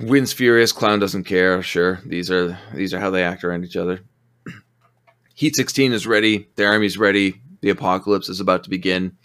Wynn's 0.00 0.32
furious, 0.32 0.72
clown 0.72 0.98
doesn't 0.98 1.24
care. 1.24 1.62
Sure, 1.62 2.00
these 2.06 2.30
are 2.30 2.58
these 2.72 2.94
are 2.94 3.00
how 3.00 3.10
they 3.10 3.22
act 3.22 3.44
around 3.44 3.66
each 3.66 3.76
other. 3.76 4.00
Heat 5.34 5.54
16 5.56 5.92
is 5.92 6.06
ready, 6.06 6.48
the 6.56 6.64
army's 6.64 6.96
ready, 6.96 7.42
the 7.60 7.68
apocalypse 7.68 8.30
is 8.30 8.40
about 8.40 8.64
to 8.64 8.70
begin, 8.70 9.18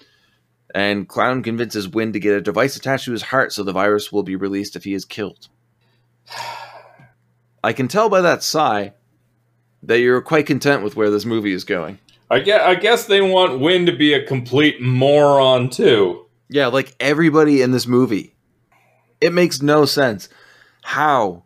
and 0.76 1.08
Clown 1.08 1.44
convinces 1.44 1.88
Wynn 1.88 2.12
to 2.12 2.20
get 2.20 2.36
a 2.36 2.42
device 2.42 2.76
attached 2.76 3.06
to 3.06 3.14
his 3.14 3.24
heart 3.24 3.54
so 3.54 3.64
the 3.64 3.72
virus 3.72 4.12
will 4.12 4.24
be 4.24 4.36
released 4.36 4.76
if 4.76 4.84
he 4.84 4.94
is 4.94 5.06
killed. 5.06 5.48
I 7.64 7.72
can 7.72 7.88
tell 7.88 8.10
by 8.10 8.20
that 8.20 8.44
sigh 8.44 8.96
that 9.84 10.00
you're 10.00 10.22
quite 10.22 10.46
content 10.46 10.84
with 10.84 10.96
where 10.96 11.10
this 11.10 11.26
movie 11.26 11.54
is 11.54 11.64
going. 11.64 12.00
I 12.32 12.40
guess, 12.40 12.62
I 12.62 12.76
guess 12.76 13.06
they 13.06 13.22
want 13.22 13.60
Wynn 13.60 13.86
to 13.88 13.96
be 13.96 14.14
a 14.14 14.26
complete 14.26 14.82
moron 14.82 15.70
too. 15.70 16.26
Yeah, 16.50 16.68
like 16.68 16.96
everybody 17.00 17.62
in 17.62 17.72
this 17.72 17.88
movie. 17.88 18.36
It 19.22 19.34
makes 19.34 19.62
no 19.62 19.86
sense. 19.86 20.30
How? 20.82 21.44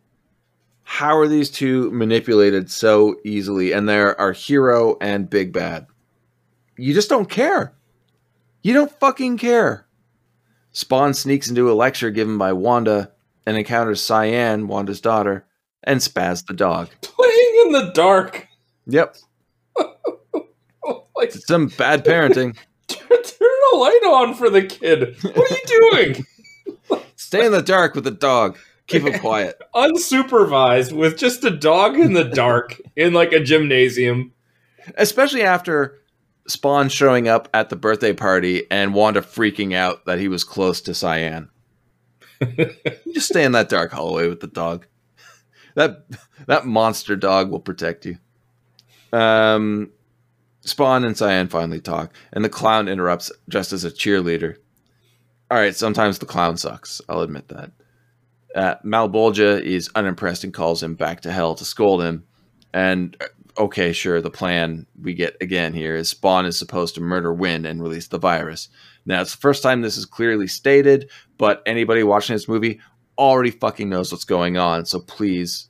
How 0.84 1.18
are 1.18 1.28
these 1.28 1.50
two 1.50 1.90
manipulated 1.92 2.70
so 2.70 3.16
easily? 3.24 3.72
And 3.72 3.88
they're 3.88 4.20
our 4.20 4.34
hero 4.34 4.98
and 5.02 5.30
big 5.30 5.54
bad. 5.54 5.88
You 6.78 6.94
just 6.94 7.10
don't 7.10 7.30
care. 7.30 7.74
You 8.62 8.74
don't 8.74 8.92
fucking 9.00 9.38
care. 9.38 9.88
Spawn 10.72 11.14
sneaks 11.14 11.50
into 11.50 11.72
a 11.72 11.74
lecture 11.74 12.10
given 12.12 12.38
by 12.38 12.54
Wanda 12.54 13.12
and 13.46 13.58
encounters 13.58 14.02
Cyan, 14.02 14.68
Wanda's 14.68 15.02
daughter, 15.02 15.46
and 15.84 16.00
Spaz 16.00 16.46
the 16.46 16.54
dog. 16.54 16.90
Playing 17.02 17.64
in 17.66 17.72
the 17.72 17.92
dark. 17.94 18.48
Yep, 18.88 19.16
Like 21.16 21.32
some 21.32 21.68
bad 21.68 22.04
parenting. 22.04 22.58
turn 22.88 23.60
a 23.74 23.78
light 23.78 24.04
on 24.06 24.34
for 24.34 24.50
the 24.50 24.64
kid. 24.64 25.16
What 25.22 25.52
are 25.52 25.56
you 25.56 25.92
doing? 25.92 26.26
Stay 27.16 27.46
in 27.46 27.52
the 27.52 27.62
dark 27.62 27.96
with 27.96 28.04
the 28.04 28.12
dog. 28.12 28.58
Keep 28.88 29.06
it 29.06 29.22
quiet. 29.22 29.62
Unsupervised 29.74 30.92
with 30.92 31.18
just 31.18 31.44
a 31.46 31.50
dog 31.50 31.98
in 31.98 32.14
the 32.14 32.26
dark 32.26 32.80
in 32.96 33.14
like 33.14 33.32
a 33.32 33.40
gymnasium. 33.40 34.34
Especially 34.98 35.44
after 35.44 36.00
Spawn 36.48 36.90
showing 36.90 37.30
up 37.30 37.48
at 37.54 37.70
the 37.70 37.78
birthday 37.78 38.12
party 38.12 38.64
and 38.70 38.94
Wanda 38.94 39.22
freaking 39.22 39.74
out 39.74 40.06
that 40.06 40.20
he 40.20 40.28
was 40.28 40.44
close 40.44 40.82
to 40.82 40.94
Cyan. 40.94 41.50
Just 43.14 43.30
stay 43.30 43.46
in 43.46 43.54
that 43.54 43.70
dark 43.70 43.92
hallway 43.92 44.28
with 44.28 44.42
the 44.42 44.48
dog. 44.48 44.86
That 45.76 46.06
that 46.48 46.66
monster 46.66 47.16
dog 47.16 47.50
will 47.50 47.60
protect 47.60 48.06
you. 48.06 48.18
Um, 49.12 49.92
Spawn 50.62 51.04
and 51.04 51.18
Cyan 51.18 51.50
finally 51.50 51.82
talk, 51.82 52.14
and 52.32 52.44
the 52.44 52.50
clown 52.50 52.88
interrupts 52.88 53.32
just 53.50 53.74
as 53.74 53.84
a 53.84 53.92
cheerleader. 53.92 54.58
All 55.52 55.58
right, 55.58 55.76
sometimes 55.76 56.20
the 56.20 56.26
clown 56.26 56.58
sucks. 56.58 57.02
I'll 57.10 57.22
admit 57.22 57.50
that. 57.50 57.72
Uh, 58.56 58.76
Malebolgia 58.84 59.62
is 59.62 59.90
unimpressed 59.96 60.44
and 60.44 60.54
calls 60.54 60.82
him 60.82 60.96
back 60.96 61.22
to 61.22 61.32
hell 61.32 61.56
to 61.56 61.66
scold 61.66 62.02
him. 62.02 62.24
And 62.74 63.18
okay, 63.58 63.94
sure, 63.94 64.22
the 64.22 64.32
plan 64.32 64.88
we 65.00 65.14
get 65.14 65.36
again 65.42 65.74
here 65.74 65.96
is 65.96 66.10
Spawn 66.10 66.46
is 66.46 66.58
supposed 66.58 66.96
to 66.96 67.02
murder 67.02 67.34
Wynn 67.34 67.66
and 67.66 67.82
release 67.82 68.08
the 68.08 68.18
virus. 68.18 68.70
Now, 69.06 69.22
it's 69.22 69.36
the 69.36 69.42
first 69.42 69.64
time 69.64 69.82
this 69.82 69.98
is 69.98 70.06
clearly 70.06 70.48
stated, 70.48 71.10
but 71.38 71.62
anybody 71.66 72.04
watching 72.04 72.36
this 72.36 72.48
movie 72.48 72.80
already 73.18 73.52
fucking 73.52 73.90
knows 73.90 74.12
what's 74.12 74.26
going 74.26 74.58
on, 74.58 74.86
so 74.86 75.00
please 75.00 75.70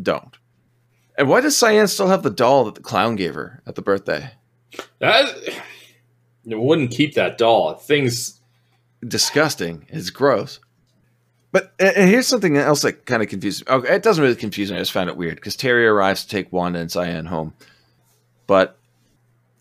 don't. 0.00 0.36
And 1.16 1.28
why 1.28 1.40
does 1.40 1.56
Cyan 1.56 1.88
still 1.88 2.08
have 2.08 2.22
the 2.22 2.30
doll 2.30 2.64
that 2.64 2.74
the 2.74 2.80
clown 2.80 3.16
gave 3.16 3.34
her 3.34 3.62
at 3.66 3.74
the 3.74 3.82
birthday? 3.82 4.30
That 4.98 5.26
it 6.46 6.58
wouldn't 6.58 6.90
keep 6.90 7.14
that 7.14 7.38
doll. 7.38 7.74
Things 7.74 8.40
Disgusting. 9.06 9.86
It's 9.88 10.10
gross. 10.10 10.60
But 11.50 11.72
and 11.78 12.08
here's 12.08 12.28
something 12.28 12.56
else 12.56 12.82
that 12.82 13.04
kind 13.04 13.22
of 13.22 13.28
confuses 13.28 13.66
me. 13.66 13.72
Okay, 13.72 13.94
it 13.96 14.02
doesn't 14.02 14.22
really 14.22 14.36
confuse 14.36 14.70
me. 14.70 14.76
I 14.76 14.80
just 14.80 14.92
found 14.92 15.10
it 15.10 15.16
weird 15.16 15.34
because 15.34 15.56
Terry 15.56 15.86
arrives 15.86 16.22
to 16.22 16.28
take 16.28 16.52
Wanda 16.52 16.78
and 16.78 16.90
Cyan 16.90 17.26
home, 17.26 17.52
but 18.46 18.78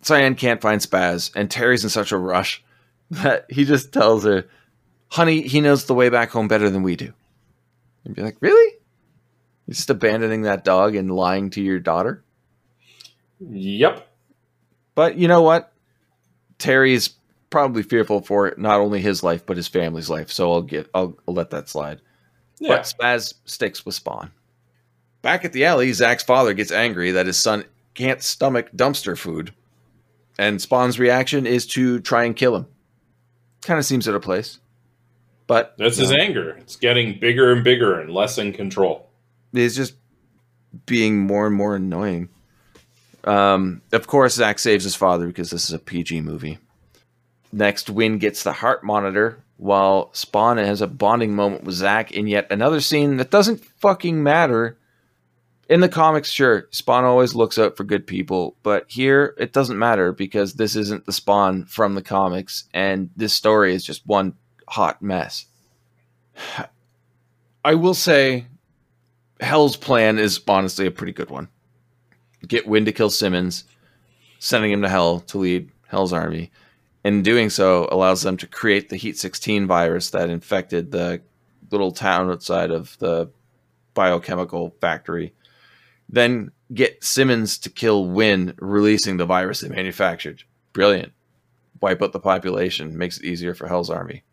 Cyan 0.03 0.36
can't 0.36 0.62
find 0.62 0.80
Spaz, 0.80 1.32
and 1.36 1.49
Terry's 1.49 1.84
in 1.84 1.89
such 1.89 2.12
a 2.12 2.18
rush 2.18 2.64
that 3.12 3.45
he 3.49 3.66
just 3.66 3.91
tells 3.91 4.24
her, 4.24 4.45
"Honey, 5.12 5.41
he 5.41 5.62
knows 5.62 5.86
the 5.86 5.93
way 5.93 6.09
back 6.09 6.32
home 6.32 6.47
better 6.47 6.70
than 6.70 6.84
we 6.84 6.95
do." 6.95 7.14
And 8.03 8.16
be 8.16 8.22
like, 8.22 8.38
"Really? 8.39 8.78
You're 9.68 9.76
just 9.76 9.89
abandoning 9.89 10.41
that 10.43 10.64
dog 10.64 10.95
and 10.95 11.16
lying 11.16 11.49
to 11.51 11.62
your 11.62 11.80
daughter?" 11.80 12.24
Yep. 13.39 14.07
But 14.95 15.18
you 15.18 15.28
know 15.28 15.41
what? 15.41 15.72
Terry's 16.57 17.09
probably 17.49 17.84
fearful 17.84 18.22
for 18.22 18.53
not 18.57 18.80
only 18.80 19.01
his 19.01 19.24
life 19.24 19.45
but 19.45 19.57
his 19.57 19.68
family's 19.68 20.09
life. 20.09 20.32
So 20.32 20.51
I'll 20.51 20.62
get 20.62 20.89
I'll, 20.93 21.18
I'll 21.28 21.34
let 21.34 21.51
that 21.51 21.70
slide. 21.70 22.01
Yeah. 22.59 22.76
But 22.76 22.82
Spaz 22.84 23.34
sticks 23.45 23.86
with 23.86 23.95
Spawn. 23.95 24.32
Back 25.22 25.45
at 25.45 25.53
the 25.53 25.66
alley, 25.66 25.91
Zach's 25.93 26.24
father 26.24 26.53
gets 26.53 26.72
angry 26.72 27.12
that 27.12 27.28
his 27.28 27.38
son 27.38 27.66
can't 27.93 28.24
stomach 28.24 28.72
dumpster 28.76 29.18
food, 29.18 29.53
and 30.39 30.62
Spawn's 30.62 30.99
reaction 30.99 31.45
is 31.45 31.68
to 31.68 31.99
try 31.99 32.24
and 32.24 32.36
kill 32.36 32.55
him. 32.55 32.66
Kind 33.62 33.78
of 33.78 33.86
seems 33.86 34.07
out 34.07 34.16
of 34.16 34.22
place, 34.24 34.59
but 35.51 35.75
That's 35.77 35.97
his 35.97 36.11
know, 36.11 36.17
anger. 36.17 36.51
It's 36.61 36.77
getting 36.77 37.19
bigger 37.19 37.51
and 37.51 37.61
bigger 37.61 37.99
and 37.99 38.09
less 38.13 38.37
in 38.37 38.53
control. 38.53 39.09
He's 39.51 39.75
just 39.75 39.95
being 40.85 41.19
more 41.19 41.45
and 41.45 41.53
more 41.53 41.75
annoying. 41.75 42.29
Um, 43.25 43.81
of 43.91 44.07
course, 44.07 44.35
Zach 44.35 44.59
saves 44.59 44.85
his 44.85 44.95
father 44.95 45.27
because 45.27 45.49
this 45.49 45.65
is 45.65 45.73
a 45.73 45.79
PG 45.79 46.21
movie. 46.21 46.57
Next, 47.51 47.89
Wynn 47.89 48.17
gets 48.17 48.43
the 48.43 48.53
heart 48.53 48.85
monitor 48.85 49.43
while 49.57 50.13
Spawn 50.13 50.55
has 50.55 50.79
a 50.79 50.87
bonding 50.87 51.35
moment 51.35 51.65
with 51.65 51.75
Zach 51.75 52.13
in 52.13 52.27
yet 52.27 52.47
another 52.49 52.79
scene 52.79 53.17
that 53.17 53.29
doesn't 53.29 53.65
fucking 53.81 54.23
matter. 54.23 54.77
In 55.67 55.81
the 55.81 55.89
comics, 55.89 56.31
sure, 56.31 56.69
Spawn 56.71 57.03
always 57.03 57.35
looks 57.35 57.59
out 57.59 57.75
for 57.75 57.83
good 57.83 58.07
people, 58.07 58.55
but 58.63 58.85
here 58.87 59.35
it 59.37 59.51
doesn't 59.51 59.77
matter 59.77 60.13
because 60.13 60.53
this 60.53 60.77
isn't 60.77 61.05
the 61.05 61.11
Spawn 61.11 61.65
from 61.65 61.95
the 61.95 62.01
comics, 62.01 62.69
and 62.73 63.09
this 63.17 63.33
story 63.33 63.75
is 63.75 63.83
just 63.83 64.07
one 64.07 64.35
hot 64.72 65.01
mess. 65.01 65.47
I 67.65 67.76
will 67.76 67.93
say, 67.93 68.45
Hell's 69.41 69.76
plan 69.76 70.17
is 70.17 70.39
honestly 70.47 70.88
a 70.88 70.91
pretty 70.91 71.11
good 71.11 71.30
one. 71.30 71.49
Get 72.47 72.65
Wynn 72.65 72.86
to 72.86 72.93
kill 72.93 73.09
Simmons, 73.09 73.65
sending 74.39 74.72
him 74.72 74.82
to 74.82 74.89
Hell 74.89 75.19
to 75.19 75.39
lead 75.39 75.69
Hell's 75.88 76.13
army. 76.13 76.51
In 77.03 77.22
doing 77.22 77.49
so, 77.49 77.89
allows 77.91 78.22
them 78.22 78.38
to 78.38 78.47
create 78.47 78.88
the 78.88 78.95
Heat 78.95 79.17
16 79.17 79.67
virus 79.67 80.09
that 80.11 80.30
infected 80.30 80.91
the 80.91 81.22
little 81.69 81.91
town 81.91 82.32
outside 82.32 82.72
of 82.72 82.97
the 82.99 83.30
biochemical 83.93 84.74
factory. 84.80 85.34
Then 86.07 86.51
get 86.74 87.03
Simmons 87.03 87.57
to 87.59 87.69
kill 87.69 88.05
Wynn, 88.05 88.53
releasing 88.59 89.17
the 89.17 89.26
virus 89.26 89.59
they 89.59 89.69
manufactured. 89.69 90.43
Brilliant. 90.72 91.11
Wipe 91.82 92.01
out 92.01 92.13
the 92.13 92.19
population, 92.19 92.97
makes 92.97 93.17
it 93.17 93.26
easier 93.26 93.53
for 93.53 93.67
Hell's 93.67 93.89
army. 93.89 94.24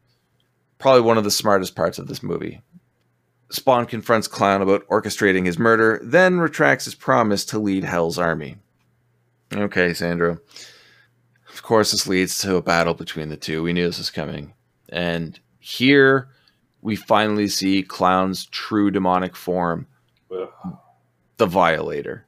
Probably 0.78 1.02
one 1.02 1.18
of 1.18 1.24
the 1.24 1.30
smartest 1.30 1.74
parts 1.74 1.98
of 1.98 2.06
this 2.06 2.22
movie. 2.22 2.60
Spawn 3.50 3.86
confronts 3.86 4.28
Clown 4.28 4.62
about 4.62 4.86
orchestrating 4.88 5.46
his 5.46 5.58
murder, 5.58 6.00
then 6.02 6.38
retracts 6.38 6.84
his 6.84 6.94
promise 6.94 7.44
to 7.46 7.58
lead 7.58 7.84
Hell's 7.84 8.18
army. 8.18 8.56
Okay, 9.52 9.94
Sandro. 9.94 10.38
Of 11.50 11.62
course, 11.62 11.92
this 11.92 12.06
leads 12.06 12.38
to 12.42 12.56
a 12.56 12.62
battle 12.62 12.94
between 12.94 13.30
the 13.30 13.36
two. 13.36 13.62
We 13.62 13.72
knew 13.72 13.86
this 13.86 13.98
was 13.98 14.10
coming. 14.10 14.52
And 14.90 15.38
here 15.58 16.28
we 16.82 16.94
finally 16.94 17.48
see 17.48 17.82
Clown's 17.82 18.46
true 18.46 18.90
demonic 18.90 19.34
form, 19.34 19.86
Ugh. 20.30 20.50
the 21.38 21.46
Violator. 21.46 22.26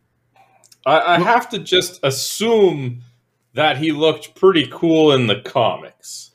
I, 0.86 1.16
I 1.16 1.18
have 1.20 1.48
to 1.50 1.58
just 1.58 2.00
assume 2.02 3.02
that 3.54 3.76
he 3.76 3.92
looked 3.92 4.34
pretty 4.34 4.66
cool 4.70 5.12
in 5.12 5.26
the 5.26 5.40
comics. 5.40 6.29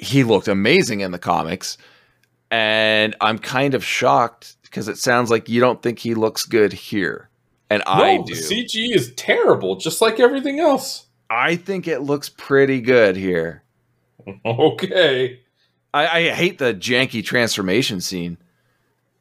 He 0.00 0.24
looked 0.24 0.48
amazing 0.48 1.00
in 1.00 1.10
the 1.10 1.18
comics, 1.18 1.76
and 2.50 3.14
I'm 3.20 3.38
kind 3.38 3.74
of 3.74 3.84
shocked 3.84 4.56
because 4.62 4.88
it 4.88 4.98
sounds 4.98 5.30
like 5.30 5.48
you 5.48 5.60
don't 5.60 5.82
think 5.82 5.98
he 5.98 6.14
looks 6.14 6.44
good 6.44 6.72
here. 6.72 7.28
And 7.68 7.82
I 7.86 8.18
do. 8.18 8.34
CG 8.34 8.94
is 8.94 9.12
terrible, 9.14 9.76
just 9.76 10.00
like 10.00 10.18
everything 10.18 10.58
else. 10.58 11.06
I 11.28 11.54
think 11.56 11.86
it 11.86 12.00
looks 12.00 12.28
pretty 12.28 12.80
good 12.80 13.16
here. 13.16 13.62
Okay. 14.44 15.40
I, 15.92 16.06
I 16.06 16.30
hate 16.30 16.58
the 16.58 16.72
janky 16.74 17.24
transformation 17.24 18.00
scene, 18.00 18.36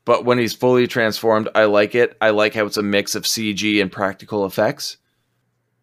but 0.06 0.24
when 0.24 0.38
he's 0.38 0.54
fully 0.54 0.88
transformed, 0.88 1.50
I 1.56 1.64
like 1.64 1.96
it. 1.96 2.16
I 2.22 2.30
like 2.30 2.54
how 2.54 2.66
it's 2.66 2.78
a 2.78 2.84
mix 2.84 3.16
of 3.16 3.24
CG 3.24 3.82
and 3.82 3.92
practical 3.92 4.46
effects. 4.46 4.98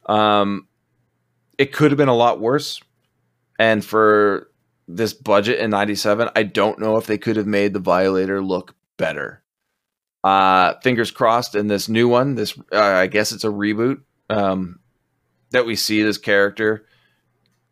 Um, 0.05 0.68
it 1.59 1.72
could 1.72 1.90
have 1.90 1.99
been 1.99 2.09
a 2.09 2.14
lot 2.14 2.38
worse, 2.40 2.80
and 3.59 3.84
for 3.84 4.49
this 4.89 5.12
budget 5.12 5.59
in 5.59 5.70
'97, 5.70 6.30
I 6.34 6.43
don't 6.43 6.78
know 6.78 6.97
if 6.97 7.07
they 7.07 7.18
could 7.18 7.37
have 7.37 7.47
made 7.47 7.72
the 7.72 7.80
Violator 7.80 8.43
look 8.43 8.74
better. 8.97 9.43
Uh, 10.24 10.74
fingers 10.82 11.11
crossed 11.11 11.55
in 11.55 11.68
this 11.68 11.89
new 11.89 12.09
one. 12.09 12.34
This 12.34 12.59
uh, 12.72 12.80
I 12.80 13.07
guess 13.07 13.32
it's 13.32 13.45
a 13.45 13.49
reboot. 13.49 14.01
Um, 14.28 14.80
that 15.51 15.66
we 15.66 15.76
see 15.76 16.03
this 16.03 16.18
character 16.18 16.84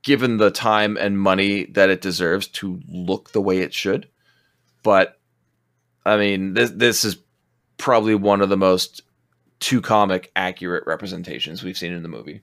given 0.03 0.37
the 0.37 0.51
time 0.51 0.97
and 0.97 1.19
money 1.19 1.65
that 1.65 1.91
it 1.91 2.01
deserves 2.01 2.47
to 2.47 2.81
look 2.89 3.33
the 3.33 3.41
way 3.41 3.59
it 3.59 3.75
should. 3.75 4.09
But 4.83 5.19
I 6.05 6.17
mean, 6.17 6.55
this 6.55 6.71
this 6.71 7.05
is 7.05 7.19
probably 7.79 8.15
one 8.15 8.41
of 8.41 8.51
the 8.51 8.57
most 8.57 9.03
two 9.61 9.81
comic 9.81 10.31
accurate 10.37 10.85
representations 10.87 11.63
we've 11.63 11.79
seen 11.79 11.93
in 11.93 12.03
the 12.03 12.09
movie. 12.09 12.43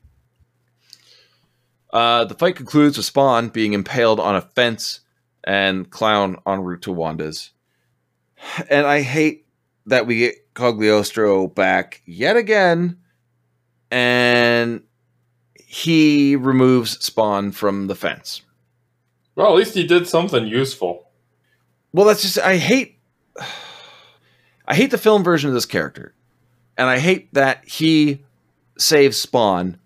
Uh, 1.92 2.26
the 2.26 2.36
fight 2.36 2.56
concludes 2.56 2.98
with 2.98 3.06
Spawn 3.06 3.50
being 3.50 3.74
impaled 3.74 4.20
on 4.20 4.36
a 4.36 4.42
fence 4.42 5.02
and 5.44 5.90
Clown 5.90 6.38
en 6.48 6.62
route 6.64 6.84
to 6.84 6.92
Wanda's. 6.92 7.52
And 8.70 8.88
I 8.88 9.02
hate 9.02 9.46
that 9.86 10.08
we 10.08 10.20
get 10.20 10.54
Cogliostro 10.54 11.54
back 11.54 12.02
yet 12.06 12.38
again, 12.38 12.98
and 13.90 14.84
he 15.56 16.36
removes 16.36 17.04
Spawn 17.04 17.52
from 17.52 17.88
the 17.88 17.96
fence. 17.96 18.42
Well, 19.36 19.48
at 19.48 19.56
least 19.56 19.74
he 19.74 19.86
did 19.86 20.08
something 20.08 20.48
useful. 20.48 21.08
Well, 21.94 22.06
that's 22.06 22.22
just 22.22 22.38
I 22.40 22.58
hate 22.58 23.00
I 24.68 24.76
hate 24.76 24.92
the 24.92 24.98
film 24.98 25.24
version 25.24 25.50
of 25.50 25.54
this 25.54 25.66
character. 25.66 26.14
And 26.78 26.90
I 26.90 27.00
hate 27.00 27.34
that 27.34 27.68
he 27.68 28.24
saves 28.78 29.18
Spawn 29.18 29.78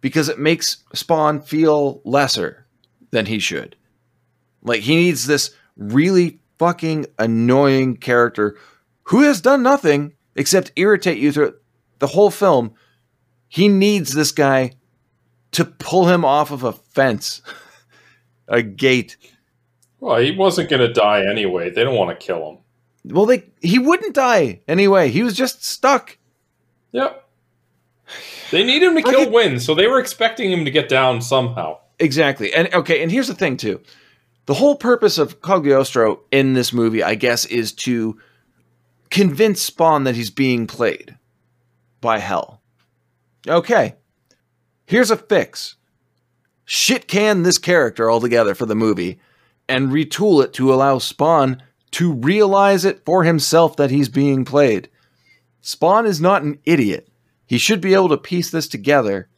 because 0.00 0.28
it 0.28 0.38
makes 0.38 0.84
Spawn 0.94 1.40
feel 1.40 2.00
lesser 2.04 2.66
than 3.10 3.26
he 3.26 3.38
should. 3.38 3.76
Like 4.62 4.80
he 4.80 4.96
needs 4.96 5.26
this 5.26 5.54
really 5.76 6.40
fucking 6.58 7.06
annoying 7.18 7.96
character 7.96 8.56
who 9.04 9.22
has 9.22 9.40
done 9.40 9.62
nothing 9.62 10.14
except 10.36 10.72
irritate 10.76 11.18
you 11.18 11.32
through 11.32 11.54
the 11.98 12.08
whole 12.08 12.30
film. 12.30 12.74
He 13.48 13.68
needs 13.68 14.12
this 14.12 14.32
guy 14.32 14.72
to 15.52 15.64
pull 15.64 16.08
him 16.08 16.24
off 16.24 16.50
of 16.50 16.62
a 16.62 16.72
fence, 16.72 17.40
a 18.48 18.62
gate. 18.62 19.16
Well, 20.00 20.18
he 20.18 20.32
wasn't 20.32 20.68
going 20.68 20.86
to 20.86 20.92
die 20.92 21.24
anyway. 21.28 21.70
They 21.70 21.82
don't 21.82 21.96
want 21.96 22.10
to 22.18 22.26
kill 22.26 22.48
him. 22.50 22.58
Well, 23.14 23.26
they 23.26 23.44
he 23.62 23.78
wouldn't 23.78 24.14
die 24.14 24.60
anyway. 24.68 25.08
He 25.08 25.22
was 25.22 25.34
just 25.34 25.64
stuck. 25.64 26.18
Yep. 26.92 27.27
They 28.50 28.64
need 28.64 28.82
him 28.82 28.94
to 28.94 29.02
kill 29.02 29.20
it- 29.20 29.32
Wynn, 29.32 29.60
so 29.60 29.74
they 29.74 29.86
were 29.86 29.98
expecting 29.98 30.50
him 30.50 30.64
to 30.64 30.70
get 30.70 30.88
down 30.88 31.20
somehow. 31.20 31.78
Exactly. 31.98 32.52
And 32.54 32.72
okay, 32.72 33.02
and 33.02 33.10
here's 33.10 33.28
the 33.28 33.34
thing 33.34 33.56
too. 33.56 33.80
The 34.46 34.54
whole 34.54 34.76
purpose 34.76 35.18
of 35.18 35.40
Cogliostro 35.42 36.20
in 36.30 36.54
this 36.54 36.72
movie, 36.72 37.02
I 37.02 37.14
guess, 37.16 37.44
is 37.44 37.72
to 37.72 38.18
convince 39.10 39.60
Spawn 39.60 40.04
that 40.04 40.14
he's 40.14 40.30
being 40.30 40.66
played 40.66 41.16
by 42.00 42.18
Hell. 42.18 42.62
Okay. 43.46 43.94
Here's 44.86 45.10
a 45.10 45.16
fix. 45.16 45.76
Shit 46.64 47.08
can 47.08 47.42
this 47.42 47.58
character 47.58 48.10
altogether 48.10 48.54
for 48.54 48.64
the 48.66 48.74
movie 48.74 49.18
and 49.68 49.90
retool 49.90 50.42
it 50.42 50.52
to 50.54 50.72
allow 50.72 50.98
Spawn 50.98 51.62
to 51.90 52.12
realize 52.12 52.84
it 52.84 53.04
for 53.04 53.24
himself 53.24 53.76
that 53.76 53.90
he's 53.90 54.08
being 54.08 54.44
played. 54.44 54.88
Spawn 55.60 56.06
is 56.06 56.20
not 56.20 56.42
an 56.42 56.58
idiot. 56.64 57.08
He 57.48 57.56
should 57.56 57.80
be 57.80 57.94
able 57.94 58.10
to 58.10 58.18
piece 58.18 58.50
this 58.50 58.68
together. 58.68 59.28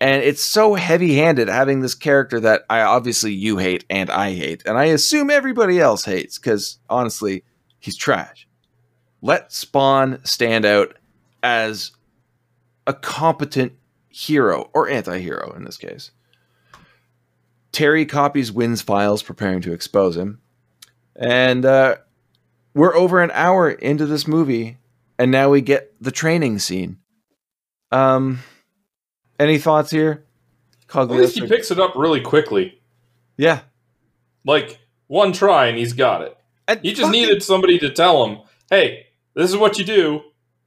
And 0.00 0.22
it's 0.22 0.42
so 0.42 0.74
heavy 0.74 1.14
handed 1.14 1.48
having 1.48 1.80
this 1.80 1.94
character 1.94 2.40
that 2.40 2.64
I 2.68 2.82
obviously 2.82 3.32
you 3.32 3.56
hate 3.58 3.84
and 3.88 4.10
I 4.10 4.34
hate. 4.34 4.64
And 4.66 4.76
I 4.76 4.86
assume 4.86 5.30
everybody 5.30 5.80
else 5.80 6.04
hates 6.04 6.38
because 6.38 6.78
honestly, 6.90 7.44
he's 7.78 7.96
trash. 7.96 8.48
Let 9.22 9.52
Spawn 9.52 10.20
stand 10.24 10.64
out 10.64 10.96
as 11.40 11.92
a 12.86 12.92
competent 12.92 13.74
hero 14.10 14.68
or 14.74 14.88
anti 14.88 15.18
hero 15.18 15.54
in 15.56 15.64
this 15.64 15.76
case. 15.76 16.10
Terry 17.70 18.06
copies 18.06 18.50
Wynn's 18.50 18.82
files, 18.82 19.22
preparing 19.22 19.60
to 19.60 19.72
expose 19.72 20.16
him. 20.16 20.40
And 21.14 21.64
uh, 21.64 21.96
we're 22.74 22.96
over 22.96 23.22
an 23.22 23.30
hour 23.34 23.70
into 23.70 24.04
this 24.04 24.26
movie, 24.26 24.78
and 25.18 25.30
now 25.30 25.50
we 25.50 25.60
get 25.60 25.94
the 26.00 26.10
training 26.10 26.58
scene. 26.58 26.98
Um, 27.92 28.40
any 29.38 29.58
thoughts 29.58 29.90
here? 29.90 30.24
At 30.94 31.10
least 31.10 31.34
he 31.38 31.46
picks 31.46 31.70
it 31.70 31.78
up 31.80 31.94
really 31.96 32.20
quickly. 32.20 32.80
Yeah. 33.36 33.60
Like 34.44 34.78
one 35.08 35.32
try 35.32 35.66
and 35.66 35.76
he's 35.78 35.92
got 35.92 36.22
it. 36.22 36.36
He 36.82 36.90
just 36.90 37.02
fucking- 37.02 37.12
needed 37.20 37.42
somebody 37.42 37.78
to 37.80 37.90
tell 37.90 38.24
him, 38.26 38.38
"Hey, 38.70 39.06
this 39.34 39.50
is 39.50 39.56
what 39.56 39.78
you 39.78 39.84
do," 39.84 40.22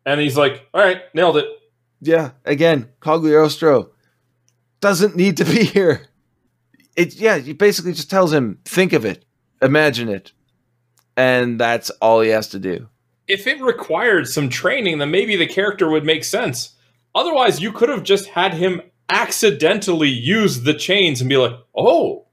and 0.06 0.20
he's 0.20 0.38
like, 0.38 0.68
"All 0.74 0.82
right, 0.82 1.02
nailed 1.14 1.38
it." 1.38 1.46
Yeah, 2.02 2.32
again, 2.46 2.90
Cogliostro 3.02 3.90
doesn't 4.80 5.16
need 5.16 5.38
to 5.38 5.46
be 5.46 5.64
here. 5.76 6.08
It 6.96 7.16
yeah, 7.16 7.38
he 7.38 7.54
basically 7.54 7.94
just 7.94 8.10
tells 8.10 8.32
him, 8.34 8.60
think 8.66 8.94
of 8.94 9.06
it, 9.06 9.26
imagine 9.62 10.10
it. 10.10 10.32
And 11.18 11.60
that's 11.60 11.90
all 12.02 12.22
he 12.22 12.30
has 12.30 12.48
to 12.50 12.60
do. 12.60 12.88
If 13.28 13.46
it 13.46 13.62
required 13.62 14.28
some 14.28 14.50
training, 14.50 14.98
then 15.00 15.12
maybe 15.12 15.36
the 15.36 15.48
character 15.48 15.90
would 15.90 16.06
make 16.06 16.24
sense. 16.24 16.76
Otherwise, 17.16 17.60
you 17.60 17.72
could 17.72 17.90
have 17.90 18.04
just 18.04 18.28
had 18.30 18.54
him 18.54 18.82
accidentally 19.10 20.10
use 20.10 20.62
the 20.64 20.74
chains 20.74 21.22
and 21.22 21.30
be 21.30 21.38
like, 21.38 21.56
"Oh, 21.76 22.26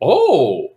oh." 0.00 0.68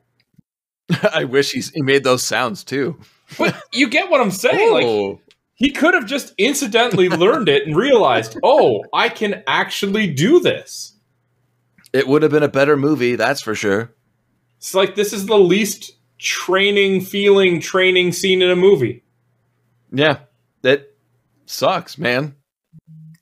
I 1.13 1.23
wish 1.25 1.51
he's, 1.51 1.69
he 1.71 1.81
made 1.81 2.03
those 2.03 2.23
sounds 2.23 2.63
too. 2.63 2.97
But 3.37 3.59
you 3.73 3.89
get 3.89 4.09
what 4.09 4.21
I'm 4.21 4.31
saying? 4.31 4.71
Like 4.71 4.85
Oh. 4.85 5.19
he 5.55 5.71
could 5.71 5.93
have 5.95 6.05
just 6.05 6.33
incidentally 6.37 7.09
learned 7.09 7.49
it 7.49 7.65
and 7.67 7.75
realized, 7.75 8.37
"Oh, 8.43 8.83
I 8.93 9.09
can 9.09 9.43
actually 9.47 10.07
do 10.13 10.39
this." 10.39 10.91
it 11.93 12.07
would 12.09 12.23
have 12.23 12.31
been 12.31 12.43
a 12.43 12.49
better 12.49 12.75
movie, 12.75 13.15
that's 13.15 13.41
for 13.41 13.55
sure. 13.55 13.93
It's 14.57 14.75
like 14.75 14.95
this 14.95 15.13
is 15.13 15.27
the 15.27 15.37
least 15.39 15.93
training 16.17 16.99
feeling 17.01 17.61
training 17.61 18.11
scene 18.11 18.41
in 18.41 18.49
a 18.51 18.55
movie. 18.55 19.03
Yeah, 19.93 20.19
that 20.61 20.91
sucks, 21.45 21.97
man. 21.97 22.34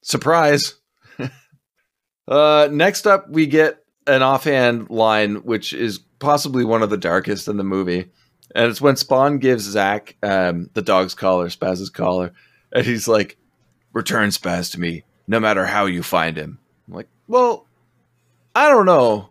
Surprise. 0.04 0.76
uh, 2.28 2.70
next 2.72 3.08
up, 3.08 3.30
we 3.30 3.48
get 3.48 3.84
an 4.06 4.22
offhand 4.22 4.90
line, 4.90 5.38
which 5.38 5.74
is 5.74 6.00
possibly 6.20 6.64
one 6.64 6.84
of 6.84 6.90
the 6.90 6.98
darkest 6.98 7.48
in 7.48 7.58
the 7.58 7.64
movie. 7.64 8.12
And 8.54 8.70
it's 8.70 8.82
when 8.82 8.98
Spawn 8.98 9.40
gives 9.40 9.64
Zach 9.64 10.16
um, 10.22 10.70
the 10.74 10.82
dog's 10.82 11.16
collar, 11.16 11.48
Spaz's 11.48 11.90
collar, 11.90 12.34
and 12.72 12.86
he's 12.86 13.08
like, 13.08 13.38
Return 13.94 14.30
Spaz 14.30 14.72
to 14.72 14.80
me, 14.80 15.04
no 15.28 15.40
matter 15.40 15.66
how 15.66 15.86
you 15.86 16.04
find 16.04 16.36
him. 16.36 16.60
I'm 16.88 16.96
like, 16.96 17.08
well, 17.28 17.68
I 18.56 18.70
don't 18.70 18.86
know. 18.86 19.30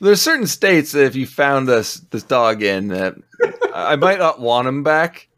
There's 0.00 0.22
certain 0.22 0.46
states 0.46 0.92
that 0.92 1.04
if 1.04 1.14
you 1.14 1.26
found 1.26 1.68
this 1.68 1.96
this 2.10 2.22
dog 2.22 2.62
in, 2.62 2.88
that 2.88 3.14
I 3.72 3.96
might 3.96 4.18
not 4.18 4.40
want 4.40 4.68
him 4.68 4.82
back. 4.82 5.28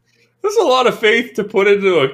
There's 0.41 0.55
a 0.55 0.63
lot 0.63 0.87
of 0.87 0.99
faith 0.99 1.33
to 1.35 1.43
put 1.43 1.67
into 1.67 1.99
a 1.99 2.09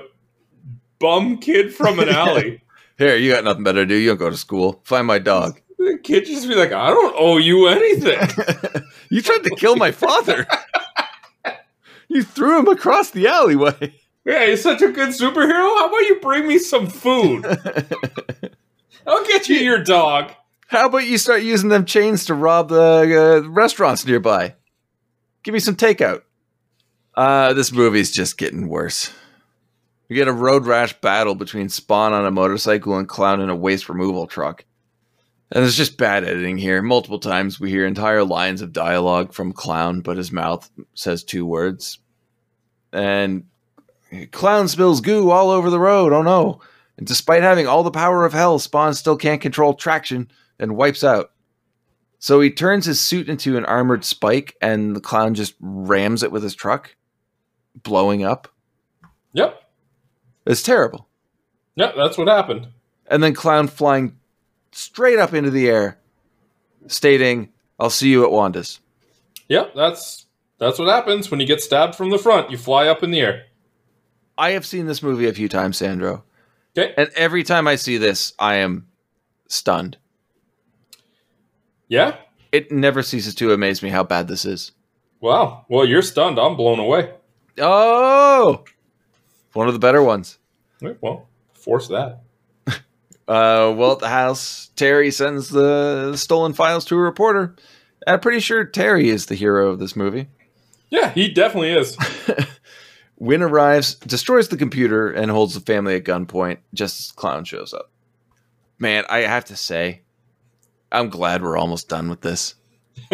bum 1.04 1.38
kid 1.38 1.76
from 1.76 2.00
an 2.00 2.08
alley. 2.24 2.62
Here, 2.98 3.18
you 3.18 3.34
got 3.34 3.44
nothing 3.44 3.66
better 3.66 3.82
to 3.82 3.86
do. 3.86 3.96
You 3.96 4.12
don't 4.12 4.18
go 4.18 4.30
to 4.30 4.38
school. 4.38 4.82
Find 4.86 5.06
my 5.06 5.20
dog. 5.20 5.60
the 5.78 6.00
kid 6.02 6.26
just 6.26 6.48
be 6.48 6.56
like, 6.56 6.72
I 6.72 6.92
don't 6.92 7.14
owe 7.18 7.38
you 7.38 7.68
anything. 7.68 8.20
you 9.10 9.22
tried 9.22 9.44
to 9.44 9.56
kill 9.58 9.76
my 9.76 9.92
father. 9.92 10.48
you 12.08 12.24
threw 12.24 12.60
him 12.60 12.70
across 12.70 13.12
the 13.12 13.28
alleyway. 13.28 13.94
Yeah, 14.24 14.46
you're 14.46 14.56
such 14.56 14.82
a 14.82 14.92
good 14.92 15.10
superhero. 15.10 15.76
How 15.76 15.90
about 15.90 16.08
you 16.08 16.20
bring 16.22 16.48
me 16.48 16.58
some 16.58 16.88
food? 16.88 17.46
I'll 19.06 19.26
get 19.26 19.50
you 19.50 19.58
your 19.58 19.84
dog. 19.84 20.32
How 20.68 20.86
about 20.86 21.06
you 21.06 21.18
start 21.18 21.44
using 21.44 21.68
them 21.68 21.84
chains 21.84 22.26
to 22.28 22.34
rob 22.34 22.70
the 22.70 23.44
uh, 23.44 23.50
restaurants 23.50 24.06
nearby? 24.06 24.56
Give 25.44 25.54
me 25.54 25.60
some 25.60 25.76
takeout. 25.76 26.22
Uh, 27.14 27.52
this 27.54 27.74
movie's 27.74 28.12
just 28.12 28.38
getting 28.38 28.70
worse. 28.70 29.12
We 30.10 30.16
get 30.16 30.28
a 30.28 30.34
road 30.34 30.66
rash 30.66 31.00
battle 31.02 31.36
between 31.36 31.70
Spawn 31.70 32.14
on 32.14 32.26
a 32.26 32.32
motorcycle 32.32 32.98
and 32.98 33.08
Clown 33.08 33.42
in 33.42 33.50
a 33.50 33.56
waste 33.56 33.90
removal 33.90 34.28
truck. 34.28 34.66
And 35.52 35.64
there's 35.64 35.78
just 35.78 35.98
bad 35.98 36.24
editing 36.24 36.58
here. 36.58 36.82
Multiple 36.82 37.20
times 37.20 37.60
we 37.60 37.70
hear 37.70 37.86
entire 37.86 38.24
lines 38.24 38.62
of 38.62 38.74
dialogue 38.74 39.34
from 39.34 39.54
Clown, 39.54 40.02
but 40.02 40.18
his 40.18 40.32
mouth 40.32 40.70
says 40.94 41.24
two 41.24 41.46
words. 41.46 42.00
And 42.92 43.46
Clown 44.32 44.68
spills 44.68 45.02
goo 45.02 45.32
all 45.32 45.50
over 45.50 45.70
the 45.70 45.80
road. 45.80 46.12
Oh 46.12 46.22
no. 46.22 46.60
And 46.98 47.08
despite 47.08 47.42
having 47.44 47.68
all 47.68 47.84
the 47.84 47.92
power 47.92 48.26
of 48.26 48.34
hell, 48.34 48.60
Spawn 48.60 48.94
still 48.94 49.18
can't 49.18 49.42
control 49.42 49.74
traction 49.74 50.30
and 50.60 50.76
wipes 50.76 51.04
out. 51.04 51.32
So 52.20 52.40
he 52.40 52.52
turns 52.52 52.86
his 52.86 53.02
suit 53.02 53.28
into 53.28 53.58
an 53.58 53.66
armored 53.66 54.06
spike, 54.06 54.56
and 54.62 54.96
the 54.96 55.02
clown 55.02 55.34
just 55.34 55.56
rams 55.60 56.24
it 56.24 56.32
with 56.32 56.42
his 56.42 56.56
truck, 56.56 56.96
blowing 57.76 58.24
up. 58.24 58.48
Yep. 59.34 59.62
It's 60.46 60.64
terrible. 60.64 61.08
Yep, 61.76 61.96
that's 61.96 62.18
what 62.18 62.28
happened. 62.28 62.68
And 63.08 63.22
then 63.24 63.34
clown 63.34 63.68
flying 63.68 64.18
straight 64.72 65.20
up 65.20 65.34
into 65.34 65.50
the 65.52 65.68
air, 65.70 66.00
stating, 66.88 67.50
"I'll 67.80 67.90
see 67.90 68.10
you 68.10 68.24
at 68.24 68.32
Wanda's." 68.32 68.80
Yep, 69.50 69.74
that's 69.76 70.26
that's 70.60 70.80
what 70.80 70.88
happens 70.90 71.30
when 71.32 71.40
you 71.40 71.46
get 71.46 71.62
stabbed 71.62 71.96
from 71.96 72.10
the 72.10 72.18
front. 72.18 72.52
You 72.52 72.58
fly 72.58 72.88
up 72.88 73.04
in 73.04 73.12
the 73.12 73.20
air. 73.22 73.46
I 74.38 74.52
have 74.52 74.66
seen 74.66 74.88
this 74.88 75.04
movie 75.04 75.28
a 75.28 75.34
few 75.34 75.48
times, 75.50 75.78
Sandro, 75.78 76.24
Okay. 76.78 76.94
and 76.98 77.10
every 77.16 77.44
time 77.44 77.68
I 77.68 77.76
see 77.76 77.98
this, 77.98 78.34
I 78.40 78.56
am 78.56 78.88
stunned. 79.48 79.98
Yeah? 81.88 82.16
It 82.52 82.72
never 82.72 83.04
ceases 83.04 83.36
to 83.36 83.54
amaze 83.54 83.84
me 83.84 83.90
how 83.90 84.04
bad 84.04 84.28
this 84.28 84.46
is. 84.46 84.72
Wow. 85.22 85.66
Well, 85.70 85.86
you're 85.86 86.02
stunned. 86.02 86.40
I'm 86.40 86.56
blown 86.56 86.80
away. 86.80 87.12
Oh, 87.60 88.64
one 89.54 89.68
of 89.68 89.74
the 89.74 89.80
better 89.80 90.04
ones. 90.04 90.38
Well, 91.02 91.28
force 91.54 91.88
that. 91.88 92.22
Uh, 93.26 93.74
well, 93.76 93.94
at 93.94 94.00
the 94.00 94.10
house, 94.10 94.70
Terry 94.76 95.10
sends 95.10 95.50
the 95.50 96.18
stolen 96.18 96.52
files 96.54 96.84
to 96.86 96.96
a 96.96 97.00
reporter. 97.00 97.56
I'm 98.06 98.20
pretty 98.20 98.42
sure 98.42 98.66
Terry 98.66 99.10
is 99.10 99.28
the 99.28 99.36
hero 99.36 99.70
of 99.70 99.80
this 99.80 99.96
movie. 99.96 100.28
Yeah, 100.90 101.12
he 101.12 101.30
definitely 101.30 101.72
is. 101.72 101.98
Wynn 103.18 103.42
arrives, 103.42 103.96
destroys 103.96 104.50
the 104.50 104.58
computer, 104.58 105.10
and 105.10 105.32
holds 105.32 105.54
the 105.54 105.62
family 105.62 105.96
at 105.96 106.04
gunpoint 106.04 106.58
just 106.74 107.00
as 107.00 107.12
Clown 107.14 107.46
shows 107.46 107.74
up. 107.74 107.90
Man, 108.78 109.06
I 109.10 109.20
have 109.20 109.46
to 109.46 109.56
say, 109.56 110.02
I'm 110.92 111.08
glad 111.10 111.42
we're 111.42 111.58
almost 111.58 111.88
done 111.88 112.10
with 112.10 112.20
this 112.20 112.56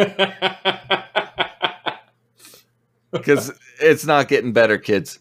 because 3.11 3.51
it's 3.79 4.05
not 4.05 4.27
getting 4.27 4.53
better, 4.53 4.79
kids. 4.79 5.19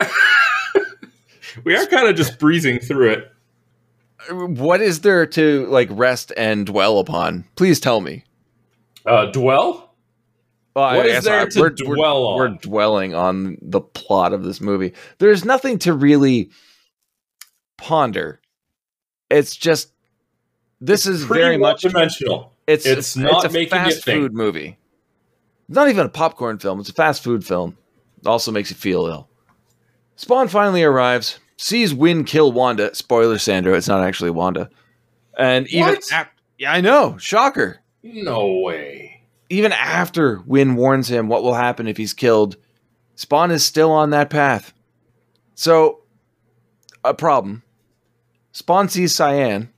we 1.64 1.76
are 1.76 1.86
kind 1.86 2.08
of 2.08 2.16
just 2.16 2.38
breezing 2.38 2.78
through 2.78 3.10
it. 3.10 3.32
What 4.30 4.80
is 4.80 5.02
there 5.02 5.26
to 5.26 5.66
like 5.66 5.88
rest 5.90 6.32
and 6.36 6.66
dwell 6.66 6.98
upon? 6.98 7.44
Please 7.54 7.78
tell 7.80 8.00
me. 8.00 8.24
Uh, 9.04 9.26
dwell? 9.26 9.94
Well, 10.74 10.96
What 10.96 11.06
is 11.06 11.24
there 11.24 11.46
to 11.46 11.60
we're, 11.60 11.70
dwell 11.70 12.36
we're, 12.36 12.46
on? 12.46 12.52
We're 12.52 12.58
dwelling 12.58 13.14
on 13.14 13.56
the 13.62 13.80
plot 13.80 14.32
of 14.32 14.42
this 14.42 14.60
movie. 14.60 14.92
There's 15.18 15.44
nothing 15.44 15.78
to 15.80 15.94
really 15.94 16.50
ponder. 17.78 18.40
It's 19.30 19.56
just 19.56 19.92
this 20.80 21.06
is 21.06 21.22
very 21.24 21.56
much 21.56 21.82
dimensional. 21.82 22.52
it's 22.66 22.84
it's 22.84 23.16
not 23.16 23.44
a 23.44 23.48
making 23.48 23.70
fast 23.70 24.04
food 24.04 24.34
movie. 24.34 24.76
It's 25.68 25.74
not 25.74 25.88
even 25.88 26.06
a 26.06 26.10
popcorn 26.10 26.58
film. 26.58 26.80
It's 26.80 26.90
a 26.90 26.94
fast 26.94 27.24
food 27.24 27.44
film. 27.44 27.78
It 28.20 28.26
also 28.26 28.52
makes 28.52 28.70
you 28.70 28.76
feel 28.76 29.06
ill. 29.06 29.28
Spawn 30.16 30.48
finally 30.48 30.82
arrives, 30.82 31.38
sees 31.56 31.94
Wynn 31.94 32.24
kill 32.24 32.52
Wanda. 32.52 32.94
Spoiler, 32.94 33.38
Sandro. 33.38 33.74
It's 33.74 33.88
not 33.88 34.02
actually 34.02 34.30
Wanda. 34.30 34.70
And 35.38 35.66
even 35.68 35.94
What? 35.94 36.12
ap- 36.12 36.32
yeah, 36.58 36.72
I 36.72 36.80
know. 36.80 37.16
Shocker 37.18 37.80
No 38.02 38.60
way. 38.60 39.22
even 39.50 39.72
after 39.72 40.40
Wynn 40.46 40.74
warns 40.76 41.10
him 41.10 41.28
what 41.28 41.42
will 41.42 41.54
happen 41.54 41.86
if 41.86 41.96
he's 41.98 42.14
killed, 42.14 42.56
Spawn 43.14 43.50
is 43.50 43.64
still 43.64 43.90
on 43.92 44.10
that 44.10 44.30
path. 44.30 44.72
So, 45.54 46.00
a 47.04 47.12
problem. 47.14 47.62
Spawn 48.52 48.88
sees 48.88 49.14
Cyan, 49.14 49.70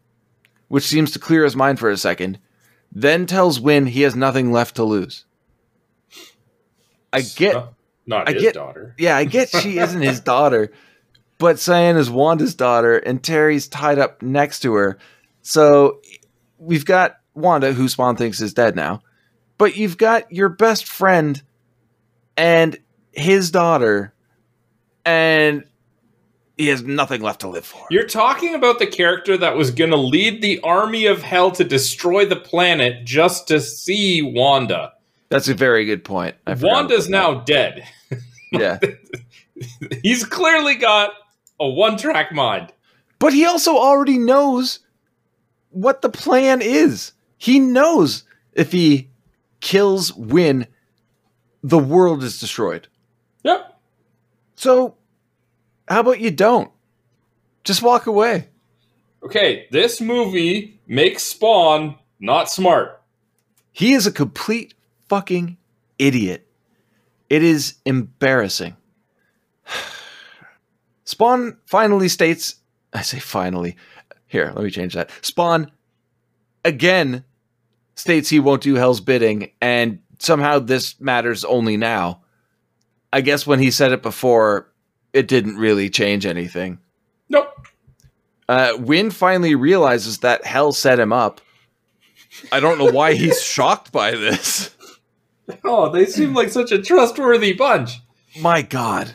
which 0.69 0.85
seems 0.85 1.11
to 1.13 1.19
clear 1.19 1.43
his 1.45 1.57
mind 1.57 1.79
for 1.81 1.91
a 1.91 1.97
second, 1.97 2.39
then 2.93 3.27
tells 3.27 3.61
Wynn 3.61 3.87
he 3.87 4.03
has 4.03 4.15
nothing 4.17 4.53
left 4.53 4.77
to 4.77 4.85
lose. 4.85 5.25
I 7.13 7.23
get, 7.23 7.57
Not, 8.09 8.29
I 8.29 8.33
his 8.33 8.43
get- 8.43 8.55
daughter. 8.55 8.95
yeah, 8.99 9.17
I 9.17 9.25
get 9.25 9.51
she 9.51 9.79
isn't 9.79 10.01
his 10.01 10.19
daughter, 10.21 10.73
but 11.39 11.59
Cyan 11.61 11.97
is 11.97 12.11
Wanda's 12.11 12.55
daughter, 12.57 12.97
and 12.99 13.23
Terry's 13.23 13.69
tied 13.69 13.99
up 13.99 14.23
next 14.23 14.61
to 14.61 14.75
her. 14.75 14.99
So 15.43 16.01
we've 16.59 16.85
got 16.87 17.19
Wanda, 17.35 17.73
who 17.73 17.87
Spawn 17.89 18.17
thinks 18.17 18.41
is 18.41 18.55
dead 18.55 18.75
now, 18.75 19.03
but 19.59 19.77
you've 19.77 19.99
got 19.99 20.33
your 20.33 20.49
best 20.49 20.89
friend 20.89 21.41
and 22.37 22.79
his 23.13 23.51
daughter, 23.51 24.15
and 25.05 25.65
he 26.57 26.69
has 26.69 26.83
nothing 26.83 27.21
left 27.21 27.41
to 27.43 27.49
live 27.49 27.65
for. 27.67 27.87
You're 27.91 28.07
talking 28.07 28.55
about 28.55 28.79
the 28.79 28.87
character 28.87 29.37
that 29.37 29.57
was 29.57 29.71
going 29.71 29.91
to 29.91 29.97
lead 29.97 30.43
the 30.43 30.61
army 30.63 31.07
of 31.07 31.23
hell 31.23 31.51
to 31.53 31.63
destroy 31.63 32.25
the 32.27 32.37
planet 32.37 33.05
just 33.05 33.47
to 33.49 33.61
see 33.61 34.23
Wanda. 34.23 34.93
That's 35.29 35.49
a 35.49 35.55
very 35.55 35.85
good 35.85 36.05
point. 36.05 36.37
Wanda's 36.47 37.09
now 37.09 37.41
dead. 37.41 37.87
Yeah. 38.51 38.79
He's 40.03 40.25
clearly 40.25 40.77
got 40.77 41.11
a 41.61 41.69
one 41.69 41.97
track 41.99 42.33
mind. 42.33 42.73
But 43.19 43.33
he 43.33 43.45
also 43.45 43.77
already 43.77 44.19
knows 44.19 44.81
what 45.71 46.03
the 46.03 46.09
plan 46.09 46.63
is. 46.63 47.13
He 47.37 47.59
knows 47.59 48.25
if 48.53 48.73
he 48.73 49.11
kills 49.61 50.15
Wynn, 50.15 50.67
the 51.63 51.79
world 51.79 52.23
is 52.23 52.41
destroyed. 52.41 52.89
Yep. 53.43 53.79
So, 54.55 54.97
how 55.89 56.01
about 56.01 56.21
you 56.21 56.31
don't? 56.31 56.71
Just 57.65 57.83
walk 57.83 58.07
away. 58.07 58.49
Okay, 59.23 59.67
this 59.71 60.01
movie 60.01 60.81
makes 60.87 61.25
Spawn 61.25 61.97
not 62.21 62.49
smart. 62.49 63.03
He 63.73 63.93
is 63.93 64.07
a 64.07 64.13
complete 64.13 64.75
fucking 65.09 65.57
idiot. 65.99 66.47
It 67.29 67.43
is 67.43 67.77
embarrassing. 67.85 68.77
Spawn 71.05 71.59
finally 71.67 72.09
states, 72.09 72.57
I 72.93 73.03
say 73.03 73.19
finally. 73.19 73.77
Here, 74.27 74.53
let 74.55 74.65
me 74.65 74.71
change 74.71 74.95
that. 74.95 75.11
Spawn 75.23 75.71
again 76.65 77.25
states 77.95 78.29
he 78.29 78.41
won't 78.41 78.63
do 78.63 78.75
Hell's 78.75 79.01
bidding, 79.01 79.51
and 79.61 80.01
somehow 80.19 80.59
this 80.59 81.01
matters 81.01 81.45
only 81.45 81.77
now. 81.77 82.23
I 83.13 83.23
guess 83.23 83.47
when 83.47 83.59
he 83.59 83.71
said 83.71 83.93
it 83.93 84.03
before, 84.03 84.71
it 85.13 85.29
didn't 85.29 85.57
really 85.57 85.89
change 85.89 86.27
anything. 86.27 86.79
Nope. 87.29 87.49
Uh, 88.49 88.73
Wynn 88.79 89.11
finally 89.11 89.55
realizes 89.55 90.19
that 90.19 90.45
Hell 90.45 90.73
set 90.73 91.01
him 91.01 91.13
up. 91.13 91.41
I 92.53 92.61
don't 92.61 92.79
know 92.79 92.91
why 92.91 93.15
he's 93.15 93.43
shocked 93.45 93.93
by 93.93 94.13
this. 94.13 94.75
Oh, 95.65 95.89
they 95.91 96.07
seem 96.07 96.35
like 96.35 96.51
such 96.51 96.73
a 96.73 96.81
trustworthy 96.83 97.53
bunch. 97.55 98.01
My 98.41 98.63
God, 98.63 99.15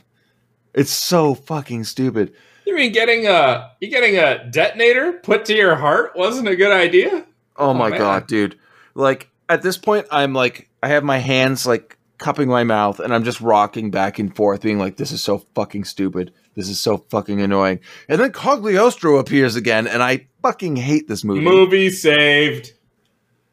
it's 0.73 0.91
so 0.91 1.35
fucking 1.35 1.83
stupid. 1.83 2.33
You 2.65 2.75
mean 2.75 2.91
getting 2.91 3.27
a 3.27 3.71
you 3.79 3.87
getting 3.89 4.17
a 4.17 4.49
detonator 4.49 5.13
put 5.13 5.45
to 5.45 5.55
your 5.55 5.75
heart 5.75 6.13
wasn't 6.15 6.47
a 6.47 6.55
good 6.55 6.71
idea? 6.71 7.25
Oh, 7.57 7.69
Oh, 7.69 7.73
my 7.73 7.89
man. 7.89 7.99
God, 7.99 8.27
dude. 8.27 8.57
Like 8.95 9.29
at 9.49 9.61
this 9.61 9.77
point, 9.77 10.07
I'm 10.11 10.33
like, 10.33 10.69
I 10.81 10.87
have 10.87 11.03
my 11.03 11.17
hands 11.19 11.65
like 11.67 11.97
cupping 12.17 12.47
my 12.47 12.63
mouth, 12.63 12.99
and 12.99 13.13
I'm 13.13 13.23
just 13.23 13.41
rocking 13.41 13.91
back 13.91 14.17
and 14.17 14.35
forth, 14.35 14.61
being 14.61 14.79
like, 14.79 14.97
"This 14.97 15.11
is 15.11 15.21
so 15.23 15.39
fucking 15.55 15.83
stupid. 15.83 16.31
This 16.55 16.69
is 16.69 16.79
so 16.79 16.97
fucking 17.09 17.41
annoying." 17.41 17.79
And 18.07 18.19
then 18.21 18.31
Cogliostro 18.31 19.19
appears 19.19 19.55
again, 19.55 19.85
and 19.87 20.01
I 20.01 20.27
fucking 20.41 20.77
hate 20.77 21.07
this 21.07 21.23
movie. 21.23 21.41
Movie 21.41 21.89
saved. 21.89 22.73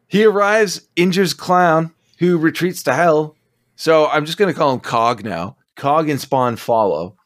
He 0.07 0.25
arrives, 0.25 0.89
injures 0.97 1.35
Clown, 1.35 1.93
who 2.21 2.39
retreats 2.39 2.85
to 2.85 2.95
hell. 2.95 3.35
So 3.75 4.07
I'm 4.07 4.27
just 4.27 4.39
going 4.39 4.53
to 4.53 4.59
call 4.59 4.73
him 4.73 4.81
Cog 4.81 5.25
now. 5.25 5.57
Cog 5.75 6.09
and 6.09 6.21
Spawn 6.21 6.57
follow. 6.57 7.17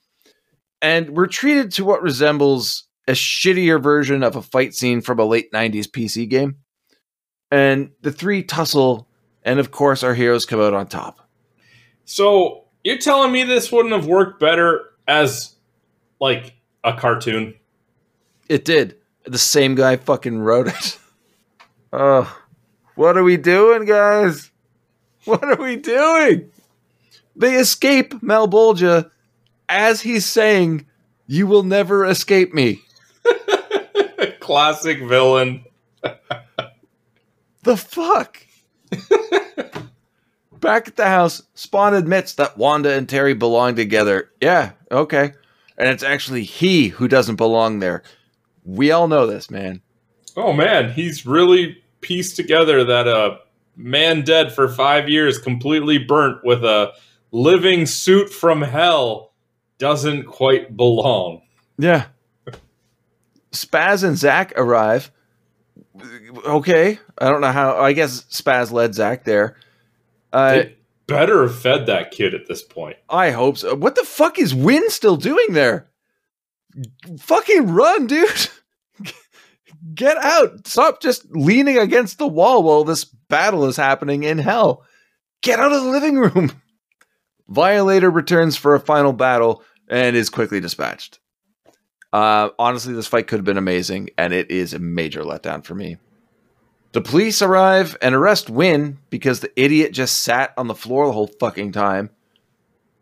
And 0.81 1.11
we're 1.11 1.27
treated 1.27 1.73
to 1.73 1.85
what 1.85 2.01
resembles 2.01 2.85
a 3.09 3.13
shittier 3.13 3.83
version 3.83 4.23
of 4.23 4.37
a 4.37 4.43
fight 4.43 4.73
scene 4.73 5.01
from 5.01 5.19
a 5.19 5.25
late 5.25 5.53
90s 5.53 5.89
PC 5.89 6.29
game. 6.29 6.59
And 7.51 7.91
the 8.03 8.13
three 8.13 8.43
tussle, 8.45 9.09
and 9.45 9.59
of 9.59 9.71
course, 9.73 10.03
our 10.03 10.15
heroes 10.15 10.47
come 10.47 10.61
out 10.61 10.75
on 10.75 10.87
top. 10.87 11.29
So 12.05 12.65
you're 12.85 12.99
telling 12.99 13.33
me 13.33 13.43
this 13.43 13.73
wouldn't 13.73 13.95
have 13.95 14.07
worked 14.07 14.39
better 14.39 14.91
as 15.09 15.57
like 16.21 16.55
a 16.85 16.93
cartoon? 16.93 17.55
It 18.49 18.65
did. 18.65 18.97
The 19.25 19.39
same 19.39 19.75
guy 19.75 19.97
fucking 19.97 20.39
wrote 20.39 20.69
it. 20.69 20.99
Oh, 21.97 22.37
what 22.97 23.17
are 23.17 23.23
we 23.23 23.37
doing, 23.37 23.85
guys? 23.85 24.51
What 25.27 25.45
are 25.45 25.57
we 25.57 25.77
doing? 25.77 26.51
They 27.35 27.55
escape 27.55 28.13
Malebolgia 28.15 29.11
as 29.69 30.03
he's 30.03 30.27
saying, 30.27 30.87
You 31.27 31.47
will 31.47 31.63
never 31.63 32.05
escape 32.05 32.53
me. 32.53 32.83
Classic 34.41 35.03
villain. 35.03 35.65
The 37.63 37.79
fuck? 37.79 38.47
Back 40.61 40.89
at 40.89 40.97
the 40.97 41.07
house, 41.07 41.43
Spawn 41.55 41.95
admits 41.95 42.35
that 42.35 42.59
Wanda 42.59 42.93
and 42.93 43.09
Terry 43.09 43.33
belong 43.33 43.75
together. 43.75 44.31
Yeah, 44.39 44.73
okay. 44.91 45.33
And 45.79 45.89
it's 45.89 46.03
actually 46.03 46.45
he 46.45 46.89
who 46.89 47.09
doesn't 47.09 47.37
belong 47.37 47.79
there. 47.79 48.03
We 48.65 48.91
all 48.91 49.09
know 49.09 49.27
this, 49.27 49.51
man. 49.51 49.81
Oh 50.37 50.53
man, 50.53 50.93
he's 50.93 51.25
really 51.25 51.83
pieced 52.03 52.37
together 52.37 52.85
that 52.85 53.09
a 53.09 53.39
man 53.77 54.23
dead 54.23 54.53
for 54.53 54.69
five 54.69 55.09
years, 55.09 55.39
completely 55.39 55.99
burnt 55.99 56.45
with 56.45 56.65
a 56.65 56.93
living 57.31 57.87
suit 57.87 58.31
from 58.31 58.63
hell, 58.63 59.33
doesn't 59.79 60.25
quite 60.25 60.77
belong. 60.77 61.43
Yeah. 61.79 62.07
Spaz 63.53 64.05
and 64.05 64.17
Zach 64.17 64.53
arrive. 64.57 65.11
Okay. 66.45 66.99
I 67.19 67.29
don't 67.31 67.41
know 67.41 67.53
how. 67.53 67.77
I 67.81 67.93
guess 67.93 68.23
Spaz 68.25 68.71
led 68.73 68.95
Zach 68.95 69.25
there. 69.25 69.57
Uh, 70.33 70.53
They 70.53 70.77
better 71.07 71.43
have 71.43 71.57
fed 71.59 71.87
that 71.87 72.11
kid 72.11 72.35
at 72.35 72.47
this 72.49 72.63
point. 72.63 72.97
I 73.09 73.31
hope 73.31 73.59
so. 73.59 73.75
What 73.75 73.95
the 73.95 74.05
fuck 74.05 74.39
is 74.39 74.55
Wynn 74.55 74.91
still 74.91 75.17
doing 75.17 75.53
there? 75.53 75.89
Fucking 77.21 77.69
run, 77.69 78.07
dude. 78.07 78.29
Get 79.95 80.17
out. 80.17 80.67
Stop 80.67 81.01
just 81.01 81.27
leaning 81.31 81.79
against 81.79 82.19
the 82.19 82.27
wall 82.27 82.63
while 82.63 82.85
this 82.85 83.05
battle 83.05 83.67
is 83.67 83.77
happening 83.77 84.25
in 84.25 84.39
hell. 84.39 84.85
Get 85.43 85.61
out 85.61 85.73
of 85.73 85.85
the 85.85 85.91
living 85.91 86.17
room. 86.17 86.53
Violator 87.49 88.11
returns 88.11 88.57
for 88.57 88.75
a 88.75 88.81
final 88.81 89.13
battle 89.13 89.63
and 89.89 90.17
is 90.17 90.31
quickly 90.31 90.61
dispatched. 90.61 91.21
Uh, 92.13 92.51
honestly, 92.59 92.95
this 92.95 93.07
fight 93.07 93.27
could 93.27 93.39
have 93.39 93.45
been 93.45 93.59
amazing, 93.59 94.09
and 94.17 94.33
it 94.33 94.51
is 94.51 94.73
a 94.73 94.79
major 94.79 95.23
letdown 95.23 95.65
for 95.65 95.75
me. 95.75 95.97
The 96.93 97.01
police 97.01 97.43
arrive 97.43 97.97
and 98.01 98.15
arrest 98.15 98.49
Wynn 98.49 98.99
because 99.11 99.41
the 99.41 99.51
idiot 99.61 99.93
just 99.93 100.21
sat 100.21 100.55
on 100.57 100.69
the 100.69 100.77
floor 100.77 101.07
the 101.07 101.13
whole 101.13 101.27
fucking 101.27 101.73
time. 101.73 102.11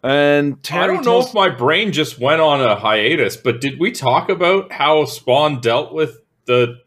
And 0.02 0.62
Terry 0.62 0.84
I 0.84 0.86
don't 0.86 1.04
know 1.04 1.20
if 1.20 1.34
my 1.34 1.50
brain 1.50 1.92
just 1.92 2.18
went 2.18 2.40
on 2.40 2.62
a 2.62 2.74
hiatus, 2.74 3.36
but 3.36 3.60
did 3.60 3.78
we 3.78 3.92
talk 3.92 4.30
about 4.30 4.72
how 4.72 5.04
Spawn 5.04 5.60
dealt 5.60 5.92
with 5.92 6.21
the 6.46 6.80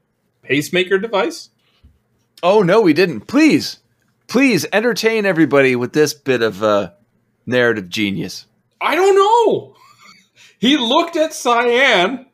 pacemaker 0.44 0.98
device? 0.98 1.50
Oh 2.44 2.62
no, 2.62 2.82
we 2.82 2.94
didn't. 2.94 3.22
Please, 3.22 3.80
please 4.28 4.66
entertain 4.74 5.26
everybody 5.26 5.76
with 5.76 5.94
this 5.94 6.14
bit 6.14 6.42
of 6.42 6.62
uh, 6.64 6.92
narrative 7.46 7.90
genius. 7.90 8.46
I 8.82 8.96
don't 8.96 9.16
know. 9.16 9.76
He 10.58 10.78
looked 10.78 11.16
at 11.16 11.34
Cyan, 11.34 12.26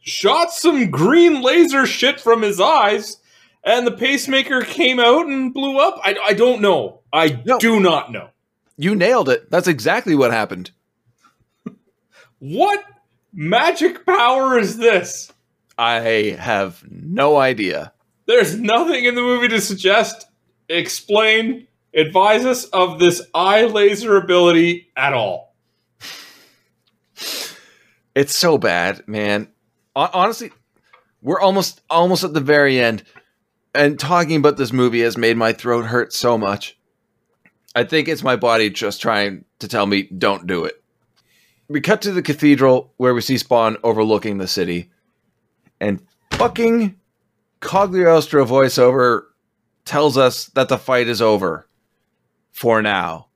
shot 0.00 0.50
some 0.52 0.90
green 0.90 1.40
laser 1.42 1.86
shit 1.86 2.18
from 2.20 2.42
his 2.42 2.58
eyes, 2.60 3.18
and 3.62 3.86
the 3.86 3.92
pacemaker 3.92 4.62
came 4.62 4.98
out 4.98 5.26
and 5.26 5.52
blew 5.54 5.78
up. 5.78 6.00
I, 6.02 6.16
I 6.26 6.32
don't 6.32 6.60
know. 6.62 7.00
I 7.12 7.42
No. 7.44 7.58
do 7.60 7.78
not 7.80 8.10
know. 8.10 8.30
You 8.76 8.96
nailed 8.96 9.28
it. 9.28 9.50
That's 9.50 9.68
exactly 9.68 10.14
what 10.16 10.32
happened. 10.32 10.70
What 12.40 12.82
magic 13.32 14.04
power 14.04 14.58
is 14.58 14.76
this? 14.78 15.30
I 15.78 16.36
have 16.38 16.84
no 16.90 17.36
idea. 17.36 17.92
There's 18.26 18.58
nothing 18.58 19.04
in 19.04 19.14
the 19.14 19.20
movie 19.22 19.48
to 19.48 19.60
suggest, 19.60 20.26
explain, 20.68 21.66
advise 21.94 22.44
us 22.44 22.64
of 22.66 22.98
this 22.98 23.22
eye 23.34 23.64
laser 23.64 24.16
ability 24.16 24.90
at 24.96 25.12
all. 25.12 25.54
It's 28.14 28.34
so 28.34 28.58
bad, 28.58 29.06
man. 29.08 29.48
Hon- 29.96 30.10
Honestly, 30.12 30.52
we're 31.22 31.40
almost 31.40 31.80
almost 31.90 32.24
at 32.24 32.32
the 32.34 32.40
very 32.40 32.78
end, 32.78 33.02
and 33.74 33.98
talking 33.98 34.36
about 34.36 34.56
this 34.56 34.72
movie 34.72 35.00
has 35.00 35.16
made 35.16 35.36
my 35.36 35.52
throat 35.52 35.86
hurt 35.86 36.12
so 36.12 36.38
much. 36.38 36.78
I 37.74 37.82
think 37.84 38.06
it's 38.06 38.22
my 38.22 38.36
body 38.36 38.70
just 38.70 39.02
trying 39.02 39.44
to 39.58 39.66
tell 39.68 39.86
me 39.86 40.04
don't 40.04 40.46
do 40.46 40.64
it. 40.64 40.80
We 41.68 41.80
cut 41.80 42.02
to 42.02 42.12
the 42.12 42.22
cathedral 42.22 42.92
where 42.98 43.14
we 43.14 43.20
see 43.20 43.38
Spawn 43.38 43.78
overlooking 43.82 44.38
the 44.38 44.46
city, 44.46 44.90
and 45.80 46.00
fucking 46.32 46.96
Cogliostro 47.60 48.46
voiceover 48.46 49.22
tells 49.84 50.16
us 50.16 50.46
that 50.54 50.68
the 50.68 50.78
fight 50.78 51.08
is 51.08 51.20
over 51.22 51.68
for 52.52 52.80
now. 52.82 53.28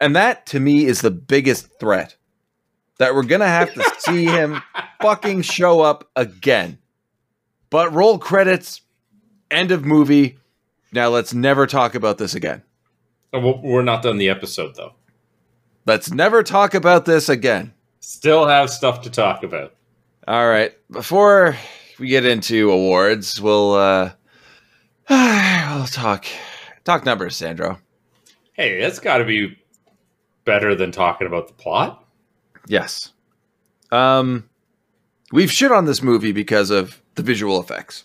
And 0.00 0.14
that 0.16 0.46
to 0.46 0.60
me 0.60 0.84
is 0.86 1.00
the 1.00 1.10
biggest 1.10 1.68
threat. 1.80 2.16
that 2.98 3.14
we're 3.14 3.22
gonna 3.22 3.46
have 3.46 3.72
to 3.74 3.92
see 3.98 4.24
him 4.24 4.60
fucking 5.00 5.42
show 5.42 5.80
up 5.80 6.08
again. 6.16 6.78
But 7.70 7.92
roll 7.92 8.18
credits, 8.18 8.80
end 9.50 9.70
of 9.70 9.84
movie. 9.84 10.38
Now 10.92 11.08
let's 11.08 11.32
never 11.34 11.66
talk 11.66 11.94
about 11.94 12.18
this 12.18 12.34
again. 12.34 12.62
We're 13.32 13.82
not 13.82 14.02
done 14.02 14.18
the 14.18 14.28
episode 14.30 14.74
though. 14.76 14.94
Let's 15.86 16.10
never 16.10 16.42
talk 16.42 16.74
about 16.74 17.04
this 17.04 17.28
again. 17.28 17.72
Still 18.00 18.46
have 18.46 18.70
stuff 18.70 19.02
to 19.02 19.10
talk 19.10 19.42
about. 19.42 19.74
All 20.26 20.48
right. 20.48 20.72
Before 20.90 21.56
we 21.98 22.08
get 22.08 22.24
into 22.24 22.70
awards, 22.70 23.40
we'll 23.40 23.74
uh 23.74 24.12
we'll 25.10 25.86
talk 25.86 26.26
talk 26.84 27.04
numbers, 27.04 27.36
Sandro. 27.36 27.78
Hey, 28.52 28.80
that's 28.80 28.98
got 28.98 29.18
to 29.18 29.24
be 29.24 29.56
better 30.44 30.74
than 30.74 30.90
talking 30.92 31.26
about 31.26 31.48
the 31.48 31.54
plot. 31.54 32.04
Yes. 32.66 33.12
Um 33.90 34.48
we've 35.32 35.52
shit 35.52 35.72
on 35.72 35.84
this 35.84 36.02
movie 36.02 36.32
because 36.32 36.70
of 36.70 37.02
the 37.14 37.22
visual 37.22 37.60
effects. 37.60 38.04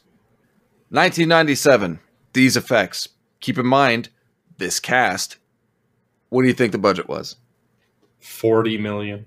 1997, 0.90 2.00
these 2.34 2.56
effects. 2.56 3.10
Keep 3.40 3.58
in 3.58 3.66
mind 3.66 4.10
this 4.58 4.80
cast. 4.80 5.38
What 6.30 6.44
do 6.44 6.48
you 6.48 6.54
think 6.54 6.72
the 6.72 6.78
budget 6.78 7.08
was? 7.08 7.36
40 8.20 8.78
million. 8.78 9.26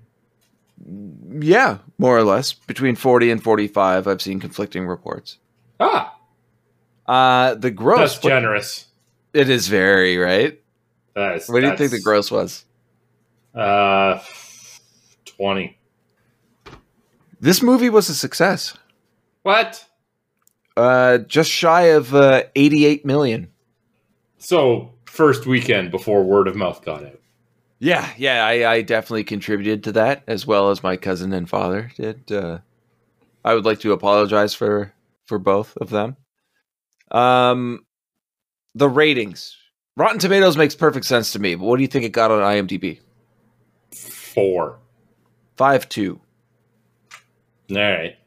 Yeah, 0.85 1.79
more 1.97 2.17
or 2.17 2.23
less. 2.23 2.53
Between 2.53 2.95
40 2.95 3.31
and 3.31 3.43
45. 3.43 4.07
I've 4.07 4.21
seen 4.21 4.39
conflicting 4.39 4.85
reports. 4.87 5.37
Ah, 5.79 6.15
Uh 7.05 7.55
the 7.55 7.71
gross 7.71 8.13
that's 8.15 8.19
generous. 8.19 8.87
it 9.33 9.49
is 9.49 9.67
very, 9.67 10.17
right? 10.17 10.59
That 11.15 11.35
is, 11.37 11.47
What 11.49 11.61
do 11.61 11.67
you 11.67 11.77
think 11.77 11.91
the 11.91 12.01
gross 12.01 12.29
was? 12.31 12.65
Uh, 13.55 14.19
20. 15.25 15.77
This 17.39 17.61
movie 17.61 17.89
was 17.89 18.09
a 18.09 18.15
success. 18.15 18.77
What? 19.43 19.83
Uh, 20.75 21.19
just 21.19 21.49
shy 21.49 21.83
of 21.83 22.13
uh, 22.13 22.43
88 22.55 23.03
million. 23.05 23.47
So, 24.37 24.93
first 25.05 25.47
weekend 25.47 25.89
before 25.89 26.23
word 26.23 26.47
of 26.47 26.55
mouth 26.55 26.83
got 26.85 27.03
out. 27.03 27.19
Yeah, 27.79 28.09
yeah, 28.17 28.45
I, 28.45 28.71
I 28.71 28.81
definitely 28.81 29.23
contributed 29.23 29.83
to 29.83 29.91
that 29.93 30.23
as 30.27 30.47
well 30.47 30.71
as 30.71 30.81
my 30.81 30.97
cousin 30.97 31.31
and 31.31 31.47
father 31.47 31.91
did. 31.95 32.31
Uh, 32.31 32.59
I 33.45 33.53
would 33.53 33.65
like 33.65 33.79
to 33.81 33.93
apologize 33.93 34.53
for 34.53 34.93
for 35.25 35.37
both 35.37 35.77
of 35.77 35.89
them. 35.89 36.17
Um, 37.11 37.85
the 38.73 38.89
ratings, 38.89 39.55
Rotten 39.95 40.19
Tomatoes 40.19 40.57
makes 40.57 40.75
perfect 40.75 41.05
sense 41.05 41.33
to 41.33 41.39
me. 41.39 41.55
But 41.55 41.65
what 41.65 41.77
do 41.77 41.83
you 41.83 41.87
think 41.87 42.05
it 42.05 42.09
got 42.09 42.31
on 42.31 42.41
IMDb? 42.41 42.99
Four. 43.93 44.79
Five 45.55 45.87
two. 45.87 46.19
All 47.71 47.77
right. 47.77 48.17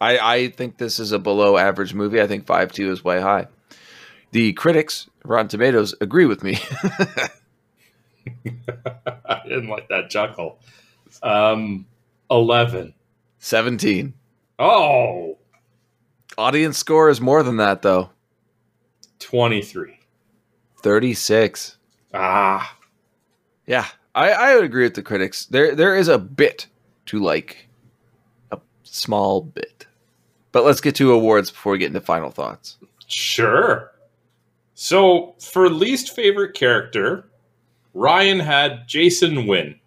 I 0.00 0.18
I 0.18 0.48
think 0.48 0.78
this 0.78 0.98
is 0.98 1.12
a 1.12 1.18
below 1.18 1.56
average 1.58 1.92
movie. 1.94 2.20
I 2.20 2.26
think 2.26 2.46
five 2.46 2.72
two 2.72 2.90
is 2.90 3.04
way 3.04 3.20
high. 3.20 3.48
The 4.32 4.52
critics, 4.54 5.08
Rotten 5.24 5.48
Tomatoes, 5.48 5.94
agree 6.00 6.26
with 6.26 6.42
me. 6.42 6.58
I 9.26 9.42
didn't 9.44 9.68
like 9.68 9.88
that 9.88 10.10
chuckle. 10.10 10.58
Um, 11.22 11.86
11. 12.30 12.94
17. 13.38 14.14
Oh, 14.58 15.38
Audience 16.38 16.76
score 16.78 17.08
is 17.08 17.20
more 17.20 17.42
than 17.42 17.56
that 17.58 17.82
though. 17.82 18.10
23. 19.20 19.98
36. 20.82 21.76
Ah, 22.14 22.76
Yeah, 23.66 23.86
I, 24.14 24.30
I 24.30 24.54
would 24.54 24.64
agree 24.64 24.84
with 24.84 24.94
the 24.94 25.02
critics. 25.02 25.46
There 25.46 25.74
there 25.74 25.96
is 25.96 26.08
a 26.08 26.18
bit 26.18 26.66
to 27.06 27.18
like 27.20 27.68
a 28.52 28.58
small 28.82 29.42
bit. 29.42 29.86
But 30.52 30.64
let's 30.64 30.80
get 30.80 30.94
to 30.96 31.12
awards 31.12 31.50
before 31.50 31.72
we 31.72 31.78
get 31.78 31.88
into 31.88 32.00
final 32.00 32.30
thoughts. 32.30 32.78
sure. 33.06 33.92
So, 34.78 35.34
for 35.40 35.68
least 35.70 36.14
favorite 36.14 36.52
character, 36.54 37.30
Ryan 37.96 38.40
had 38.40 38.86
Jason 38.86 39.46
Wynn. 39.46 39.80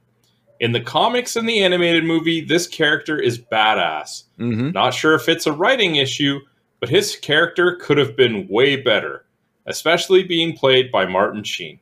In 0.60 0.72
the 0.72 0.82
comics 0.82 1.36
and 1.36 1.48
the 1.48 1.64
animated 1.64 2.04
movie, 2.04 2.44
this 2.44 2.66
character 2.66 3.20
is 3.20 3.38
badass. 3.38 4.24
Mm-hmm. 4.40 4.72
Not 4.72 4.96
sure 4.96 5.14
if 5.14 5.30
it's 5.30 5.46
a 5.46 5.54
writing 5.54 5.96
issue, 5.96 6.40
but 6.80 6.90
his 6.90 7.16
character 7.16 7.76
could 7.76 8.00
have 8.00 8.18
been 8.18 8.48
way 8.48 8.76
better, 8.82 9.26
especially 9.68 10.24
being 10.24 10.58
played 10.58 10.92
by 10.92 11.06
Martin 11.06 11.44
Sheen. 11.44 11.80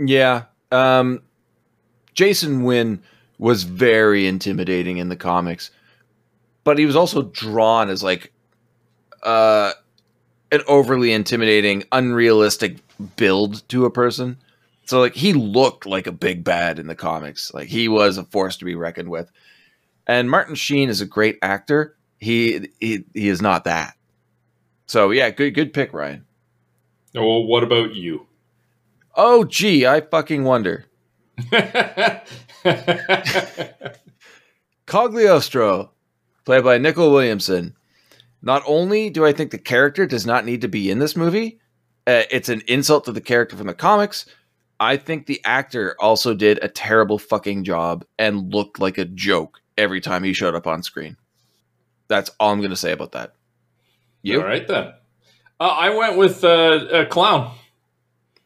Yeah. 0.00 0.46
Um 0.72 1.22
Jason 2.14 2.64
Wynn 2.64 3.00
was 3.38 3.62
very 3.62 4.26
intimidating 4.26 4.98
in 4.98 5.08
the 5.08 5.16
comics. 5.16 5.70
But 6.64 6.78
he 6.78 6.84
was 6.84 6.96
also 6.96 7.22
drawn 7.22 7.90
as 7.90 8.02
like 8.02 8.32
uh 9.22 9.70
an 10.50 10.62
overly 10.66 11.12
intimidating, 11.12 11.84
unrealistic 11.92 12.78
build 13.16 13.66
to 13.68 13.84
a 13.84 13.90
person. 13.90 14.36
So 14.88 15.00
like 15.00 15.14
he 15.14 15.34
looked 15.34 15.84
like 15.84 16.06
a 16.06 16.12
big 16.12 16.42
bad 16.42 16.78
in 16.78 16.86
the 16.86 16.94
comics. 16.94 17.52
Like 17.52 17.68
he 17.68 17.88
was 17.88 18.16
a 18.16 18.24
force 18.24 18.56
to 18.56 18.64
be 18.64 18.74
reckoned 18.74 19.10
with. 19.10 19.30
And 20.06 20.30
Martin 20.30 20.54
Sheen 20.54 20.88
is 20.88 21.02
a 21.02 21.06
great 21.06 21.38
actor. 21.42 21.94
He 22.16 22.70
he 22.80 23.04
he 23.12 23.28
is 23.28 23.42
not 23.42 23.64
that. 23.64 23.96
So 24.86 25.10
yeah, 25.10 25.28
good 25.28 25.50
good 25.50 25.74
pick, 25.74 25.92
Ryan. 25.92 26.24
Well, 27.14 27.44
what 27.44 27.64
about 27.64 27.94
you? 27.96 28.28
Oh 29.14 29.44
gee, 29.44 29.86
I 29.86 30.00
fucking 30.00 30.44
wonder. 30.44 30.86
Cogliostro, 34.86 35.90
played 36.46 36.64
by 36.64 36.78
Nicol 36.78 37.12
Williamson. 37.12 37.76
Not 38.40 38.62
only 38.66 39.10
do 39.10 39.26
I 39.26 39.34
think 39.34 39.50
the 39.50 39.58
character 39.58 40.06
does 40.06 40.24
not 40.24 40.46
need 40.46 40.62
to 40.62 40.68
be 40.68 40.90
in 40.90 40.98
this 40.98 41.14
movie, 41.14 41.60
uh, 42.06 42.22
it's 42.30 42.48
an 42.48 42.62
insult 42.66 43.04
to 43.04 43.12
the 43.12 43.20
character 43.20 43.54
from 43.54 43.66
the 43.66 43.74
comics. 43.74 44.24
I 44.80 44.96
think 44.96 45.26
the 45.26 45.40
actor 45.44 45.96
also 45.98 46.34
did 46.34 46.58
a 46.62 46.68
terrible 46.68 47.18
fucking 47.18 47.64
job 47.64 48.04
and 48.18 48.52
looked 48.52 48.78
like 48.78 48.98
a 48.98 49.04
joke 49.04 49.60
every 49.76 50.00
time 50.00 50.22
he 50.22 50.32
showed 50.32 50.54
up 50.54 50.66
on 50.66 50.82
screen. 50.82 51.16
That's 52.08 52.30
all 52.38 52.52
I'm 52.52 52.58
going 52.58 52.70
to 52.70 52.76
say 52.76 52.92
about 52.92 53.12
that. 53.12 53.34
You? 54.22 54.40
All 54.40 54.46
right 54.46 54.66
then. 54.66 54.92
Uh, 55.60 55.64
I 55.64 55.90
went 55.90 56.16
with 56.16 56.44
uh, 56.44 56.86
a 56.92 57.06
clown. 57.06 57.54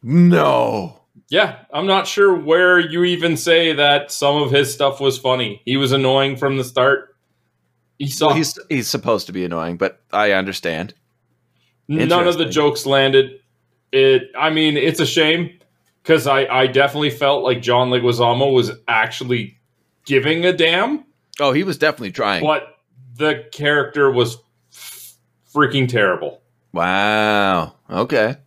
No. 0.01 1.01
Yeah, 1.29 1.59
I'm 1.71 1.87
not 1.87 2.07
sure 2.07 2.35
where 2.35 2.79
you 2.79 3.03
even 3.03 3.37
say 3.37 3.73
that 3.73 4.11
some 4.11 4.41
of 4.41 4.51
his 4.51 4.73
stuff 4.73 4.99
was 4.99 5.17
funny. 5.17 5.61
He 5.65 5.77
was 5.77 5.91
annoying 5.91 6.35
from 6.35 6.57
the 6.57 6.63
start. 6.63 7.15
He 7.99 8.07
saw 8.07 8.27
Well, 8.27 8.35
he's 8.35 8.59
he's 8.69 8.87
supposed 8.87 9.27
to 9.27 9.33
be 9.33 9.45
annoying, 9.45 9.77
but 9.77 10.01
I 10.11 10.31
understand. 10.31 10.93
none 11.87 12.27
of 12.27 12.37
the 12.37 12.45
jokes 12.45 12.85
landed. 12.85 13.39
It. 13.91 14.23
I 14.37 14.49
mean, 14.49 14.75
it's 14.75 14.99
a 14.99 15.05
shame 15.05 15.59
because 16.03 16.27
I 16.27 16.45
I 16.45 16.67
definitely 16.67 17.09
felt 17.09 17.43
like 17.43 17.61
John 17.61 17.89
Leguizamo 17.89 18.53
was 18.53 18.71
actually 18.87 19.57
giving 20.05 20.45
a 20.45 20.53
damn, 20.53 21.05
Oh, 21.39 21.51
he 21.53 21.63
was 21.63 21.77
definitely 21.77 22.11
trying. 22.11 22.43
but 22.43 22.77
the 23.15 23.45
character 23.51 24.11
was 24.11 24.37
f- 24.71 25.13
freaking 25.53 25.87
terrible. 25.87 26.41
Wow. 26.73 27.75
Okay. 27.89 28.37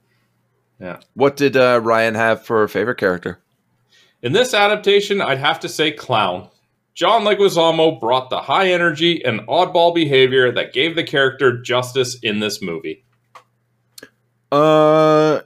Yeah. 0.80 1.00
What 1.14 1.36
did 1.36 1.56
uh, 1.56 1.80
Ryan 1.82 2.14
have 2.14 2.44
for 2.44 2.66
favorite 2.68 2.98
character? 2.98 3.40
In 4.22 4.32
this 4.32 4.52
adaptation, 4.54 5.20
I'd 5.22 5.38
have 5.38 5.60
to 5.60 5.68
say 5.68 5.90
clown. 5.92 6.48
John 6.94 7.22
Leguizamo 7.22 8.00
brought 8.00 8.30
the 8.30 8.40
high 8.40 8.70
energy 8.72 9.24
and 9.24 9.40
oddball 9.42 9.94
behavior 9.94 10.50
that 10.52 10.72
gave 10.72 10.96
the 10.96 11.04
character 11.04 11.60
justice 11.60 12.18
in 12.22 12.40
this 12.40 12.60
movie. 12.60 13.04
Uh, 14.50 15.40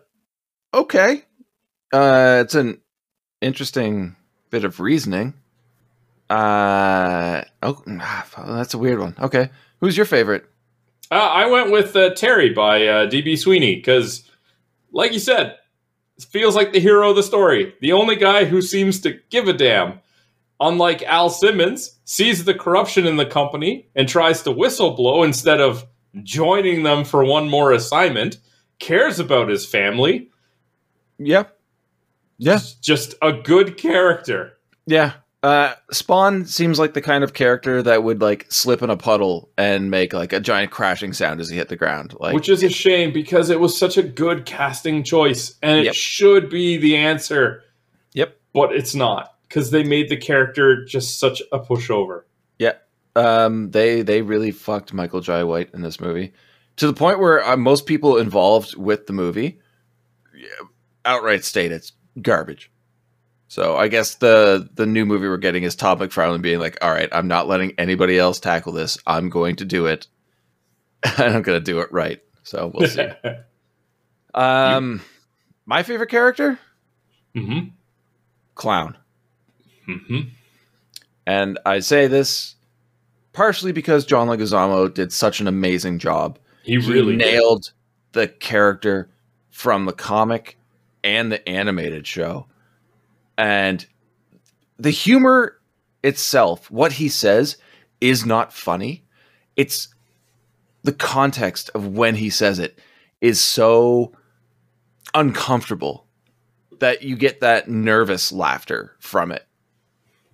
okay. 0.73 1.25
Uh, 1.93 2.41
it's 2.45 2.55
an 2.55 2.81
interesting 3.41 4.17
bit 4.51 4.65
of 4.65 4.81
reasoning. 4.81 5.35
Uh, 6.29 7.43
oh, 7.63 7.83
ah, 7.89 8.27
that's 8.47 8.75
a 8.75 8.79
weird 8.79 9.01
one. 9.01 9.17
Okay, 9.21 9.51
who's 9.81 9.97
your 9.97 10.07
favorite? 10.07 10.45
Uh, 11.11 11.17
I 11.17 11.47
went 11.47 11.73
with 11.73 11.97
uh, 11.97 12.15
Terry 12.15 12.51
by 12.51 12.87
uh, 12.87 13.11
DB 13.11 13.37
Sweeney 13.37 13.75
because, 13.75 14.31
like 14.93 15.13
you 15.13 15.19
said, 15.19 15.57
it 16.17 16.25
feels 16.25 16.55
like 16.55 16.73
the 16.73 16.79
hero 16.79 17.11
of 17.11 17.17
the 17.17 17.23
story. 17.25 17.75
The 17.81 17.93
only 17.93 18.15
guy 18.15 18.45
who 18.45 18.63
seems 18.63 19.01
to 19.01 19.19
give 19.31 19.49
a 19.49 19.53
damn. 19.53 20.01
Unlike 20.61 21.03
Al 21.05 21.31
Simmons, 21.31 21.99
sees 22.05 22.45
the 22.45 22.55
corruption 22.55 23.07
in 23.07 23.17
the 23.17 23.27
company 23.27 23.89
and 23.97 24.09
tries 24.09 24.43
to 24.43 24.51
whistleblow 24.51 25.25
instead 25.25 25.61
of 25.61 25.87
joining 26.23 26.83
them 26.83 27.05
for 27.05 27.25
one 27.25 27.49
more 27.49 27.73
assignment, 27.73 28.37
cares 28.79 29.19
about 29.19 29.49
his 29.49 29.65
family. 29.65 30.29
Yeah, 32.43 32.59
Just 32.81 33.15
a 33.23 33.33
good 33.33 33.77
character. 33.77 34.55
yeah. 34.87 35.13
Uh, 35.43 35.73
Spawn 35.91 36.45
seems 36.45 36.79
like 36.79 36.93
the 36.93 37.01
kind 37.01 37.25
of 37.25 37.33
character 37.33 37.83
that 37.83 38.03
would 38.05 38.21
like 38.21 38.45
slip 38.53 38.83
in 38.83 38.91
a 38.91 38.97
puddle 38.97 39.49
and 39.57 39.91
make 39.91 40.13
like 40.13 40.35
a 40.35 40.41
giant 40.41 40.71
crashing 40.71 41.15
sound 41.15 41.41
as 41.41 41.49
he 41.49 41.57
hit 41.57 41.69
the 41.71 41.77
ground. 41.77 42.15
Like, 42.21 42.35
Which 42.35 42.51
is 42.51 42.63
a 42.63 42.69
shame 42.69 43.11
because 43.11 43.49
it 43.49 43.59
was 43.59 43.75
such 43.79 43.97
a 43.97 44.03
good 44.03 44.45
casting 44.45 45.03
choice 45.03 45.55
and 45.63 45.79
it 45.79 45.85
Yep. 45.87 45.95
should 45.95 46.51
be 46.51 46.77
the 46.77 46.97
answer, 46.97 47.63
yep. 48.13 48.39
but 48.53 48.73
it's 48.75 48.95
not. 48.95 49.35
because 49.49 49.71
they 49.71 49.83
made 49.83 50.09
the 50.11 50.17
character 50.19 50.85
just 50.85 51.19
such 51.19 51.41
a 51.53 51.59
pushover. 51.59 52.23
Yeah. 52.59 52.75
Um, 53.17 53.71
they 53.71 54.03
they 54.03 54.21
really 54.23 54.51
fucked 54.53 54.93
Michael 54.93 55.21
Jai 55.23 55.43
White 55.45 55.71
in 55.73 55.81
this 55.81 56.01
movie 56.01 56.33
to 56.77 56.87
the 56.87 56.93
point 56.93 57.19
where 57.19 57.43
uh, 57.43 57.57
most 57.57 57.87
people 57.87 58.19
involved 58.19 58.77
with 58.77 59.07
the 59.07 59.13
movie 59.15 59.59
yeah, 60.37 60.49
outright 61.07 61.45
state 61.45 61.73
it's 61.73 61.93
garbage. 62.23 62.71
So 63.49 63.77
I 63.77 63.89
guess 63.89 64.15
the 64.15 64.69
the 64.75 64.87
new 64.87 65.05
movie 65.05 65.27
we're 65.27 65.37
getting 65.37 65.65
is 65.65 65.75
Todd 65.75 65.99
McFarlane 65.99 66.41
being 66.41 66.61
like, 66.61 66.79
"All 66.83 66.93
right, 66.93 67.09
I'm 67.11 67.27
not 67.27 67.49
letting 67.49 67.75
anybody 67.79 68.17
else 68.17 68.39
tackle 68.39 68.73
this. 68.73 68.97
I'm 69.07 69.29
going 69.29 69.57
to 69.57 69.65
do 69.65 69.87
it, 69.87 70.07
and 71.03 71.35
I'm 71.35 71.43
going 71.43 71.59
to 71.59 71.65
do 71.65 71.81
it 71.81 71.91
right." 71.91 72.21
So 72.45 72.71
we'll 72.73 72.89
see. 72.89 73.09
um, 74.35 75.03
my 75.67 75.83
favorite 75.83 76.11
character, 76.11 76.61
hmm 77.35 77.61
clown, 78.55 78.97
hmm 79.87 80.21
and 81.27 81.59
I 81.67 81.81
say 81.81 82.07
this 82.07 82.55
partially 83.33 83.73
because 83.73 84.05
John 84.05 84.29
Leguizamo 84.29 84.93
did 84.93 85.13
such 85.13 85.41
an 85.41 85.47
amazing 85.49 85.99
job. 85.99 86.39
He 86.63 86.77
really 86.77 87.17
did. 87.17 87.25
nailed 87.27 87.73
the 88.13 88.29
character 88.29 89.11
from 89.51 89.87
the 89.87 89.93
comic 89.93 90.57
and 91.03 91.31
the 91.31 91.47
animated 91.49 92.07
show. 92.07 92.47
And 93.39 93.87
the 94.79 94.91
humor 94.91 95.59
itself, 96.03 96.71
what 96.71 96.93
he 96.93 97.09
says, 97.09 97.57
is 98.01 98.25
not 98.25 98.53
funny. 98.53 99.05
It's 99.57 99.89
the 100.83 100.93
context 100.93 101.71
of 101.75 101.89
when 101.89 102.15
he 102.15 102.31
says 102.31 102.59
it 102.59 102.79
is 103.21 103.41
so 103.41 104.13
uncomfortable 105.15 106.07
that 106.79 107.03
you 107.03 107.17
get 107.17 107.41
that 107.41 107.69
nervous 107.69 108.33
laughter 108.33 108.97
from 108.99 109.33
it. 109.33 109.47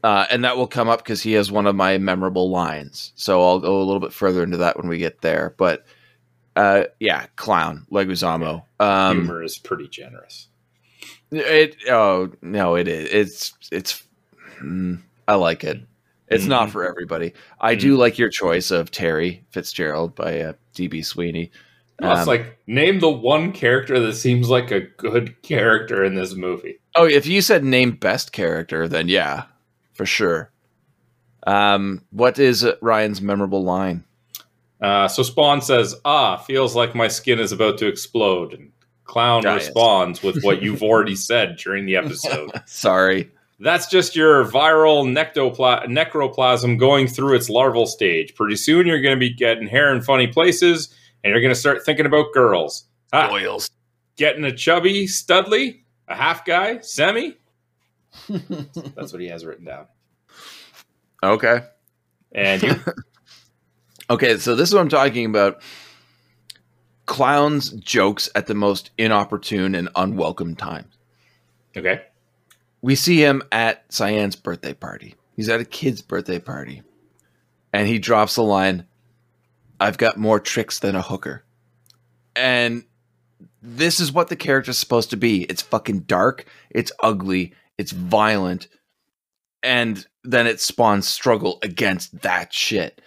Uh, 0.04 0.26
and 0.30 0.44
that 0.44 0.56
will 0.56 0.68
come 0.68 0.88
up 0.88 1.00
because 1.00 1.22
he 1.22 1.32
has 1.32 1.50
one 1.50 1.66
of 1.66 1.74
my 1.74 1.98
memorable 1.98 2.48
lines. 2.50 3.12
So 3.16 3.42
I'll 3.42 3.58
go 3.58 3.78
a 3.78 3.82
little 3.82 3.98
bit 3.98 4.12
further 4.12 4.42
into 4.44 4.58
that 4.58 4.76
when 4.76 4.86
we 4.88 4.98
get 4.98 5.20
there. 5.20 5.54
But 5.56 5.84
uh, 6.54 6.84
yeah, 7.00 7.26
clown 7.36 7.86
Leguizamo. 7.90 8.62
Um, 8.78 9.16
Humor 9.24 9.42
is 9.42 9.58
pretty 9.58 9.88
generous. 9.88 10.48
It 11.30 11.76
oh 11.88 12.30
no, 12.42 12.74
it 12.76 12.88
is. 12.88 13.08
It's 13.12 13.54
it's. 13.72 14.02
mm, 14.62 15.00
I 15.28 15.34
like 15.34 15.64
it. 15.64 15.80
It's 16.28 16.46
not 16.46 16.68
Mhm. 16.68 16.72
for 16.72 16.84
everybody. 16.88 17.34
I 17.60 17.74
do 17.76 17.96
like 17.96 18.18
your 18.18 18.30
choice 18.30 18.70
of 18.72 18.90
Terry 18.90 19.44
Fitzgerald 19.50 20.14
by 20.16 20.40
uh, 20.40 20.52
DB 20.74 21.04
Sweeney. 21.04 21.50
No, 22.00 22.10
it's 22.12 22.22
Um, 22.22 22.26
like 22.26 22.58
name 22.66 22.98
the 23.00 23.10
one 23.10 23.52
character 23.52 23.98
that 24.00 24.14
seems 24.14 24.50
like 24.50 24.70
a 24.70 24.80
good 24.80 25.40
character 25.42 26.04
in 26.04 26.14
this 26.16 26.34
movie. 26.34 26.78
Oh, 26.96 27.06
if 27.06 27.26
you 27.26 27.40
said 27.40 27.62
name 27.64 27.92
best 27.92 28.32
character, 28.32 28.88
then 28.88 29.08
yeah, 29.08 29.44
for 29.94 30.04
sure. 30.04 30.50
Um, 31.46 32.02
what 32.10 32.38
is 32.40 32.66
Ryan's 32.82 33.22
memorable 33.22 33.62
line? 33.62 34.04
Uh, 34.80 35.06
so 35.08 35.22
Spawn 35.22 35.62
says, 35.62 35.94
"Ah, 36.04 36.36
feels 36.36 36.74
like 36.74 36.94
my 36.94 37.08
skin 37.08 37.38
is 37.38 37.52
about 37.52 37.78
to 37.78 37.86
explode." 37.86 38.52
And 38.52 38.72
Clown 39.06 39.42
yes. 39.44 39.66
responds 39.66 40.22
with 40.22 40.42
what 40.42 40.62
you've 40.62 40.82
already 40.82 41.16
said 41.16 41.56
during 41.56 41.86
the 41.86 41.96
episode. 41.96 42.50
Sorry. 42.66 43.30
That's 43.58 43.86
just 43.86 44.14
your 44.14 44.44
viral 44.44 45.06
nectopla- 45.06 45.86
necroplasm 45.86 46.78
going 46.78 47.06
through 47.06 47.36
its 47.36 47.48
larval 47.48 47.86
stage. 47.86 48.34
Pretty 48.34 48.56
soon, 48.56 48.86
you're 48.86 49.00
going 49.00 49.14
to 49.14 49.20
be 49.20 49.32
getting 49.32 49.66
hair 49.66 49.94
in 49.94 50.02
funny 50.02 50.26
places, 50.26 50.94
and 51.24 51.30
you're 51.30 51.40
going 51.40 51.54
to 51.54 51.58
start 51.58 51.84
thinking 51.84 52.04
about 52.04 52.34
girls. 52.34 52.84
Ah, 53.12 53.30
Oils. 53.32 53.70
getting 54.16 54.44
a 54.44 54.52
chubby 54.52 55.06
Studley, 55.06 55.84
a 56.08 56.14
half 56.14 56.44
guy, 56.44 56.80
semi. 56.80 57.38
That's 58.28 59.12
what 59.12 59.22
he 59.22 59.28
has 59.28 59.44
written 59.46 59.64
down. 59.64 59.86
Okay. 61.22 61.60
And 62.32 62.62
you, 62.62 62.74
Okay, 64.08 64.38
so 64.38 64.54
this 64.54 64.68
is 64.68 64.74
what 64.74 64.82
I'm 64.82 64.88
talking 64.88 65.26
about. 65.26 65.62
Clowns 67.06 67.70
jokes 67.70 68.28
at 68.34 68.46
the 68.46 68.54
most 68.54 68.90
inopportune 68.98 69.74
and 69.74 69.88
unwelcome 69.94 70.56
times. 70.56 70.96
okay? 71.76 72.02
We 72.82 72.94
see 72.94 73.18
him 73.18 73.42
at 73.50 73.90
Cyan's 73.92 74.36
birthday 74.36 74.74
party. 74.74 75.14
He's 75.34 75.48
at 75.48 75.60
a 75.60 75.64
kid's 75.64 76.02
birthday 76.02 76.38
party. 76.38 76.82
And 77.72 77.88
he 77.88 77.98
drops 77.98 78.36
the 78.36 78.42
line, 78.42 78.86
I've 79.80 79.98
got 79.98 80.16
more 80.16 80.40
tricks 80.40 80.78
than 80.78 80.94
a 80.94 81.02
hooker. 81.02 81.44
And 82.34 82.84
this 83.62 84.00
is 84.00 84.12
what 84.12 84.28
the 84.28 84.36
character's 84.36 84.78
supposed 84.78 85.10
to 85.10 85.16
be. 85.16 85.42
It's 85.44 85.62
fucking 85.62 86.00
dark, 86.00 86.46
it's 86.70 86.92
ugly, 87.02 87.54
it's 87.78 87.92
violent, 87.92 88.68
and 89.62 90.06
then 90.22 90.46
it 90.46 90.60
spawns 90.60 91.08
struggle 91.08 91.58
against 91.62 92.22
that 92.22 92.52
shit. 92.52 93.00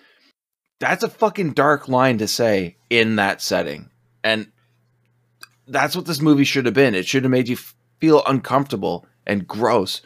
That's 0.79 1.03
a 1.03 1.09
fucking 1.09 1.53
dark 1.53 1.87
line 1.87 2.17
to 2.19 2.27
say 2.27 2.77
in 2.89 3.17
that 3.17 3.41
setting. 3.41 3.89
And 4.23 4.51
that's 5.67 5.95
what 5.95 6.05
this 6.05 6.21
movie 6.21 6.45
should 6.45 6.65
have 6.65 6.73
been. 6.73 6.95
It 6.95 7.05
should 7.05 7.23
have 7.23 7.31
made 7.31 7.47
you 7.47 7.55
f- 7.55 7.75
feel 7.99 8.23
uncomfortable 8.25 9.05
and 9.27 9.47
gross. 9.47 10.01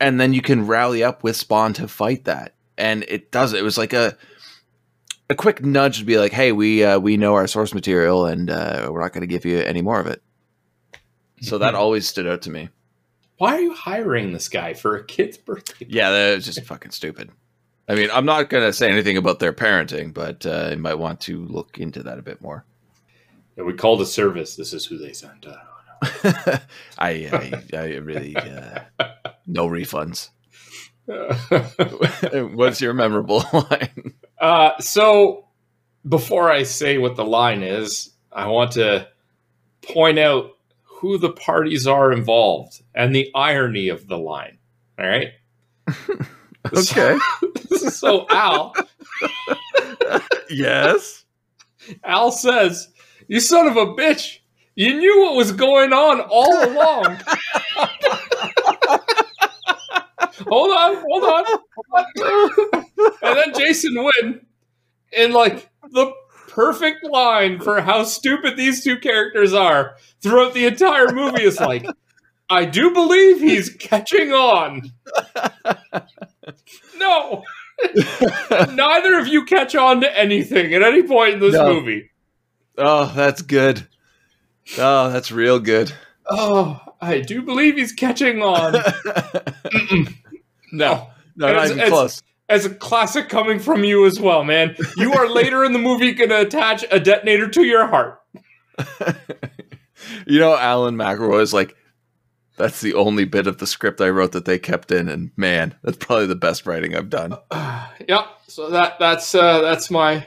And 0.00 0.20
then 0.20 0.32
you 0.32 0.40
can 0.42 0.66
rally 0.66 1.02
up 1.04 1.22
with 1.22 1.36
Spawn 1.36 1.72
to 1.74 1.88
fight 1.88 2.24
that. 2.24 2.54
And 2.76 3.04
it 3.08 3.30
does 3.30 3.52
it. 3.52 3.62
was 3.62 3.76
like 3.76 3.92
a 3.92 4.16
a 5.30 5.34
quick 5.34 5.62
nudge 5.62 5.98
to 5.98 6.04
be 6.04 6.18
like, 6.18 6.32
"Hey, 6.32 6.52
we 6.52 6.82
uh, 6.84 6.98
we 6.98 7.16
know 7.16 7.34
our 7.34 7.46
source 7.46 7.74
material, 7.74 8.24
and 8.24 8.48
uh, 8.48 8.88
we're 8.90 9.00
not 9.00 9.12
going 9.12 9.22
to 9.22 9.26
give 9.26 9.44
you 9.44 9.58
any 9.58 9.82
more 9.82 10.00
of 10.00 10.06
it." 10.06 10.22
So 11.42 11.58
that 11.58 11.74
always 11.74 12.08
stood 12.08 12.26
out 12.26 12.42
to 12.42 12.50
me. 12.50 12.68
Why 13.36 13.56
are 13.56 13.60
you 13.60 13.74
hiring 13.74 14.32
this 14.32 14.48
guy 14.48 14.74
for 14.74 14.96
a 14.96 15.04
kid's 15.04 15.36
birthday? 15.36 15.86
Yeah, 15.88 16.10
that 16.10 16.36
was 16.36 16.44
just 16.44 16.64
fucking 16.64 16.92
stupid. 16.92 17.30
I 17.88 17.94
mean, 17.94 18.10
I'm 18.12 18.26
not 18.26 18.50
going 18.50 18.64
to 18.64 18.72
say 18.72 18.90
anything 18.90 19.16
about 19.16 19.38
their 19.38 19.52
parenting, 19.52 20.12
but 20.12 20.44
uh, 20.44 20.70
you 20.72 20.78
might 20.78 20.96
want 20.96 21.20
to 21.22 21.44
look 21.46 21.78
into 21.78 22.02
that 22.02 22.18
a 22.18 22.22
bit 22.22 22.42
more. 22.42 22.64
Yeah, 23.56 23.64
we 23.64 23.72
called 23.72 24.02
a 24.02 24.06
service. 24.06 24.56
This 24.56 24.72
is 24.74 24.84
who 24.84 24.98
they 24.98 25.14
sent. 25.14 25.46
Uh, 25.46 25.56
I, 26.98 27.08
I, 27.32 27.62
I 27.72 27.84
really 27.96 28.36
uh, 28.36 28.80
no 29.46 29.68
refunds. 29.68 30.28
What's 32.54 32.80
your 32.82 32.92
memorable 32.92 33.42
line? 33.52 34.14
uh, 34.38 34.78
so, 34.78 35.46
before 36.06 36.50
I 36.50 36.64
say 36.64 36.98
what 36.98 37.16
the 37.16 37.24
line 37.24 37.62
is, 37.62 38.10
I 38.30 38.48
want 38.48 38.72
to 38.72 39.08
point 39.82 40.18
out 40.18 40.50
who 40.84 41.16
the 41.16 41.32
parties 41.32 41.86
are 41.86 42.12
involved 42.12 42.82
and 42.94 43.14
the 43.14 43.30
irony 43.34 43.88
of 43.88 44.06
the 44.06 44.18
line. 44.18 44.58
All 44.98 45.06
right. 45.06 45.32
Okay. 46.76 47.18
so 47.90 48.26
Al, 48.30 48.74
yes. 50.50 51.24
Al 52.04 52.30
says, 52.30 52.88
"You 53.28 53.40
son 53.40 53.66
of 53.66 53.76
a 53.76 53.86
bitch! 53.86 54.38
You 54.74 54.94
knew 54.94 55.20
what 55.22 55.34
was 55.34 55.52
going 55.52 55.92
on 55.92 56.20
all 56.20 56.64
along." 56.64 57.18
hold 60.46 60.70
on, 60.70 60.96
hold 60.96 61.24
on, 61.24 61.44
hold 61.76 62.06
on. 62.74 62.84
and 63.22 63.36
then 63.36 63.54
Jason 63.54 63.94
Wynn, 63.96 64.46
in 65.12 65.32
like 65.32 65.70
the 65.90 66.12
perfect 66.48 67.04
line 67.04 67.60
for 67.60 67.80
how 67.80 68.02
stupid 68.04 68.56
these 68.56 68.82
two 68.82 68.98
characters 68.98 69.54
are 69.54 69.96
throughout 70.20 70.54
the 70.54 70.66
entire 70.66 71.12
movie, 71.12 71.44
is 71.44 71.60
like, 71.60 71.86
"I 72.50 72.64
do 72.64 72.92
believe 72.92 73.40
he's 73.40 73.70
catching 73.78 74.32
on." 74.32 74.90
no. 76.98 77.44
Neither 78.72 79.18
of 79.18 79.28
you 79.28 79.44
catch 79.44 79.74
on 79.76 80.00
to 80.00 80.18
anything 80.18 80.74
at 80.74 80.82
any 80.82 81.02
point 81.04 81.34
in 81.34 81.40
this 81.40 81.54
No. 81.54 81.72
movie. 81.74 82.10
Oh, 82.76 83.12
that's 83.14 83.42
good. 83.42 83.86
Oh, 84.78 85.10
that's 85.10 85.30
real 85.30 85.60
good. 85.60 85.92
Oh, 86.28 86.80
I 87.00 87.20
do 87.20 87.40
believe 87.42 87.76
he's 87.76 87.92
catching 87.92 88.42
on. 88.42 88.72
no. 90.72 91.08
No, 91.36 91.52
not 91.52 91.56
As- 91.56 91.70
even 91.70 91.82
as- 91.82 91.88
close. 91.88 92.22
As 92.50 92.64
a 92.64 92.70
classic 92.70 93.28
coming 93.28 93.58
from 93.58 93.84
you 93.84 94.06
as 94.06 94.18
well, 94.18 94.42
man. 94.42 94.74
You 94.96 95.12
are 95.12 95.28
later 95.28 95.64
in 95.66 95.74
the 95.74 95.78
movie 95.78 96.12
going 96.14 96.30
to 96.30 96.40
attach 96.40 96.82
a 96.90 96.98
detonator 96.98 97.46
to 97.50 97.62
your 97.62 97.86
heart. 97.86 98.22
you 100.26 100.40
know, 100.40 100.56
Alan 100.56 100.96
McElroy 100.96 101.42
is 101.42 101.52
like, 101.52 101.76
that's 102.58 102.80
the 102.80 102.94
only 102.94 103.24
bit 103.24 103.46
of 103.46 103.58
the 103.58 103.66
script 103.66 104.00
I 104.00 104.10
wrote 104.10 104.32
that 104.32 104.44
they 104.44 104.58
kept 104.58 104.90
in, 104.90 105.08
and 105.08 105.30
man, 105.36 105.74
that's 105.82 105.96
probably 105.96 106.26
the 106.26 106.34
best 106.34 106.66
writing 106.66 106.94
I've 106.94 107.10
done. 107.10 107.36
yep. 108.08 108.26
So 108.48 108.70
that 108.70 108.98
that's 108.98 109.34
uh, 109.34 109.60
that's 109.60 109.90
my. 109.90 110.26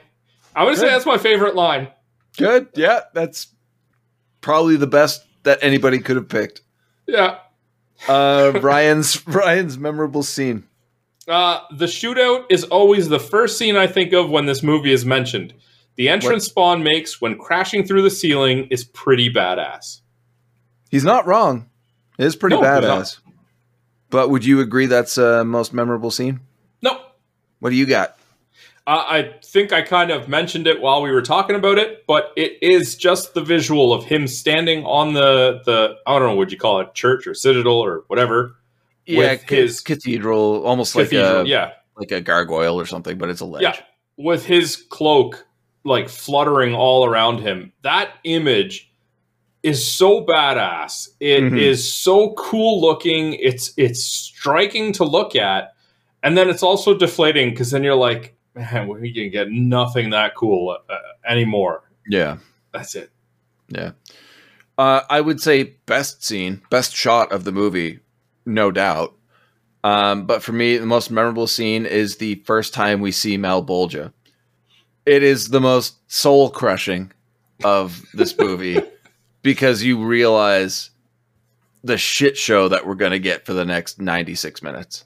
I 0.56 0.64
would 0.64 0.78
say 0.78 0.88
that's 0.88 1.06
my 1.06 1.18
favorite 1.18 1.56
line. 1.56 1.90
Good, 2.38 2.70
yeah, 2.76 3.02
that's 3.14 3.48
probably 4.42 4.78
the 4.78 4.88
best 4.88 5.26
that 5.44 5.60
anybody 5.62 6.00
could 6.00 6.16
have 6.16 6.30
picked. 6.30 6.62
Yeah. 7.08 7.40
Uh, 8.08 8.54
Ryan's 8.62 9.26
Ryan's 9.28 9.78
memorable 9.78 10.24
scene. 10.24 10.68
Uh, 11.28 11.62
the 11.72 11.86
shootout 11.86 12.46
is 12.50 12.64
always 12.66 13.10
the 13.10 13.20
first 13.20 13.58
scene 13.58 13.76
I 13.76 13.88
think 13.88 14.12
of 14.14 14.30
when 14.30 14.46
this 14.46 14.64
movie 14.64 14.92
is 14.92 15.06
mentioned. 15.06 15.54
The 15.96 16.10
entrance 16.10 16.46
Spawn 16.46 16.84
makes 16.84 17.22
when 17.22 17.38
crashing 17.38 17.86
through 17.86 18.02
the 18.02 18.10
ceiling 18.10 18.68
is 18.72 18.84
pretty 18.84 19.32
badass. 19.32 20.02
He's 20.90 21.04
not 21.04 21.28
wrong. 21.28 21.70
It 22.18 22.26
is 22.26 22.36
pretty 22.36 22.56
No, 22.56 22.62
badass. 22.62 23.20
But 24.10 24.30
would 24.30 24.46
you 24.46 24.60
agree 24.60 24.88
that's 24.88 25.18
uh, 25.18 25.44
most 25.46 25.74
memorable 25.74 26.12
scene? 26.12 26.42
No, 26.82 27.00
What 27.60 27.70
do 27.70 27.76
you 27.76 27.86
got? 27.86 28.18
Uh, 28.88 29.04
I 29.08 29.34
think 29.46 29.72
I 29.72 29.84
kind 29.84 30.10
of 30.12 30.28
mentioned 30.28 30.66
it 30.68 30.82
while 30.82 31.02
we 31.04 31.12
were 31.12 31.22
talking 31.22 31.56
about 31.56 31.78
it, 31.78 32.06
but 32.08 32.32
it 32.36 32.58
is 32.62 32.96
just 32.96 33.34
the 33.36 33.42
visual 33.42 33.94
of 33.94 34.04
him 34.06 34.28
standing 34.28 34.84
on 34.86 35.14
the 35.14 35.62
the 35.66 35.96
I 36.08 36.18
don't 36.18 36.30
know 36.30 36.36
what 36.36 36.52
you 36.52 36.58
call 36.58 36.80
it, 36.82 36.94
church 36.96 37.28
or 37.28 37.34
citadel 37.36 37.74
or 37.80 38.04
whatever. 38.08 38.56
Yeah, 39.06 39.36
ca- 39.36 39.56
his- 39.56 39.80
cathedral, 39.82 40.64
almost 40.66 40.96
like 40.96 41.14
a 41.14 41.44
yeah, 41.46 41.74
like 41.96 42.12
a 42.12 42.22
gargoyle 42.22 42.80
or 42.80 42.86
something, 42.88 43.18
but 43.18 43.30
it's 43.30 43.40
a 43.42 43.46
ledge. 43.46 43.62
yeah, 43.62 43.76
with 44.18 44.46
his 44.46 44.76
cloak 44.76 45.46
like 45.84 46.10
fluttering 46.10 46.74
all 46.74 47.06
around 47.06 47.40
him. 47.40 47.72
That 47.84 48.10
image 48.24 48.91
is 49.64 49.86
so 49.86 50.26
badass. 50.26 51.10
It 51.20 51.54
is 51.54 51.80
Mhm. 51.82 51.90
so 51.92 52.34
cool 52.34 52.82
looking. 52.82 53.34
It's 53.34 53.74
it's 53.78 54.04
striking 54.04 54.92
to 54.94 55.04
look 55.04 55.36
at, 55.36 55.74
and 56.24 56.38
then 56.38 56.50
it's 56.50 56.64
also 56.64 56.98
deflating 56.98 57.52
because 57.52 57.72
then 57.72 57.84
you're 57.84 57.96
like, 57.96 58.36
man, 58.56 58.88
we 58.88 59.14
can 59.14 59.30
get 59.30 59.50
nothing 59.52 60.10
that 60.12 60.36
cool 60.36 60.78
uh, 60.90 60.96
anymore. 61.28 61.84
yeah. 62.08 62.38
That's 62.74 62.96
it. 62.96 63.12
Yeah. 63.68 63.92
Uh, 64.78 65.02
I 65.10 65.20
would 65.22 65.42
say 65.42 65.76
best 65.86 66.24
scene, 66.24 66.62
best 66.70 66.96
shot 66.96 67.32
of 67.34 67.44
the 67.44 67.52
movie, 67.52 68.00
no 68.46 68.72
doubt. 68.72 69.14
Um, 69.84 70.26
but 70.26 70.42
for 70.42 70.54
me, 70.54 70.78
the 70.78 70.86
most 70.86 71.12
memorable 71.12 71.48
scene 71.48 71.86
is 71.86 72.16
the 72.18 72.36
first 72.46 72.74
time 72.74 73.02
we 73.02 73.12
see 73.12 73.38
Malebolgia. 73.38 74.14
It 75.06 75.22
is 75.24 75.50
the 75.50 75.60
most 75.60 75.96
soul 76.10 76.50
crushing 76.50 77.12
of 77.64 78.02
this 78.14 78.38
movie 78.40 78.80
because 79.42 79.84
you 79.84 80.04
realize 80.04 80.92
the 81.84 81.98
shit 81.98 82.38
show 82.38 82.68
that 82.68 82.86
we're 82.86 82.96
going 82.96 83.12
to 83.12 83.20
get 83.20 83.46
for 83.46 83.54
the 83.54 83.66
next 83.66 84.00
96 84.00 84.62
minutes. 84.62 85.06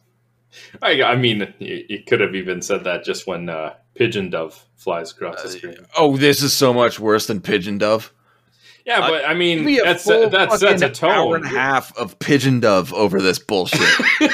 I, 0.82 1.02
I 1.04 1.16
mean, 1.16 1.54
you, 1.60 1.86
you 1.90 2.04
could 2.04 2.22
have 2.22 2.36
even 2.36 2.62
said 2.62 2.84
that 2.86 3.04
just 3.04 3.28
when 3.28 3.50
uh, 3.50 3.76
Pigeon 3.94 4.30
Dove 4.30 4.66
flies 4.76 5.12
across 5.12 5.42
the 5.44 5.50
screen. 5.50 5.78
Oh, 5.98 6.18
this 6.18 6.42
is 6.42 6.54
so 6.54 6.74
much 6.74 7.00
worse 7.00 7.28
than 7.28 7.42
Pigeon 7.42 7.78
Dove. 7.78 8.14
Yeah, 8.86 9.00
but 9.00 9.26
I 9.26 9.34
mean, 9.34 9.66
me 9.66 9.80
a 9.80 9.84
that's 9.84 10.04
full 10.04 10.30
that 10.30 10.52
sets 10.52 10.82
a 10.84 10.90
fucking 10.90 11.10
Hour 11.10 11.38
and 11.38 11.46
a 11.46 11.50
half 11.50 11.98
of 11.98 12.20
Pigeon 12.20 12.60
Dove 12.60 12.94
over 12.94 13.20
this 13.20 13.40
bullshit. 13.40 13.82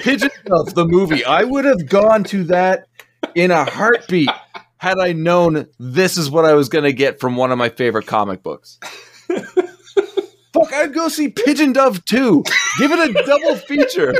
Pigeon 0.00 0.30
Dove, 0.44 0.74
the 0.74 0.84
movie. 0.84 1.24
I 1.24 1.42
would 1.42 1.64
have 1.64 1.88
gone 1.88 2.22
to 2.24 2.44
that 2.44 2.86
in 3.34 3.50
a 3.50 3.64
heartbeat 3.64 4.28
had 4.86 5.00
I 5.00 5.14
known 5.14 5.66
this 5.80 6.16
is 6.16 6.30
what 6.30 6.44
I 6.44 6.54
was 6.54 6.68
going 6.68 6.84
to 6.84 6.92
get 6.92 7.18
from 7.18 7.34
one 7.34 7.50
of 7.50 7.58
my 7.58 7.70
favorite 7.70 8.06
comic 8.06 8.44
books. 8.44 8.78
Fuck, 9.26 10.72
I'd 10.72 10.94
go 10.94 11.08
see 11.08 11.28
Pigeon 11.28 11.72
Dove 11.72 12.04
too. 12.04 12.44
Give 12.78 12.92
it 12.92 13.10
a 13.10 13.24
double 13.24 13.56
feature. 13.66 14.14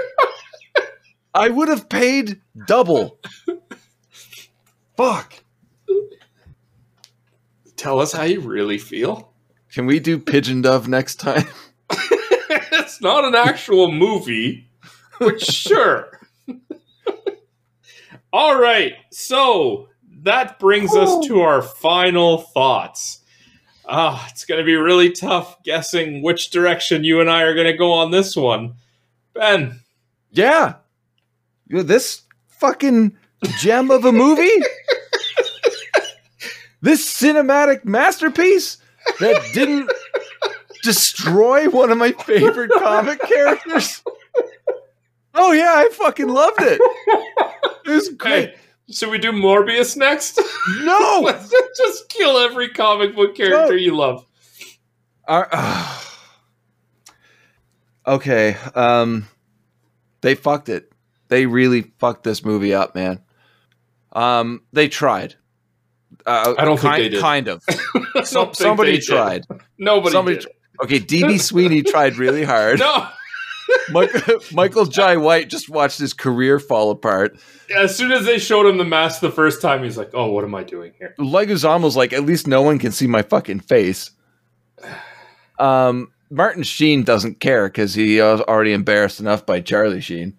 I 1.32 1.50
would 1.50 1.68
have 1.68 1.88
paid 1.88 2.40
double. 2.66 3.20
Fuck. 4.96 5.34
Tell 7.76 8.00
us 8.00 8.12
how 8.12 8.24
you 8.24 8.40
really 8.40 8.78
feel. 8.78 9.32
Can 9.72 9.86
we 9.86 10.00
do 10.00 10.18
Pigeon 10.18 10.62
Dove 10.62 10.88
next 10.88 11.16
time? 11.20 11.44
it's 11.90 13.00
not 13.00 13.24
an 13.24 13.36
actual 13.36 13.92
movie, 13.92 14.68
but 15.20 15.40
sure. 15.40 16.20
All 18.32 18.60
right, 18.60 18.94
so 19.12 19.88
that 20.22 20.58
brings 20.58 20.94
us 20.96 21.26
to 21.26 21.40
our 21.40 21.62
final 21.62 22.38
thoughts. 22.38 23.20
Ah, 23.88 24.26
it's 24.30 24.44
going 24.44 24.58
to 24.58 24.64
be 24.64 24.74
really 24.74 25.12
tough 25.12 25.62
guessing 25.62 26.22
which 26.22 26.50
direction 26.50 27.04
you 27.04 27.20
and 27.20 27.30
I 27.30 27.42
are 27.42 27.54
going 27.54 27.68
to 27.68 27.76
go 27.76 27.92
on 27.92 28.10
this 28.10 28.34
one. 28.34 28.74
Ben, 29.34 29.80
Yeah. 30.32 30.76
You 31.68 31.76
know, 31.76 31.82
This 31.82 32.22
fucking 32.48 33.16
gem 33.58 33.90
of 33.90 34.04
a 34.04 34.12
movie? 34.12 34.42
this 36.80 37.06
cinematic 37.08 37.84
masterpiece 37.84 38.78
that 39.20 39.40
didn't 39.52 39.90
destroy 40.82 41.68
one 41.68 41.90
of 41.90 41.98
my 41.98 42.12
favorite 42.12 42.70
comic 42.78 43.20
characters? 43.22 44.02
Oh 45.38 45.52
yeah, 45.52 45.74
I 45.76 45.90
fucking 45.92 46.28
loved 46.28 46.62
it. 46.62 46.80
It 47.84 47.90
was 47.90 48.08
great. 48.08 48.48
hey, 48.48 48.54
should 48.90 49.10
we 49.10 49.18
do 49.18 49.32
Morbius 49.32 49.96
next? 49.96 50.40
No. 50.80 51.20
Let's 51.24 51.50
just 51.76 52.08
kill 52.08 52.38
every 52.38 52.68
comic 52.68 53.14
book 53.14 53.34
character 53.36 53.74
No. 53.74 53.78
you 53.78 53.96
love. 53.96 54.24
Our- 55.26 55.48
ah. 55.52 56.16
okay. 58.06 58.56
Um 58.74 59.26
they 60.20 60.34
fucked 60.34 60.68
it. 60.68 60.90
They 61.28 61.46
really 61.46 61.82
fucked 61.98 62.24
this 62.24 62.44
movie 62.44 62.74
up, 62.74 62.94
man. 62.94 63.20
Um 64.12 64.62
they 64.72 64.88
tried. 64.88 65.34
Uh, 66.24 66.54
I 66.58 66.64
don't 66.64 66.78
think 66.78 66.92
kind, 66.92 67.04
they 67.04 67.08
did. 67.08 67.20
Kind 67.20 67.48
of. 67.48 67.62
I 67.68 68.04
don't 68.14 68.26
Some, 68.26 68.46
think 68.46 68.56
somebody 68.56 68.98
tried. 69.00 69.44
Nobody 69.78 70.12
Somebody 70.12 70.36
did. 70.38 70.46
Okay, 70.82 71.00
DB 71.00 71.40
Sweeney 71.40 71.82
tried 71.82 72.16
really 72.16 72.44
hard. 72.44 72.80
No. 72.86 73.08
Michael, 73.90 74.40
Michael 74.52 74.84
Jai 74.86 75.16
White 75.16 75.48
just 75.48 75.68
watched 75.68 75.98
his 75.98 76.12
career 76.12 76.58
fall 76.58 76.90
apart. 76.90 77.38
As 77.74 77.96
soon 77.96 78.12
as 78.12 78.24
they 78.24 78.38
showed 78.38 78.66
him 78.66 78.78
the 78.78 78.84
mask 78.84 79.20
the 79.20 79.30
first 79.30 79.60
time, 79.60 79.82
he's 79.82 79.96
like, 79.96 80.10
"Oh, 80.14 80.30
what 80.30 80.44
am 80.44 80.54
I 80.54 80.62
doing 80.62 80.92
here?" 80.98 81.14
Leguizamo's 81.18 81.96
like, 81.96 82.12
at 82.12 82.24
least 82.24 82.46
no 82.46 82.62
one 82.62 82.78
can 82.78 82.92
see 82.92 83.06
my 83.06 83.22
fucking 83.22 83.60
face. 83.60 84.10
Um, 85.58 86.12
Martin 86.30 86.64
Sheen 86.64 87.02
doesn't 87.02 87.40
care 87.40 87.66
because 87.66 87.94
he 87.94 88.20
was 88.20 88.42
already 88.42 88.74
embarrassed 88.74 89.20
enough 89.20 89.46
by 89.46 89.62
Charlie 89.62 90.02
Sheen. 90.02 90.38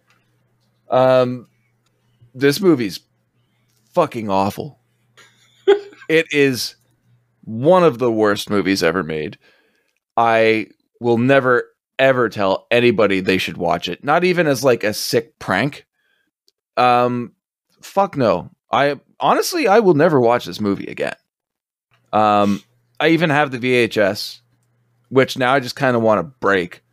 Um, 0.92 1.48
this 2.36 2.62
movie's 2.62 3.00
fucking 3.94 4.30
awful. 4.30 4.80
it 6.10 6.28
is 6.32 6.76
one 7.44 7.84
of 7.84 7.98
the 7.98 8.12
worst 8.12 8.50
movies 8.50 8.84
ever 8.84 9.02
made. 9.02 9.40
I 10.16 10.68
will 11.00 11.18
never 11.18 11.70
ever 12.00 12.30
tell 12.30 12.68
anybody 12.72 13.20
they 13.20 13.38
should 13.38 13.58
watch 13.58 13.88
it. 13.88 14.04
Not 14.04 14.24
even 14.24 14.48
as 14.48 14.64
like 14.64 14.84
a 14.84 14.94
sick 14.94 15.38
prank. 15.40 15.86
Um, 16.76 17.34
fuck 17.82 18.16
no. 18.18 18.50
I 18.72 19.00
honestly 19.20 19.68
I 19.68 19.80
will 19.80 19.94
never 19.94 20.20
watch 20.20 20.46
this 20.46 20.62
movie 20.62 20.88
again. 20.88 21.16
Um, 22.14 22.62
I 23.00 23.10
even 23.10 23.30
have 23.30 23.52
the 23.52 23.60
VHS, 23.60 24.40
which 25.10 25.38
now 25.38 25.54
I 25.54 25.60
just 25.60 25.76
kind 25.76 25.96
of 25.96 26.02
want 26.02 26.20
to 26.20 26.24
break. 26.24 26.84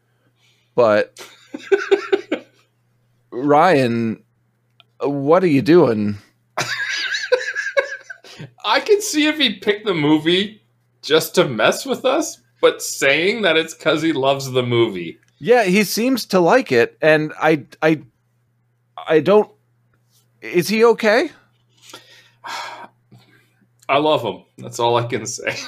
But 0.74 1.26
Ryan, 3.30 4.22
what 5.00 5.42
are 5.44 5.48
you 5.48 5.62
doing? 5.62 6.16
I 8.64 8.80
can 8.80 9.00
see 9.00 9.26
if 9.26 9.38
he 9.38 9.58
picked 9.58 9.86
the 9.86 9.94
movie 9.94 10.62
just 11.02 11.34
to 11.36 11.46
mess 11.46 11.86
with 11.86 12.04
us, 12.04 12.40
but 12.64 12.80
saying 12.80 13.42
that 13.42 13.58
it's 13.58 13.74
because 13.74 14.00
he 14.00 14.14
loves 14.14 14.50
the 14.52 14.62
movie. 14.62 15.18
Yeah, 15.36 15.64
he 15.64 15.84
seems 15.84 16.24
to 16.24 16.40
like 16.40 16.72
it, 16.72 16.96
and 17.02 17.30
I, 17.38 17.66
I, 17.82 18.00
I 18.96 19.20
don't. 19.20 19.50
Is 20.40 20.66
he 20.66 20.82
okay? 20.82 21.28
I 23.86 23.98
love 23.98 24.22
him. 24.22 24.44
That's 24.56 24.80
all 24.80 24.96
I 24.96 25.06
can 25.06 25.26
say. 25.26 25.54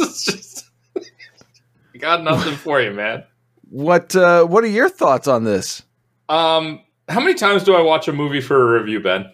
It's 0.00 0.24
just, 0.26 0.70
got 1.98 2.22
nothing 2.22 2.54
for 2.64 2.80
you, 2.80 2.92
man. 2.92 3.24
What 3.68 4.14
uh, 4.14 4.44
What 4.44 4.62
are 4.62 4.68
your 4.68 4.88
thoughts 4.88 5.26
on 5.26 5.42
this? 5.42 5.82
Um, 6.28 6.82
how 7.08 7.18
many 7.18 7.34
times 7.34 7.64
do 7.64 7.74
I 7.74 7.80
watch 7.80 8.06
a 8.06 8.12
movie 8.12 8.40
for 8.40 8.62
a 8.62 8.80
review, 8.80 9.00
Ben? 9.00 9.32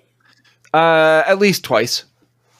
Uh, 0.72 1.22
at 1.26 1.39
least 1.39 1.64
twice. 1.64 2.05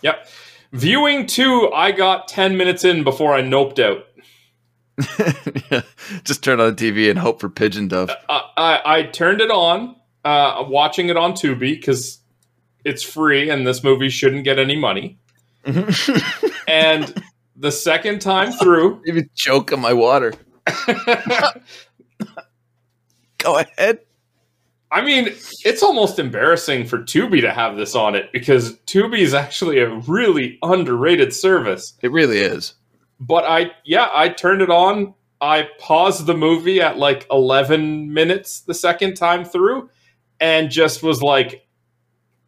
Yep. 0.03 0.29
Viewing 0.73 1.25
two, 1.25 1.71
I 1.73 1.93
got 1.93 2.29
10 2.29 2.59
minutes 2.59 2.85
in 2.85 3.05
before 3.05 3.33
I 3.33 3.41
noped 3.41 3.79
out. 3.79 4.05
Just 6.25 6.45
turn 6.45 6.61
on 6.61 6.75
the 6.75 6.93
TV 6.93 7.11
and 7.11 7.19
hope 7.19 7.41
for 7.41 7.49
pigeon 7.49 7.89
dove. 7.89 8.11
I, 8.29 8.43
I, 8.57 8.83
I 8.99 9.03
turned 9.05 9.41
it 9.41 9.51
on, 9.51 9.97
uh, 10.25 10.65
watching 10.67 11.09
it 11.09 11.17
on 11.17 11.33
Tubi 11.33 11.75
because 11.75 12.19
it's 12.85 13.03
free 13.03 13.51
and 13.51 13.67
this 13.67 13.83
movie 13.83 14.09
shouldn't 14.09 14.45
get 14.45 14.59
any 14.59 14.77
money. 14.77 15.19
And 16.67 17.23
the 17.57 17.71
second 17.71 18.21
time 18.21 18.53
through, 18.53 19.03
you 19.07 19.29
choke 19.35 19.73
on 19.73 19.81
my 19.81 19.93
water. 19.93 20.33
Go 23.39 23.59
ahead. 23.59 24.01
I 24.91 25.05
mean, 25.05 25.27
it's 25.65 25.83
almost 25.83 26.19
embarrassing 26.19 26.87
for 26.87 26.99
Tubi 26.99 27.41
to 27.41 27.53
have 27.53 27.77
this 27.77 27.95
on 27.95 28.15
it 28.15 28.31
because 28.33 28.77
Tubi 28.87 29.19
is 29.19 29.35
actually 29.35 29.81
a 29.81 29.89
really 29.89 30.59
underrated 30.63 31.33
service. 31.35 31.95
It 32.01 32.13
really 32.13 32.39
is. 32.39 32.75
But 33.21 33.45
I, 33.45 33.73
yeah, 33.85 34.09
I 34.13 34.29
turned 34.29 34.63
it 34.63 34.71
on. 34.71 35.15
I 35.41 35.69
paused 35.79 36.27
the 36.27 36.37
movie 36.37 36.81
at 36.81 36.99
like 36.99 37.27
11 37.31 38.13
minutes 38.13 38.61
the 38.61 38.75
second 38.75 39.15
time 39.15 39.45
through 39.45 39.91
and 40.41 40.71
just 40.71 41.03
was 41.03 41.23
like, 41.23 41.67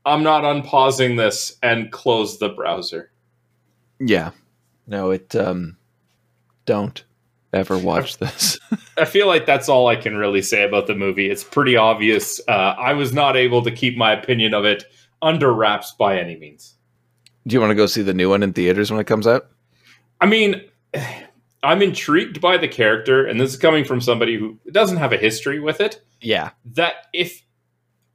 I'm 0.05 0.23
not 0.23 0.45
unpausing 0.45 1.17
this 1.17 1.57
and 1.63 1.91
closed 1.91 2.41
the 2.41 2.49
browser. 2.49 3.11
Yeah. 3.99 4.31
No, 4.87 5.11
it 5.11 5.35
um 5.35 5.77
don't. 6.65 7.05
ever 7.53 7.79
watch 7.79 8.19
this. 8.19 8.59
I 8.99 9.05
feel 9.05 9.27
like 9.27 9.47
that's 9.47 9.69
all 9.69 9.87
I 9.89 9.97
can 9.97 10.17
really 10.17 10.43
say 10.43 10.63
about 10.63 10.87
the 10.87 10.95
movie. 10.95 11.31
It's 11.31 11.45
pretty 11.45 11.77
obvious. 11.77 12.41
Uh, 12.47 12.75
I 12.79 12.93
was 12.93 13.13
not 13.13 13.37
able 13.37 13.63
to 13.63 13.71
keep 13.71 13.97
my 13.97 14.13
opinion 14.13 14.53
of 14.55 14.65
it 14.65 14.85
under 15.23 15.53
wraps 15.53 15.93
by 15.99 16.19
any 16.19 16.37
means. 16.37 16.75
Do 17.47 17.55
you 17.55 17.61
want 17.61 17.71
to 17.71 17.75
go 17.77 17.87
see 17.87 18.03
the 18.03 18.15
new 18.15 18.29
one 18.29 18.43
in 18.43 18.53
theaters 18.53 18.91
when 18.91 19.01
it 19.01 19.07
comes 19.07 19.27
out? 19.27 19.49
I 20.21 20.27
mean, 20.27 20.63
I'm 21.63 21.83
intrigued 21.83 22.41
by 22.41 22.57
the 22.57 22.69
character, 22.69 23.27
and 23.27 23.41
this 23.41 23.53
is 23.53 23.59
coming 23.59 23.85
from 23.85 24.01
somebody 24.01 24.37
who 24.37 24.59
doesn't 24.71 24.99
have 24.99 25.13
a 25.13 25.17
history 25.17 25.61
with 25.61 25.81
it. 25.81 26.01
Yeah. 26.21 26.51
That 26.65 27.07
if 27.13 27.43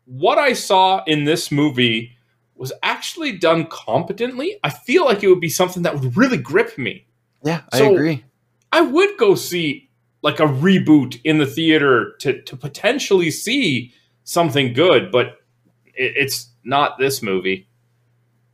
what 0.06 0.38
I 0.38 0.54
saw 0.54 1.04
in 1.06 1.26
this 1.26 1.52
movie 1.52 2.18
was 2.56 2.72
actually 2.84 3.38
done 3.38 3.66
competently, 3.68 4.58
I 4.64 4.70
feel 4.70 5.06
like 5.06 5.24
it 5.24 5.28
would 5.28 5.42
be 5.42 5.50
something 5.50 5.84
that 5.84 6.00
would 6.00 6.16
really 6.16 6.38
grip 6.38 6.78
me. 6.78 7.08
Yeah, 7.44 7.62
I 7.74 7.82
agree. 7.82 8.24
I 8.72 8.82
would 8.82 9.18
go 9.18 9.36
see 9.36 9.90
like 10.22 10.40
a 10.40 10.46
reboot 10.46 11.20
in 11.24 11.40
the 11.40 11.46
theater 11.46 12.14
to 12.20 12.42
to 12.44 12.56
potentially 12.56 13.32
see 13.32 13.94
something 14.24 14.74
good, 14.74 15.12
but 15.12 15.38
it, 15.86 16.14
it's 16.16 16.50
not 16.64 17.00
this 17.00 17.22
movie. 17.22 17.68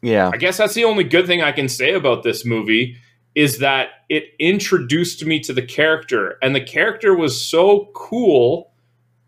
Yeah. 0.02 0.32
I 0.34 0.38
guess 0.38 0.58
that's 0.58 0.74
the 0.74 0.86
only 0.86 1.04
good 1.04 1.28
thing 1.28 1.42
I 1.42 1.52
can 1.52 1.68
say 1.68 1.94
about 1.94 2.24
this 2.24 2.46
movie 2.46 2.98
is 3.38 3.60
that 3.60 3.90
it 4.10 4.24
introduced 4.40 5.24
me 5.24 5.40
to 5.40 5.54
the 5.54 5.62
character, 5.62 6.40
and 6.42 6.56
the 6.56 6.60
character 6.64 7.16
was 7.16 7.40
so 7.40 7.92
cool, 7.94 8.72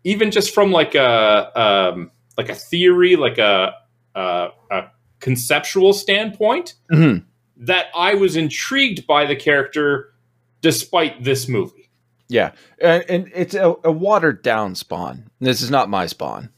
even 0.02 0.32
just 0.32 0.52
from 0.52 0.72
like 0.72 0.96
a 0.96 1.60
um, 1.94 2.10
like 2.36 2.48
a 2.48 2.54
theory, 2.56 3.14
like 3.14 3.38
a 3.38 3.72
a, 4.16 4.48
a 4.72 4.82
conceptual 5.20 5.92
standpoint, 5.92 6.74
Mhm. 6.90 7.22
that 7.56 7.86
I 7.94 8.14
was 8.14 8.34
intrigued 8.34 9.06
by 9.06 9.26
the 9.26 9.36
character 9.36 10.12
despite 10.60 11.22
this 11.22 11.46
movie. 11.48 11.88
Yeah, 12.28 12.50
and, 12.80 13.04
and 13.08 13.30
it's 13.34 13.54
a, 13.54 13.74
a 13.84 13.92
watered 13.92 14.42
down 14.42 14.74
Spawn. 14.74 15.30
This 15.40 15.62
is 15.62 15.70
not 15.70 15.88
my 15.88 16.06
Spawn. 16.06 16.50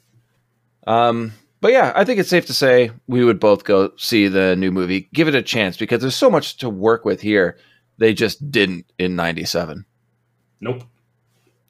Um, 0.86 1.32
but 1.62 1.70
yeah, 1.70 1.92
I 1.94 2.04
think 2.04 2.18
it's 2.18 2.28
safe 2.28 2.44
to 2.46 2.52
say 2.52 2.90
we 3.06 3.24
would 3.24 3.38
both 3.38 3.62
go 3.62 3.92
see 3.96 4.26
the 4.26 4.56
new 4.56 4.72
movie, 4.72 5.08
give 5.14 5.28
it 5.28 5.36
a 5.36 5.42
chance 5.42 5.76
because 5.76 6.00
there's 6.00 6.16
so 6.16 6.28
much 6.28 6.56
to 6.58 6.68
work 6.68 7.04
with 7.04 7.20
here. 7.20 7.56
They 7.98 8.14
just 8.14 8.50
didn't 8.50 8.92
in 8.98 9.14
'97. 9.14 9.86
Nope. 10.60 10.82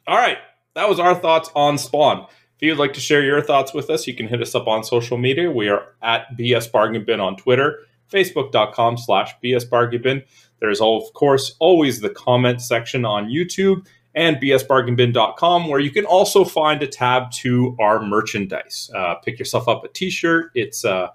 All 0.07 0.17
right. 0.17 0.39
That 0.75 0.89
was 0.89 0.99
our 0.99 1.15
thoughts 1.15 1.51
on 1.55 1.77
Spawn. 1.77 2.27
If 2.57 2.63
you'd 2.63 2.79
like 2.79 2.95
to 2.95 3.01
share 3.01 3.23
your 3.23 3.43
thoughts 3.43 3.75
with 3.75 3.91
us, 3.91 4.07
you 4.07 4.17
can 4.17 4.29
hit 4.29 4.41
us 4.41 4.55
up 4.55 4.67
on 4.67 4.83
social 4.83 5.19
media. 5.19 5.51
We 5.51 5.69
are 5.69 5.89
at 6.01 6.39
BS 6.39 6.73
Bargain 6.73 7.05
Bin 7.05 7.21
on 7.21 7.37
Twitter, 7.37 7.81
Facebook.com 8.11 8.97
slash 8.97 9.35
BS 9.45 9.69
Bargain 9.69 10.01
Bin. 10.01 10.23
There's, 10.61 10.81
of 10.81 11.13
course, 11.13 11.55
always 11.59 12.01
the 12.01 12.09
comment 12.09 12.63
section 12.63 13.05
on 13.05 13.27
YouTube 13.27 13.87
and 14.15 14.37
bsbargainbin.com, 14.37 15.69
where 15.69 15.81
you 15.81 15.91
can 15.91 16.05
also 16.05 16.45
find 16.45 16.83
a 16.83 16.87
tab 16.87 17.31
to 17.31 17.77
our 17.81 18.03
merchandise. 18.03 18.91
Uh, 18.95 19.15
pick 19.17 19.39
yourself 19.39 19.69
up 19.69 19.85
a 19.85 19.89
t 19.89 20.11
shirt. 20.11 20.51
It's 20.55 20.85
uh, 20.85 21.09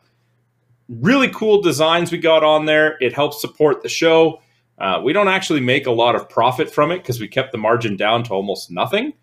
really 0.90 1.30
cool 1.30 1.62
designs 1.62 2.12
we 2.12 2.18
got 2.18 2.44
on 2.44 2.66
there. 2.66 2.98
It 3.02 3.14
helps 3.14 3.42
support 3.42 3.84
the 3.84 3.90
show. 3.90 4.42
Uh, 4.78 5.02
we 5.04 5.14
don't 5.14 5.28
actually 5.28 5.60
make 5.60 5.88
a 5.88 5.92
lot 5.92 6.16
of 6.16 6.30
profit 6.30 6.70
from 6.72 6.92
it 6.92 7.00
because 7.00 7.20
we 7.20 7.28
kept 7.28 7.52
the 7.52 7.58
margin 7.58 7.98
down 7.98 8.24
to 8.24 8.34
almost 8.34 8.70
nothing. 8.70 9.14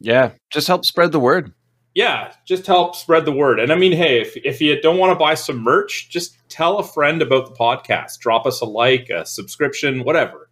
Yeah, 0.00 0.32
just 0.50 0.68
help 0.68 0.84
spread 0.84 1.12
the 1.12 1.20
word. 1.20 1.52
Yeah, 1.94 2.32
just 2.44 2.66
help 2.66 2.94
spread 2.94 3.24
the 3.24 3.32
word. 3.32 3.58
And 3.58 3.72
I 3.72 3.74
mean, 3.74 3.92
hey, 3.92 4.20
if, 4.20 4.36
if 4.36 4.60
you 4.60 4.80
don't 4.80 4.98
want 4.98 5.10
to 5.10 5.18
buy 5.18 5.34
some 5.34 5.58
merch, 5.58 6.08
just 6.10 6.36
tell 6.48 6.78
a 6.78 6.84
friend 6.84 7.20
about 7.22 7.46
the 7.46 7.54
podcast. 7.54 8.18
Drop 8.20 8.46
us 8.46 8.60
a 8.60 8.66
like, 8.66 9.08
a 9.08 9.26
subscription, 9.26 10.04
whatever. 10.04 10.50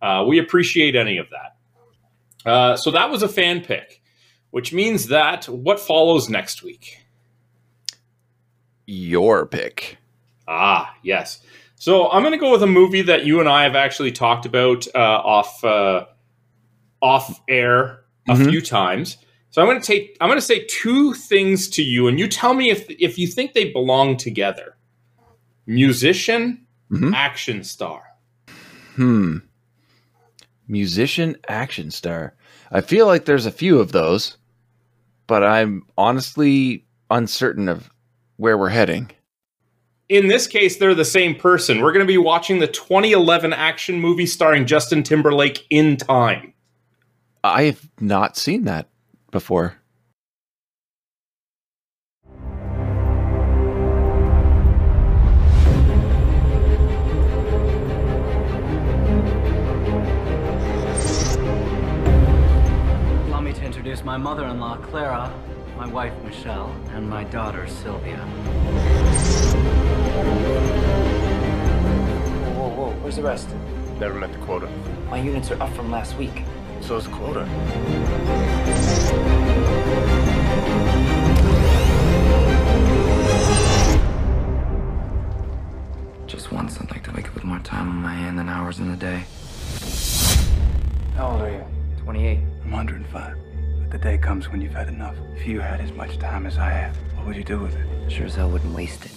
Uh, 0.00 0.24
we 0.28 0.38
appreciate 0.38 0.94
any 0.94 1.18
of 1.18 1.26
that. 1.30 1.53
Uh, 2.44 2.76
so 2.76 2.90
that 2.90 3.10
was 3.10 3.22
a 3.22 3.28
fan 3.28 3.62
pick, 3.62 4.02
which 4.50 4.72
means 4.72 5.06
that 5.08 5.46
what 5.48 5.80
follows 5.80 6.28
next 6.28 6.62
week? 6.62 6.98
Your 8.86 9.46
pick. 9.46 9.96
Ah, 10.46 10.94
yes. 11.02 11.40
So 11.76 12.10
I'm 12.10 12.22
going 12.22 12.32
to 12.32 12.38
go 12.38 12.52
with 12.52 12.62
a 12.62 12.66
movie 12.66 13.02
that 13.02 13.24
you 13.24 13.40
and 13.40 13.48
I 13.48 13.62
have 13.64 13.74
actually 13.74 14.12
talked 14.12 14.44
about 14.46 14.86
uh, 14.94 14.98
off 14.98 15.64
uh, 15.64 16.04
off 17.00 17.40
air 17.48 18.00
a 18.28 18.34
Mhm. 18.34 18.50
few 18.50 18.60
times. 18.60 19.16
So 19.50 19.62
I'm 19.62 19.68
going 19.68 19.80
to 19.80 19.86
take 19.86 20.16
I'm 20.20 20.28
going 20.28 20.38
to 20.38 20.44
say 20.44 20.66
two 20.68 21.14
things 21.14 21.68
to 21.70 21.82
you, 21.82 22.08
and 22.08 22.18
you 22.18 22.28
tell 22.28 22.54
me 22.54 22.70
if 22.70 22.86
if 22.90 23.18
you 23.18 23.26
think 23.26 23.52
they 23.54 23.70
belong 23.72 24.16
together. 24.16 24.76
Musician, 25.66 26.66
Mhm. 26.90 27.14
action 27.14 27.64
star. 27.64 28.02
Hmm. 28.96 29.38
Musician, 30.68 31.36
action 31.48 31.90
star. 31.90 32.34
I 32.70 32.80
feel 32.80 33.06
like 33.06 33.24
there's 33.24 33.46
a 33.46 33.52
few 33.52 33.78
of 33.78 33.92
those, 33.92 34.36
but 35.26 35.42
I'm 35.42 35.82
honestly 35.96 36.84
uncertain 37.10 37.68
of 37.68 37.90
where 38.36 38.58
we're 38.58 38.68
heading. 38.70 39.10
In 40.08 40.28
this 40.28 40.46
case, 40.46 40.76
they're 40.76 40.94
the 40.94 41.04
same 41.04 41.34
person. 41.34 41.80
We're 41.80 41.92
going 41.92 42.06
to 42.06 42.12
be 42.12 42.18
watching 42.18 42.58
the 42.58 42.66
2011 42.66 43.52
action 43.52 44.00
movie 44.00 44.26
starring 44.26 44.66
Justin 44.66 45.02
Timberlake 45.02 45.66
in 45.70 45.96
time. 45.96 46.52
I 47.42 47.64
have 47.64 47.88
not 48.00 48.36
seen 48.36 48.64
that 48.64 48.88
before. 49.30 49.76
My 64.14 64.18
mother-in-law, 64.18 64.76
Clara, 64.76 65.34
my 65.76 65.88
wife, 65.88 66.12
Michelle, 66.22 66.70
and 66.92 67.10
my 67.10 67.24
daughter, 67.24 67.66
Sylvia. 67.66 68.18
Whoa, 72.54 72.68
whoa, 72.68 72.68
whoa, 72.68 72.90
where's 73.00 73.16
the 73.16 73.24
rest? 73.24 73.48
Never 73.98 74.14
met 74.14 74.32
the 74.32 74.38
quota. 74.38 74.68
My 75.10 75.18
units 75.20 75.50
are 75.50 75.60
up 75.60 75.74
from 75.74 75.90
last 75.90 76.16
week. 76.16 76.44
So 76.80 76.96
is 76.96 77.06
the 77.06 77.10
quota. 77.10 77.44
Just 86.28 86.52
once, 86.52 86.80
I'd 86.80 86.88
like 86.92 87.02
to 87.02 87.10
wake 87.10 87.26
up 87.26 87.34
with 87.34 87.42
more 87.42 87.58
time 87.58 87.88
on 87.88 87.96
my 87.96 88.14
hand 88.14 88.38
than 88.38 88.48
hours 88.48 88.78
in 88.78 88.88
the 88.92 88.96
day. 88.96 89.24
How 91.16 91.32
old 91.32 91.42
are 91.42 91.50
you? 91.50 91.64
28. 92.04 92.38
I'm 92.62 92.70
105. 92.70 93.53
But 93.94 94.02
the 94.02 94.08
day 94.08 94.18
comes 94.18 94.50
when 94.50 94.60
you've 94.60 94.74
had 94.74 94.88
enough. 94.88 95.14
If 95.36 95.46
you 95.46 95.60
had 95.60 95.80
as 95.80 95.92
much 95.92 96.18
time 96.18 96.46
as 96.46 96.58
I 96.58 96.68
have, 96.68 96.96
what 97.16 97.26
would 97.28 97.36
you 97.36 97.44
do 97.44 97.60
with 97.60 97.76
it? 97.76 98.10
Sure 98.10 98.26
as 98.26 98.34
hell 98.34 98.50
wouldn't 98.50 98.74
waste 98.74 99.04
it. 99.04 99.12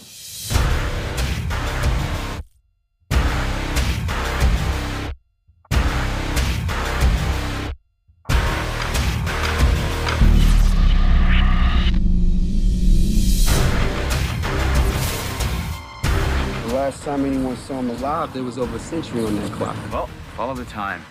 The 16.68 16.76
last 16.76 17.02
time 17.02 17.26
anyone 17.26 17.58
saw 17.58 17.80
him 17.80 17.90
alive, 17.90 18.32
there 18.32 18.44
was 18.44 18.60
over 18.60 18.76
a 18.76 18.80
century 18.80 19.26
on 19.26 19.36
that 19.38 19.52
clock. 19.54 19.76
Well, 19.92 20.08
follow 20.36 20.54
the 20.54 20.66
time. 20.66 21.04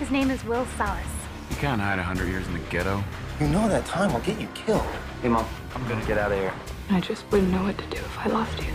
His 0.00 0.10
name 0.10 0.30
is 0.30 0.44
Will 0.44 0.66
Salas. 0.76 1.23
You 1.54 1.60
can't 1.60 1.80
hide 1.80 2.00
a 2.00 2.02
100 2.02 2.26
years 2.26 2.44
in 2.48 2.54
the 2.54 2.58
ghetto. 2.68 3.04
You 3.38 3.46
know 3.46 3.68
that 3.68 3.86
time 3.86 4.12
will 4.12 4.18
get 4.20 4.40
you 4.40 4.48
killed. 4.54 4.82
Hey, 5.22 5.28
Mom, 5.28 5.46
I'm 5.72 5.86
gonna 5.88 6.04
get 6.04 6.18
out 6.18 6.32
of 6.32 6.38
here. 6.38 6.52
I 6.90 7.00
just 7.00 7.30
wouldn't 7.30 7.52
know 7.52 7.62
what 7.62 7.78
to 7.78 7.86
do 7.86 7.98
if 7.98 8.18
I 8.18 8.26
lost 8.26 8.58
you. 8.58 8.72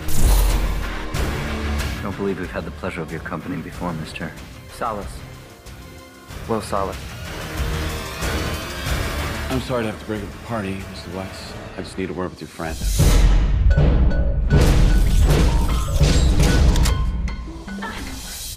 I 1.11 1.99
don't 2.01 2.15
believe 2.15 2.39
we've 2.39 2.49
had 2.49 2.64
the 2.64 2.72
pleasure 2.72 3.01
of 3.01 3.11
your 3.11 3.19
company 3.19 3.61
before, 3.61 3.91
Mr. 3.91 4.31
Salas. 4.72 5.11
Will 6.47 6.61
Salas. 6.61 6.95
I'm 9.51 9.60
sorry 9.60 9.84
to 9.84 9.91
have 9.91 9.99
to 9.99 10.06
break 10.06 10.23
up 10.23 10.31
the 10.31 10.38
party, 10.47 10.76
Mr. 10.76 11.10
Weis. 11.10 11.53
I 11.77 11.81
just 11.81 11.97
need 11.97 12.10
a 12.10 12.14
word 12.14 12.30
with 12.30 12.39
your 12.39 12.47
friend. 12.47 12.77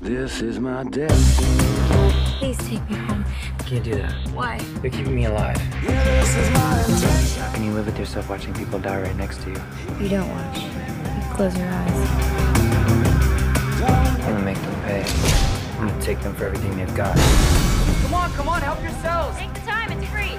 This 0.01 0.41
is 0.41 0.61
my 0.61 0.85
destiny. 0.85 1.59
Please 2.39 2.59
take 2.59 2.89
me 2.89 2.97
home. 2.97 3.25
Can't 3.73 3.85
do 3.85 3.95
that. 3.95 4.13
Why? 4.35 4.61
You're 4.83 4.93
keeping 4.93 5.15
me 5.15 5.25
alive. 5.25 5.57
How 5.57 7.53
can 7.55 7.65
you 7.65 7.73
live 7.73 7.87
with 7.87 7.99
yourself 7.99 8.29
watching 8.29 8.53
people 8.53 8.79
die 8.79 9.01
right 9.01 9.17
next 9.17 9.41
to 9.45 9.51
you? 9.51 9.57
You 9.99 10.11
don't 10.11 10.29
watch. 10.29 10.59
You 10.59 11.33
close 11.33 11.57
your 11.57 11.69
eyes. 11.69 12.09
I'm 13.81 14.21
gonna 14.21 14.45
make 14.45 14.61
them 14.61 14.83
pay. 14.83 15.03
I'm 15.79 15.89
gonna 15.89 16.03
take 16.03 16.21
them 16.21 16.35
for 16.35 16.45
everything 16.45 16.77
they've 16.77 16.95
got. 16.95 17.17
Come 18.03 18.13
on, 18.13 18.31
come 18.33 18.51
on, 18.51 18.61
help 18.61 18.83
yourselves. 18.83 19.39
Take 19.39 19.55
the 19.55 19.61
time. 19.61 19.91
It's 19.91 20.07
free. 20.11 20.33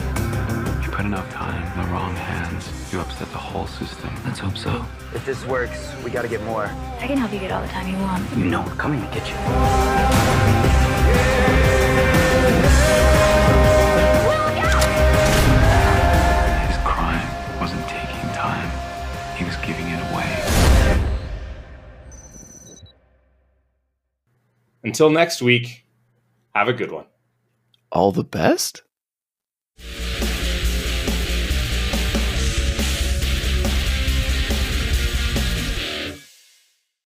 You 0.85 0.91
put 0.91 1.07
enough 1.07 1.27
time 1.31 1.63
in 1.73 1.87
the 1.87 1.91
wrong 1.91 2.13
hands, 2.13 2.69
you 2.93 2.99
upset 2.99 3.31
the 3.31 3.39
whole 3.39 3.65
system. 3.65 4.11
Let's 4.25 4.37
hope 4.37 4.57
so. 4.57 4.85
If 5.15 5.25
this 5.25 5.43
works, 5.47 5.91
we 6.03 6.11
gotta 6.11 6.27
get 6.27 6.43
more. 6.43 6.65
I 6.99 7.07
can 7.07 7.17
help 7.17 7.33
you 7.33 7.39
get 7.39 7.51
all 7.51 7.63
the 7.63 7.67
time 7.69 7.87
you 7.87 7.97
want. 7.97 8.29
You 8.37 8.45
know 8.45 8.61
we're 8.61 8.75
coming 8.75 9.01
to 9.01 9.07
get 9.07 9.27
you. 9.27 10.72
Until 24.83 25.09
next 25.09 25.41
week, 25.41 25.85
have 26.53 26.67
a 26.67 26.73
good 26.73 26.91
one. 26.91 27.05
All 27.91 28.11
the 28.11 28.23
best? 28.23 28.83